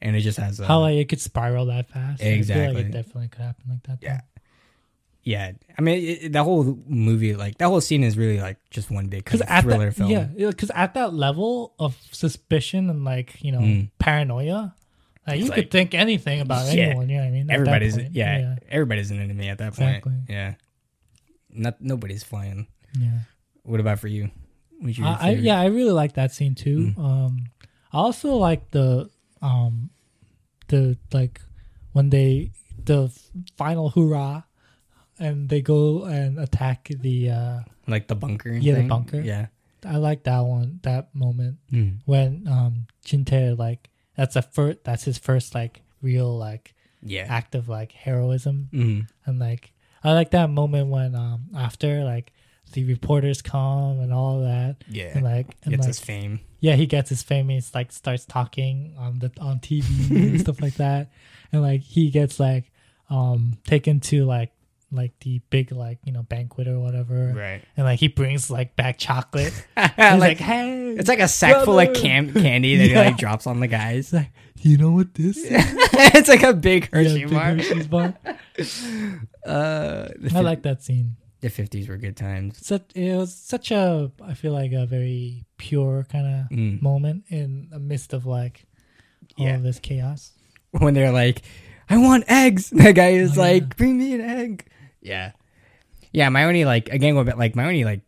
And 0.02 0.14
it 0.14 0.20
just 0.20 0.38
has 0.38 0.60
a, 0.60 0.66
how 0.66 0.80
like 0.80 0.96
it 0.96 1.08
could 1.08 1.20
spiral 1.20 1.66
that 1.66 1.88
fast. 1.88 2.22
Exactly. 2.22 2.74
like 2.74 2.86
it 2.86 2.92
definitely 2.92 3.28
could 3.28 3.40
happen 3.42 3.64
like 3.70 3.82
that. 3.84 3.98
Yeah. 4.02 4.20
yeah. 5.22 5.52
I 5.78 5.80
mean, 5.82 6.04
it, 6.04 6.32
that 6.32 6.44
whole 6.44 6.78
movie, 6.86 7.34
like 7.34 7.56
that 7.58 7.66
whole 7.68 7.80
scene, 7.80 8.04
is 8.04 8.16
really 8.18 8.38
like 8.40 8.58
just 8.70 8.90
one 8.90 9.06
big 9.08 9.24
kind 9.24 9.40
of 9.42 9.62
thriller 9.62 9.86
that, 9.86 9.94
film. 9.96 10.10
yeah, 10.10 10.24
because 10.36 10.70
at 10.74 10.94
that 10.94 11.14
level 11.14 11.74
of 11.78 11.96
suspicion 12.12 12.90
and 12.90 13.04
like 13.04 13.42
you 13.42 13.52
know 13.52 13.60
Mm. 13.60 13.90
paranoia, 13.98 14.74
like, 15.26 15.38
you 15.40 15.46
It's 15.46 15.54
could 15.54 15.70
think 15.70 15.94
anything 15.94 16.40
about 16.40 16.72
Yeah. 16.72 16.84
anyone. 16.84 17.08
You 17.08 17.16
know 17.16 17.22
what 17.22 17.28
I 17.28 17.30
mean? 17.32 17.50
At 17.50 17.54
everybody's 17.54 17.96
point, 17.96 18.12
yeah, 18.12 18.56
everybody's 18.70 19.10
an 19.10 19.20
enemy 19.20 19.48
at 19.48 19.58
that 19.58 19.68
Exactly. 19.68 20.12
point. 20.12 20.24
Yeah, 20.28 20.54
not 21.50 21.80
nobody's 21.80 22.22
flying. 22.22 22.66
yeah. 22.98 23.20
What 23.62 23.80
about 23.80 23.98
for 23.98 24.08
you? 24.08 24.30
I, 25.02 25.16
I 25.20 25.30
yeah, 25.32 25.60
I 25.60 25.66
really 25.66 25.92
like 25.92 26.14
that 26.14 26.32
scene 26.32 26.54
too. 26.54 26.92
Mm. 26.96 26.98
Um, 26.98 27.44
I 27.92 27.98
also 27.98 28.34
like 28.36 28.70
the 28.70 29.10
um, 29.42 29.90
the 30.68 30.96
like 31.12 31.40
when 31.92 32.10
they 32.10 32.50
the 32.84 33.10
final 33.56 33.90
hurrah, 33.90 34.42
and 35.18 35.48
they 35.48 35.62
go 35.62 36.04
and 36.04 36.38
attack 36.38 36.88
the. 36.90 37.30
uh 37.30 37.58
like 37.86 38.08
the 38.08 38.14
bunker. 38.16 38.50
Yeah, 38.52 38.74
the 38.74 38.82
bunker. 38.88 39.20
Yeah. 39.20 39.46
I 39.84 39.98
like 39.98 40.24
that 40.24 40.40
one, 40.40 40.80
that 40.82 41.14
moment 41.14 41.58
Mm. 41.72 41.98
when 42.06 42.48
um 42.48 42.86
Jin-tae 43.04 43.52
like 43.52 43.88
that's 44.16 44.34
a 44.34 44.42
first 44.42 44.82
that's 44.84 45.04
his 45.04 45.18
first 45.18 45.54
like 45.54 45.82
real 46.02 46.36
like 46.36 46.74
Yeah. 47.02 47.26
act 47.28 47.54
of 47.54 47.68
like 47.68 47.92
heroism 47.92 48.68
Mm. 48.72 49.06
and 49.24 49.38
like 49.38 49.72
I 50.02 50.12
like 50.12 50.30
that 50.32 50.50
moment 50.50 50.88
when 50.90 51.14
um 51.14 51.46
after 51.54 52.02
like 52.04 52.32
the 52.72 52.84
reporters 52.84 53.40
come 53.42 54.00
and 54.00 54.12
all 54.12 54.40
that 54.40 54.76
Yeah. 54.88 55.12
and 55.14 55.22
like 55.24 55.56
and 55.62 55.70
Gets 55.72 55.80
like 55.82 55.86
his 55.88 56.00
fame. 56.00 56.40
yeah, 56.60 56.74
he 56.74 56.86
gets 56.86 57.08
his 57.08 57.22
fame. 57.22 57.48
He's 57.48 57.74
like 57.74 57.92
starts 57.92 58.24
talking 58.24 58.94
on 58.98 59.18
the 59.20 59.30
on 59.40 59.60
TV 59.60 60.10
and 60.10 60.40
stuff 60.40 60.60
like 60.60 60.74
that, 60.74 61.10
and 61.52 61.62
like 61.62 61.80
he 61.82 62.10
gets 62.10 62.38
like 62.40 62.70
um 63.10 63.56
taken 63.64 64.00
to 64.00 64.24
like 64.24 64.52
like 64.92 65.18
the 65.20 65.40
big 65.50 65.72
like 65.72 65.98
you 66.04 66.12
know 66.12 66.22
banquet 66.22 66.68
or 66.68 66.78
whatever, 66.78 67.32
Right. 67.34 67.60
and 67.76 67.84
like 67.86 67.98
he 67.98 68.08
brings 68.08 68.50
like 68.50 68.76
back 68.76 68.98
chocolate. 68.98 69.52
like, 69.76 69.94
He's 69.96 70.20
like, 70.20 70.38
hey, 70.38 70.90
it's 70.98 71.08
like 71.08 71.18
a 71.20 71.28
sack 71.28 71.64
full 71.64 71.78
of 71.80 71.92
cam- 71.94 72.32
candy 72.32 72.76
that 72.76 72.88
Yeah. 72.88 73.02
he 73.04 73.10
like 73.10 73.16
drops 73.16 73.46
on 73.48 73.58
the 73.60 73.66
guys. 73.66 74.12
Like, 74.12 74.30
do 74.62 74.68
you 74.68 74.76
know 74.78 74.92
what 74.92 75.12
this? 75.14 75.36
is? 75.38 75.50
it's 75.52 76.28
like 76.28 76.42
a 76.44 76.52
big 76.54 76.88
Yeah, 76.92 76.98
Hershey 77.02 77.24
big 77.24 77.30
bar. 77.30 77.44
Hershey's 77.56 77.86
bar. 77.88 78.14
Uh, 79.44 80.08
I 80.34 80.40
like 80.40 80.62
that 80.62 80.82
scene. 80.82 81.16
The 81.40 81.48
50s 81.48 81.88
were 81.88 81.96
good 81.96 82.16
times. 82.16 82.64
Such 82.66 82.82
it 82.94 83.14
was 83.16 83.34
such 83.34 83.70
a 83.70 84.10
I 84.24 84.34
feel 84.34 84.52
like 84.52 84.72
a 84.72 84.86
very 84.86 85.44
pure 85.58 86.06
kind 86.10 86.26
of 86.26 86.56
Mm. 86.56 86.80
moment 86.82 87.24
in 87.28 87.68
the 87.70 87.78
midst 87.78 88.12
of 88.12 88.26
like 88.26 88.66
all 89.38 89.46
Yeah. 89.46 89.56
of 89.56 89.62
this 89.62 89.78
chaos. 89.78 90.32
When 90.72 90.94
they're 90.94 91.12
like, 91.12 91.42
I 91.88 91.96
want 91.98 92.24
eggs. 92.28 92.70
that 92.76 92.94
guy 92.94 93.10
is 93.10 93.36
Oh, 93.38 93.40
like, 93.40 93.62
yeah. 93.62 93.68
bring 93.76 93.98
me 93.98 94.14
an 94.14 94.20
egg. 94.20 94.66
Yeah. 95.00 95.32
Yeah, 96.12 96.28
my 96.30 96.44
only, 96.44 96.64
like, 96.64 96.88
again, 96.90 97.14
going 97.14 97.26
back, 97.26 97.36
like, 97.36 97.54
my 97.54 97.64
only, 97.64 97.84
like, 97.84 98.00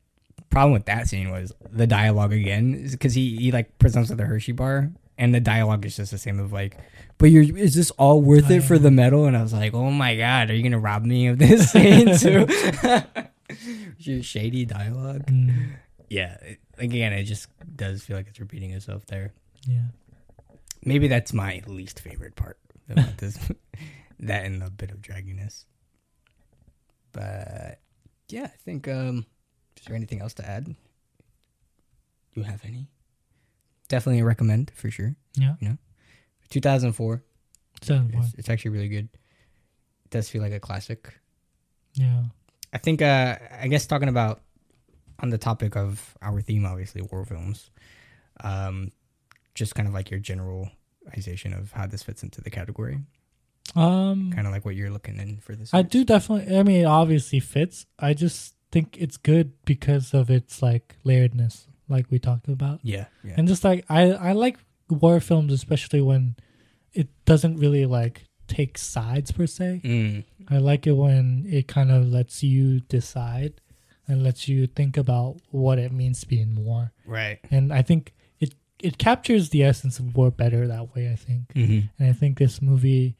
problem 0.51 0.72
with 0.72 0.87
that 0.87 1.09
scene 1.09 1.31
was 1.31 1.53
the 1.70 1.87
dialogue 1.87 2.33
again, 2.33 2.89
because 2.91 3.12
he, 3.14 3.37
he, 3.37 3.53
like, 3.53 3.79
presents 3.79 4.09
with 4.11 4.18
a 4.20 4.24
Hershey 4.24 4.53
bar, 4.53 4.91
and 5.19 5.35
the 5.35 5.41
dialogue 5.41 5.85
is 5.85 5.97
just 5.97 6.11
the 6.12 6.19
same 6.19 6.39
of, 6.41 6.53
like, 6.53 6.77
but 7.19 7.27
you're, 7.31 7.43
is 7.57 7.75
this 7.75 7.91
all 7.93 8.23
worth 8.23 8.51
Oh, 8.51 8.55
it 8.55 8.62
for 8.62 8.79
the 8.79 8.91
medal? 8.91 9.27
And 9.27 9.37
I 9.37 9.43
was 9.43 9.53
like, 9.53 9.75
oh 9.75 9.91
my 9.91 10.16
God, 10.16 10.51
are 10.51 10.55
you 10.55 10.62
going 10.62 10.73
to 10.73 10.79
rob 10.79 11.05
me 11.05 11.27
of 11.27 11.39
this 11.39 11.73
scene 11.73 12.16
too? 12.19 12.47
Your 13.99 14.23
shady 14.23 14.64
dialogue. 14.64 15.27
Mm, 15.27 15.73
Yeah. 16.09 16.37
it- 16.43 16.61
again, 16.79 17.12
it 17.12 17.25
just 17.25 17.49
does 17.75 18.03
feel 18.05 18.16
like 18.16 18.29
it's 18.29 18.39
repeating 18.41 18.71
itself 18.71 19.05
there. 19.07 19.33
yeah. 19.66 19.89
Maybe 20.85 21.09
that's 21.09 21.33
my 21.33 21.61
least 21.66 21.99
favorite 21.99 22.37
part 22.37 22.57
about 22.89 23.19
this. 23.19 23.37
that 24.21 24.45
and 24.47 24.62
the 24.62 24.71
bit 24.71 24.93
of 24.93 25.03
dragginess. 25.03 25.64
But 27.12 27.81
yeah, 28.29 28.45
I 28.45 28.57
think 28.64 28.87
um 28.87 29.27
is 29.77 29.85
there 29.87 29.97
anything 29.97 30.21
else 30.21 30.35
to 30.35 30.49
add? 30.49 30.75
You 32.35 32.45
have 32.45 32.64
any? 32.64 32.87
Definitely 33.89 34.22
recommend 34.22 34.70
for 34.74 34.91
sure. 34.91 35.14
Yeah. 35.34 35.55
2004. 36.51 37.22
Seven 37.82 38.12
It's, 38.14 38.34
it's 38.34 38.49
actually 38.51 38.72
really 38.72 38.89
good. 38.89 39.09
It 40.05 40.11
does 40.11 40.28
feel 40.28 40.43
like 40.43 40.53
a 40.53 40.61
classic. 40.61 41.14
Yeah. 41.95 42.24
I 42.72 42.78
think 42.78 43.01
uh 43.03 43.36
I 43.61 43.68
guess 43.68 43.86
talking 43.86 44.09
about 44.09 44.43
on 45.20 45.30
the 45.30 45.39
topic 45.39 45.76
of 45.76 46.16
our 46.22 46.41
theme 46.41 46.64
obviously 46.66 47.03
war 47.03 47.24
films. 47.24 47.70
Um 48.41 48.93
just 49.55 49.74
kind 49.74 49.89
of 49.89 49.95
like 49.95 50.11
your 50.11 50.20
generalization 50.20 51.53
of 51.53 51.72
how 51.72 51.86
this 51.86 52.03
fits 52.03 52.22
into 52.22 52.41
the 52.41 52.51
category. 52.51 53.01
Um, 53.76 54.32
Kind 54.32 54.47
of 54.47 54.53
like 54.53 54.64
what 54.64 54.76
you're 54.76 54.91
looking 54.91 55.18
in 55.18 55.39
for 55.39 55.55
this. 55.55 55.74
I 55.74 55.82
do 55.82 56.05
definitely. 56.05 56.57
I 56.57 56.62
mean, 56.62 56.82
it 56.82 56.84
obviously 56.86 57.41
fits. 57.41 57.86
I 57.99 58.14
just 58.14 58.55
think 58.70 58.97
it's 58.99 59.16
good 59.16 59.53
because 59.64 60.14
of 60.14 60.30
its 60.30 60.62
like 60.62 60.97
layeredness, 61.05 61.66
like 61.89 62.07
we 62.11 62.18
talked 62.18 62.49
about, 62.49 62.80
Yeah, 62.82 63.07
yeah. 63.24 63.34
and 63.36 63.49
just 63.49 63.64
like 63.64 63.84
I, 63.89 64.12
I 64.12 64.32
like 64.32 64.59
war 64.91 65.20
films, 65.20 65.53
especially 65.53 66.01
when 66.01 66.36
it 66.93 67.09
doesn't 67.24 67.59
really 67.59 67.86
like 67.86 68.24
take 68.47 68.78
sides 68.78 69.30
per 69.32 69.47
se. 69.47 69.80
Mm. 69.84 70.24
I 70.49 70.59
like 70.59 70.86
it 70.86 70.93
when 70.93 71.45
it 71.49 71.68
kind 71.68 71.91
of 71.91 72.09
lets 72.09 72.43
you 72.43 72.80
decide 72.80 73.61
and 74.07 74.22
lets 74.22 74.49
you 74.49 74.66
think 74.66 74.97
about 74.97 75.36
what 75.51 75.78
it 75.78 75.93
means 75.93 76.20
to 76.20 76.26
be 76.28 76.41
in 76.41 76.64
war. 76.64 76.93
Right. 77.07 77.39
And 77.51 77.72
I 77.72 77.82
think 77.82 78.14
it 78.41 78.55
it 78.80 78.97
captures 78.97 79.51
the 79.51 79.62
essence 79.64 79.99
of 79.99 80.16
war 80.16 80.30
better 80.30 80.66
that 80.66 80.95
way. 80.95 81.11
I 81.12 81.16
think, 81.16 81.49
Mm-hmm. 81.55 81.86
and 81.99 82.09
I 82.11 82.12
think 82.14 82.39
this 82.39 82.62
movie 82.62 83.16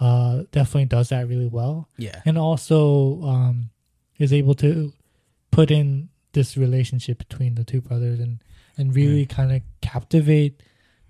uh, 0.00 0.44
definitely 0.52 0.84
does 0.84 1.08
that 1.08 1.26
really 1.26 1.48
well, 1.48 1.88
Yeah. 1.96 2.22
and 2.24 2.38
also 2.38 3.20
um, 3.24 3.70
is 4.18 4.32
able 4.32 4.54
to 4.56 4.92
put 5.50 5.72
in 5.72 6.08
this 6.32 6.56
relationship 6.56 7.18
between 7.18 7.54
the 7.54 7.64
two 7.64 7.80
brothers 7.80 8.20
and 8.20 8.42
and 8.76 8.94
really 8.94 9.26
kind 9.26 9.50
of 9.52 9.62
captivate 9.80 10.62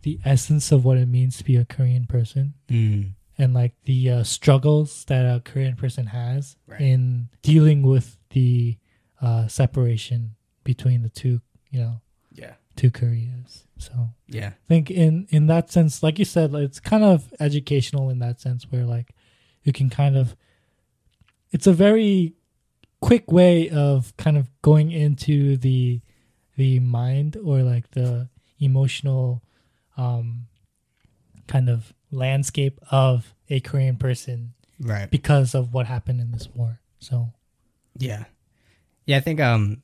the 0.02 0.18
essence 0.24 0.72
of 0.72 0.84
what 0.84 0.96
it 0.96 1.06
means 1.08 1.36
to 1.38 1.44
be 1.44 1.56
a 1.56 1.64
Korean 1.64 2.06
person 2.06 2.54
Mm. 2.68 3.12
and 3.36 3.52
like 3.54 3.74
the 3.84 4.10
uh, 4.10 4.22
struggles 4.24 5.04
that 5.06 5.24
a 5.24 5.40
Korean 5.40 5.76
person 5.76 6.06
has 6.06 6.56
Right. 6.66 6.80
in 6.80 7.28
dealing 7.42 7.82
with 7.82 8.16
the 8.30 8.78
uh, 9.20 9.48
separation 9.48 10.36
between 10.64 11.02
the 11.02 11.08
two, 11.10 11.40
you 11.70 11.80
know, 11.80 12.00
Yeah. 12.32 12.54
two 12.76 12.90
Koreas. 12.90 13.64
So 13.78 14.10
Yeah. 14.28 14.48
I 14.48 14.68
think 14.68 14.90
in 14.90 15.26
in 15.30 15.46
that 15.48 15.70
sense, 15.70 16.02
like 16.02 16.18
you 16.18 16.24
said, 16.24 16.52
like, 16.52 16.64
it's 16.64 16.80
kind 16.80 17.04
of 17.04 17.34
educational 17.40 18.08
in 18.10 18.18
that 18.20 18.40
sense, 18.40 18.70
where 18.70 18.86
like 18.86 19.14
you 19.64 19.72
can 19.72 19.90
kind 19.90 20.16
of, 20.16 20.36
it's 21.52 21.66
a 21.66 21.72
very 21.72 22.34
quick 23.00 23.30
way 23.30 23.68
of 23.70 24.16
kind 24.16 24.36
of 24.36 24.48
going 24.62 24.90
into 24.92 25.56
the 25.56 26.00
the 26.56 26.80
mind 26.80 27.36
or 27.36 27.62
like 27.62 27.90
the 27.92 28.28
emotional 28.60 29.42
um 29.96 30.46
kind 31.46 31.68
of 31.68 31.92
landscape 32.10 32.80
of 32.90 33.34
a 33.48 33.60
Korean 33.60 33.96
person 33.96 34.54
Right. 34.80 35.10
because 35.10 35.54
of 35.54 35.72
what 35.74 35.86
happened 35.86 36.20
in 36.20 36.30
this 36.32 36.48
war. 36.54 36.80
So 37.00 37.32
Yeah. 37.98 38.24
Yeah, 39.06 39.16
I 39.16 39.20
think 39.20 39.40
um 39.40 39.82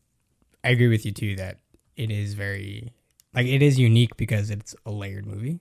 I 0.63 0.71
agree 0.71 0.89
with 0.89 1.05
you 1.07 1.13
too 1.13 1.37
that 1.37 1.59
it 1.97 2.11
is 2.11 2.35
very 2.35 2.93
like 3.35 3.47
it 3.47 3.63
is 3.63 3.79
unique 3.79 4.17
because 4.17 4.51
it's 4.51 4.75
a 4.87 4.91
layered 4.91 5.27
movie 5.27 5.61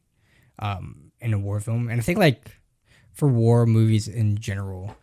um 0.60 1.12
in 1.22 1.34
a 1.34 1.40
war 1.40 1.60
film. 1.60 1.88
And 1.90 2.00
I 2.00 2.04
think 2.04 2.20
like 2.20 2.58
for 3.14 3.28
war 3.28 3.66
movies 3.66 4.08
in 4.08 4.38
general, 4.38 4.96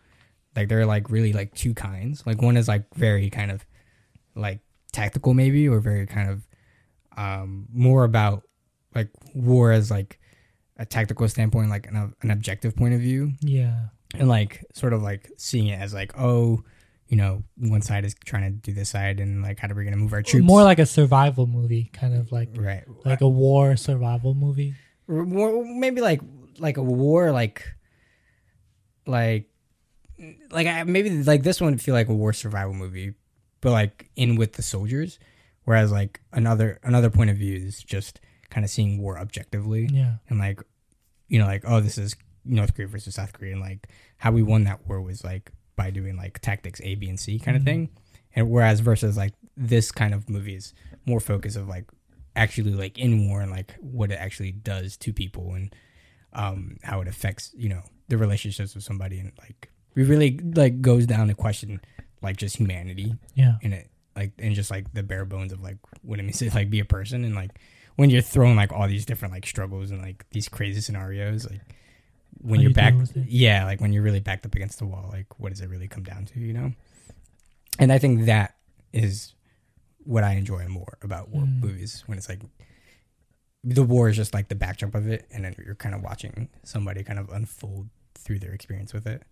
like 0.55 0.69
there 0.69 0.79
are 0.79 0.85
like 0.85 1.09
really 1.09 1.33
like 1.33 1.53
two 1.55 1.73
kinds. 1.73 2.25
Like 2.25 2.41
one 2.41 2.57
is 2.57 2.67
like 2.67 2.85
very 2.95 3.29
kind 3.29 3.51
of 3.51 3.65
like 4.35 4.59
tactical 4.91 5.33
maybe 5.33 5.67
or 5.67 5.79
very 5.79 6.05
kind 6.05 6.29
of 6.29 6.47
um 7.17 7.67
more 7.73 8.03
about 8.03 8.43
like 8.95 9.09
war 9.33 9.71
as 9.71 9.91
like 9.91 10.19
a 10.77 10.85
tactical 10.85 11.27
standpoint 11.27 11.69
like 11.69 11.87
an, 11.87 12.13
an 12.21 12.31
objective 12.31 12.75
point 12.75 12.93
of 12.93 12.99
view 12.99 13.31
yeah, 13.41 13.87
and 14.15 14.27
like 14.27 14.63
sort 14.73 14.93
of 14.93 15.01
like 15.01 15.29
seeing 15.37 15.67
it 15.67 15.79
as 15.79 15.93
like 15.93 16.17
oh 16.17 16.63
you 17.07 17.17
know 17.17 17.43
one 17.57 17.81
side 17.81 18.05
is 18.05 18.15
trying 18.25 18.43
to 18.43 18.49
do 18.49 18.73
this 18.73 18.89
side 18.89 19.19
and 19.19 19.43
like 19.43 19.59
how 19.59 19.69
are 19.69 19.75
we 19.75 19.83
gonna 19.83 19.97
move 19.97 20.13
our 20.13 20.21
troops 20.21 20.45
more 20.45 20.63
like 20.63 20.79
a 20.79 20.85
survival 20.85 21.45
movie, 21.45 21.89
kind 21.93 22.15
of 22.15 22.31
like 22.31 22.49
right 22.55 22.83
like 23.05 23.21
a 23.21 23.27
war 23.27 23.75
survival 23.75 24.33
movie. 24.33 24.73
Or 25.07 25.25
more, 25.25 25.65
maybe 25.65 25.99
like 25.99 26.21
like 26.57 26.77
a 26.77 26.83
war 26.83 27.31
like 27.31 27.65
like 29.05 29.50
like 30.51 30.67
I, 30.67 30.83
maybe 30.83 31.09
like 31.23 31.43
this 31.43 31.59
one 31.61 31.71
would 31.71 31.81
feel 31.81 31.93
like 31.95 32.09
a 32.09 32.13
war 32.13 32.33
survival 32.33 32.73
movie 32.73 33.13
but 33.61 33.71
like 33.71 34.09
in 34.15 34.35
with 34.35 34.53
the 34.53 34.61
soldiers. 34.63 35.19
Whereas 35.65 35.91
like 35.91 36.19
another 36.33 36.79
another 36.83 37.09
point 37.11 37.29
of 37.29 37.37
view 37.37 37.55
is 37.55 37.83
just 37.83 38.19
kind 38.49 38.63
of 38.65 38.71
seeing 38.71 38.99
war 39.01 39.17
objectively. 39.19 39.87
Yeah, 39.91 40.15
and 40.29 40.39
like 40.39 40.61
you 41.27 41.37
know 41.39 41.45
like 41.45 41.63
oh 41.65 41.79
this 41.79 41.97
is 41.97 42.15
north 42.43 42.73
korea 42.75 42.87
versus 42.87 43.13
south 43.15 43.31
korea 43.33 43.51
and 43.51 43.61
like 43.61 43.87
how 44.17 44.31
we 44.31 44.41
won 44.41 44.63
that 44.63 44.87
war 44.87 44.99
was 44.99 45.23
like 45.23 45.51
by 45.75 45.91
doing 45.91 46.17
like 46.17 46.39
tactics 46.39 46.81
a 46.83 46.95
b 46.95 47.07
and 47.07 47.19
c 47.19 47.37
kind 47.39 47.55
of 47.55 47.61
Mhm. 47.63 47.65
thing. 47.65 47.89
And 48.35 48.49
whereas 48.49 48.79
versus 48.79 49.15
like 49.17 49.33
this 49.55 49.91
kind 49.91 50.13
of 50.13 50.27
movie 50.29 50.55
is 50.55 50.73
more 51.05 51.19
focus 51.19 51.55
of 51.55 51.67
like 51.67 51.85
actually 52.35 52.71
like 52.73 52.97
in 52.97 53.27
war 53.29 53.41
and 53.41 53.51
like 53.51 53.75
what 53.79 54.09
it 54.11 54.15
actually 54.15 54.51
does 54.53 54.97
to 54.97 55.13
people 55.13 55.53
and 55.53 55.75
um 56.33 56.77
how 56.83 57.01
it 57.01 57.07
affects 57.07 57.51
you 57.55 57.69
know 57.69 57.83
the 58.07 58.17
relationships 58.17 58.73
with 58.73 58.83
somebody 58.83 59.19
and 59.19 59.31
like 59.39 59.69
we 59.95 60.03
really 60.03 60.39
like 60.55 60.81
goes 60.81 61.05
down 61.05 61.27
to 61.27 61.33
question 61.35 61.81
like 62.21 62.37
just 62.37 62.57
humanity. 62.57 63.15
Yeah, 63.35 63.55
in 63.61 63.73
it 63.73 63.89
like 64.15 64.31
and 64.39 64.53
just 64.55 64.69
like 64.71 64.93
the 64.93 65.03
bare 65.03 65.25
bones 65.25 65.51
of 65.53 65.61
like 65.61 65.77
what 66.01 66.19
it 66.19 66.23
means 66.23 66.39
to 66.39 66.49
like 66.51 66.69
be 66.69 66.79
a 66.79 66.85
person. 66.85 67.23
And 67.25 67.35
like 67.35 67.51
when 67.95 68.09
you're 68.09 68.21
throwing 68.21 68.55
like 68.55 68.71
all 68.71 68.87
these 68.87 69.05
different 69.05 69.33
like 69.33 69.45
struggles 69.45 69.91
and 69.91 70.01
like 70.01 70.25
these 70.31 70.47
crazy 70.49 70.81
scenarios 70.81 71.49
like 71.49 71.61
when 72.39 72.59
How 72.59 72.61
you're 72.63 72.69
you 72.71 72.75
back 72.75 72.93
deal 72.93 73.01
with 73.01 73.17
it. 73.17 73.27
yeah 73.29 73.65
like 73.65 73.81
when 73.81 73.91
you're 73.93 74.01
really 74.03 74.21
backed 74.21 74.45
up 74.45 74.55
against 74.55 74.79
the 74.79 74.85
wall 74.85 75.09
like 75.11 75.27
what 75.39 75.49
does 75.49 75.61
it 75.61 75.69
really 75.69 75.87
come 75.87 76.01
down 76.03 76.25
to 76.25 76.39
you 76.39 76.53
know? 76.53 76.71
And 77.77 77.91
i 77.91 77.97
think 77.99 78.25
that 78.25 78.55
is 78.93 79.33
what 80.05 80.23
i 80.23 80.33
enjoy 80.33 80.67
more 80.67 80.97
about 81.03 81.29
war 81.29 81.43
Mm. 81.43 81.59
movies 81.61 82.03
when 82.07 82.17
it's 82.17 82.29
like 82.29 82.39
the 83.63 83.83
war 83.83 84.09
is 84.09 84.15
just 84.15 84.33
like 84.33 84.47
the 84.47 84.55
backdrop 84.55 84.95
of 84.95 85.07
it 85.07 85.27
and 85.31 85.45
then 85.45 85.53
you're 85.63 85.75
kind 85.75 85.93
of 85.93 86.01
watching 86.01 86.49
somebody 86.63 87.03
kind 87.03 87.19
of 87.19 87.29
unfold 87.29 87.89
through 88.15 88.39
their 88.39 88.53
experience 88.53 88.93
with 88.93 89.05
it 89.05 89.23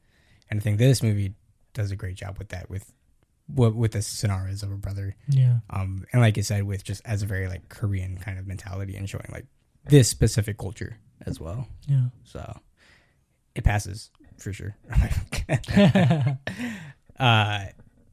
and 0.49 0.59
i 0.59 0.63
think 0.63 0.77
this 0.77 1.01
movie 1.03 1.33
does 1.73 1.91
a 1.91 1.95
great 1.95 2.15
job 2.15 2.37
with 2.37 2.49
that 2.49 2.69
with 2.69 2.91
with, 3.55 3.73
with 3.73 3.91
the 3.93 4.01
scenarios 4.03 4.61
of 4.61 4.71
a 4.71 4.75
brother. 4.75 5.15
Yeah, 5.27 5.59
um 5.71 6.05
and 6.13 6.21
like 6.21 6.37
I 6.37 6.41
said 6.41 6.63
with 6.65 6.83
just 6.83 7.01
as 7.03 7.23
a 7.23 7.25
very 7.25 7.47
like 7.47 7.67
korean 7.69 8.17
kind 8.19 8.37
of 8.37 8.45
mentality 8.45 8.95
and 8.95 9.09
showing 9.09 9.25
like 9.31 9.47
this 9.85 10.07
specific 10.07 10.57
culture 10.59 10.97
as 11.25 11.39
well. 11.39 11.67
Yeah. 11.87 12.09
so 12.23 12.59
it 13.55 13.63
passes 13.63 14.11
for 14.37 14.53
sure. 14.53 14.75
Uh 17.19 17.65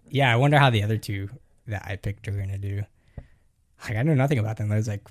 yeah 0.08 0.32
i 0.32 0.36
wonder 0.36 0.58
how 0.58 0.70
the 0.70 0.82
other 0.82 0.96
two 0.98 1.28
that 1.68 1.82
i 1.86 1.96
picked 1.96 2.26
are 2.28 2.32
gonna 2.32 2.58
do. 2.58 2.82
Like 3.84 3.96
i 3.96 4.02
know 4.02 4.14
nothing 4.14 4.38
about 4.38 4.56
them. 4.56 4.72
I 4.72 4.76
was 4.76 4.88
like 4.88 5.06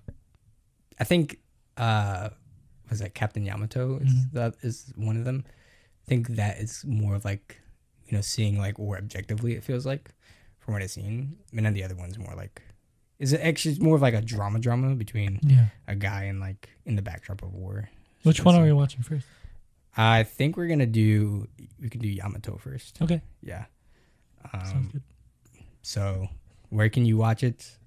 i 1.00 1.04
think 1.04 1.40
uh 1.78 2.30
was 2.90 3.00
that 3.00 3.14
captain 3.14 3.46
yamato 3.46 3.98
is 4.00 4.10
Mhm. 4.14 4.32
that 4.34 4.56
is 4.64 4.92
one 4.96 5.18
of 5.18 5.24
them 5.26 5.46
think 6.06 6.30
that 6.30 6.58
is 6.60 6.84
more 6.86 7.16
of 7.16 7.26
like 7.26 7.60
you 8.08 8.16
know 8.16 8.22
seeing 8.22 8.58
like 8.58 8.78
war 8.80 8.98
objectively 8.98 9.56
it 9.56 9.64
feels 9.64 9.86
like 9.86 10.12
from 10.60 10.74
what 10.74 10.84
i've 10.84 10.92
seen 10.92 11.36
and 11.56 11.66
then 11.66 11.74
the 11.74 11.84
other 11.84 11.96
one's 11.96 12.18
more 12.20 12.34
like 12.36 12.62
is 13.20 13.34
it 13.34 13.42
actually 13.42 13.78
more 13.80 13.96
of 13.96 14.02
like 14.02 14.14
a 14.14 14.22
drama 14.22 14.60
drama 14.60 14.94
between 14.96 15.40
yeah. 15.44 15.66
a 15.88 15.96
guy 15.96 16.24
and 16.24 16.40
like 16.40 16.70
in 16.86 16.96
the 16.96 17.02
backdrop 17.02 17.42
of 17.42 17.54
war 17.54 17.90
Which 18.24 18.44
one 18.44 18.56
are 18.56 18.64
we 18.64 18.74
watching 18.74 19.02
first? 19.04 19.26
I 19.98 20.24
think 20.24 20.58
we're 20.58 20.68
gonna 20.68 20.86
do. 20.86 21.48
We 21.82 21.90
can 21.90 22.02
do 22.02 22.10
Yamato 22.10 22.58
first. 22.58 23.02
Okay, 23.02 23.22
Yeah. 23.42 23.66
sounds 24.52 24.72
Um, 24.74 24.90
good. 24.92 25.04
so 25.82 26.28
where 26.70 26.90
can 26.90 27.06
you 27.06 27.16
watch 27.18 27.44
it? 27.44 27.78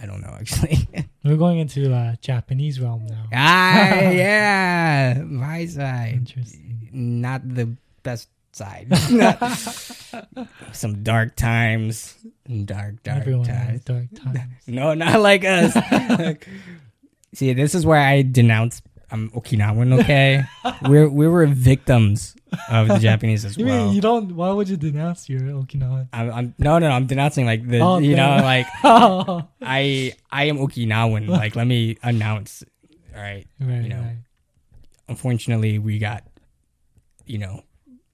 I 0.00 0.06
don't 0.06 0.20
know 0.20 0.36
actually. 0.38 0.88
We're 1.24 1.36
going 1.36 1.58
into 1.58 1.92
uh, 1.94 2.14
Japanese 2.20 2.80
realm 2.80 3.06
now. 3.06 3.24
ah, 3.34 4.00
yeah, 4.10 5.22
my 5.26 5.66
side, 5.66 6.14
Interesting. 6.14 6.88
not 6.92 7.42
the 7.46 7.74
best 8.02 8.28
side. 8.52 8.88
Some 10.72 11.02
dark 11.02 11.36
times, 11.36 12.14
dark, 12.64 13.02
dark 13.02 13.18
Everyone 13.20 13.46
times. 13.46 13.82
dark 13.84 14.06
times. 14.14 14.40
No, 14.66 14.94
not 14.94 15.20
like 15.20 15.44
us. 15.44 15.74
See, 17.34 17.52
this 17.52 17.74
is 17.74 17.84
where 17.84 18.00
I 18.00 18.22
denounce. 18.22 18.80
I'm 19.10 19.30
Okinawan. 19.30 20.00
Okay, 20.00 20.44
we're 20.88 21.08
we 21.08 21.26
were 21.28 21.46
victims 21.46 22.36
of 22.70 22.88
the 22.88 22.98
Japanese 23.08 23.44
as 23.44 23.56
You 23.56 23.66
well. 23.66 23.86
mean 23.86 23.94
you 23.94 24.00
don't? 24.00 24.34
Why 24.36 24.50
would 24.52 24.68
you 24.68 24.76
denounce 24.76 25.28
your 25.28 25.40
Okinawan? 25.40 26.08
I'm, 26.12 26.30
I'm 26.32 26.54
no, 26.58 26.78
no, 26.78 26.88
no. 26.88 26.94
I'm 26.94 27.06
denouncing 27.06 27.46
like 27.46 27.66
the, 27.66 27.78
Oh, 27.80 27.98
you 27.98 28.14
know, 28.16 28.36
like 28.42 28.66
oh, 28.84 29.48
I, 29.62 30.12
I 30.30 30.44
am 30.44 30.58
Okinawan. 30.58 31.26
Like, 31.28 31.56
let 31.56 31.66
me 31.66 31.96
announce. 32.02 32.62
All 33.16 33.22
right. 33.22 33.46
right, 33.60 33.82
You 33.82 33.88
know. 33.88 33.96
right. 34.00 34.16
Unfortunately, 35.08 35.78
we 35.78 35.98
got, 35.98 36.22
you 37.24 37.38
know, 37.38 37.62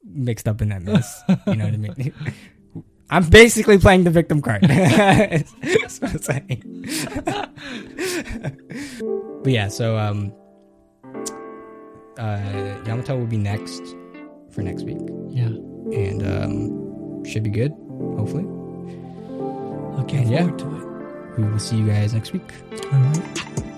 mixed 0.05 0.47
up 0.47 0.63
in 0.63 0.69
that 0.69 0.83
mess. 0.83 1.23
you 1.47 1.57
know 1.57 1.65
what 1.65 1.75
I 1.75 1.77
mean? 1.77 2.15
I'm 3.11 3.29
basically 3.29 3.79
playing 3.79 4.05
the 4.05 4.11
victim 4.11 4.41
card. 4.41 4.63
That's 4.63 6.01
what 6.01 6.11
I'm 6.13 6.19
saying. 6.23 6.85
but 9.43 9.53
yeah, 9.53 9.69
so 9.69 9.99
um, 9.99 10.33
uh, 12.19 12.83
Yamato 12.87 13.17
will 13.17 13.27
be 13.27 13.37
next 13.39 13.83
for 14.51 14.63
next 14.63 14.83
week, 14.85 14.99
Yeah. 15.31 15.47
and 15.47 16.23
um, 16.23 17.25
should 17.25 17.43
be 17.43 17.51
good. 17.51 17.73
Hopefully, 18.17 18.45
Okay. 20.03 20.25
Yeah. 20.25 20.51
to 20.51 20.77
it. 20.77 21.39
we 21.39 21.45
will 21.45 21.59
see 21.59 21.77
you 21.77 21.87
guys 21.87 22.13
next 22.15 22.33
week. 22.33 22.53
All 22.93 22.99
right. 23.01 23.74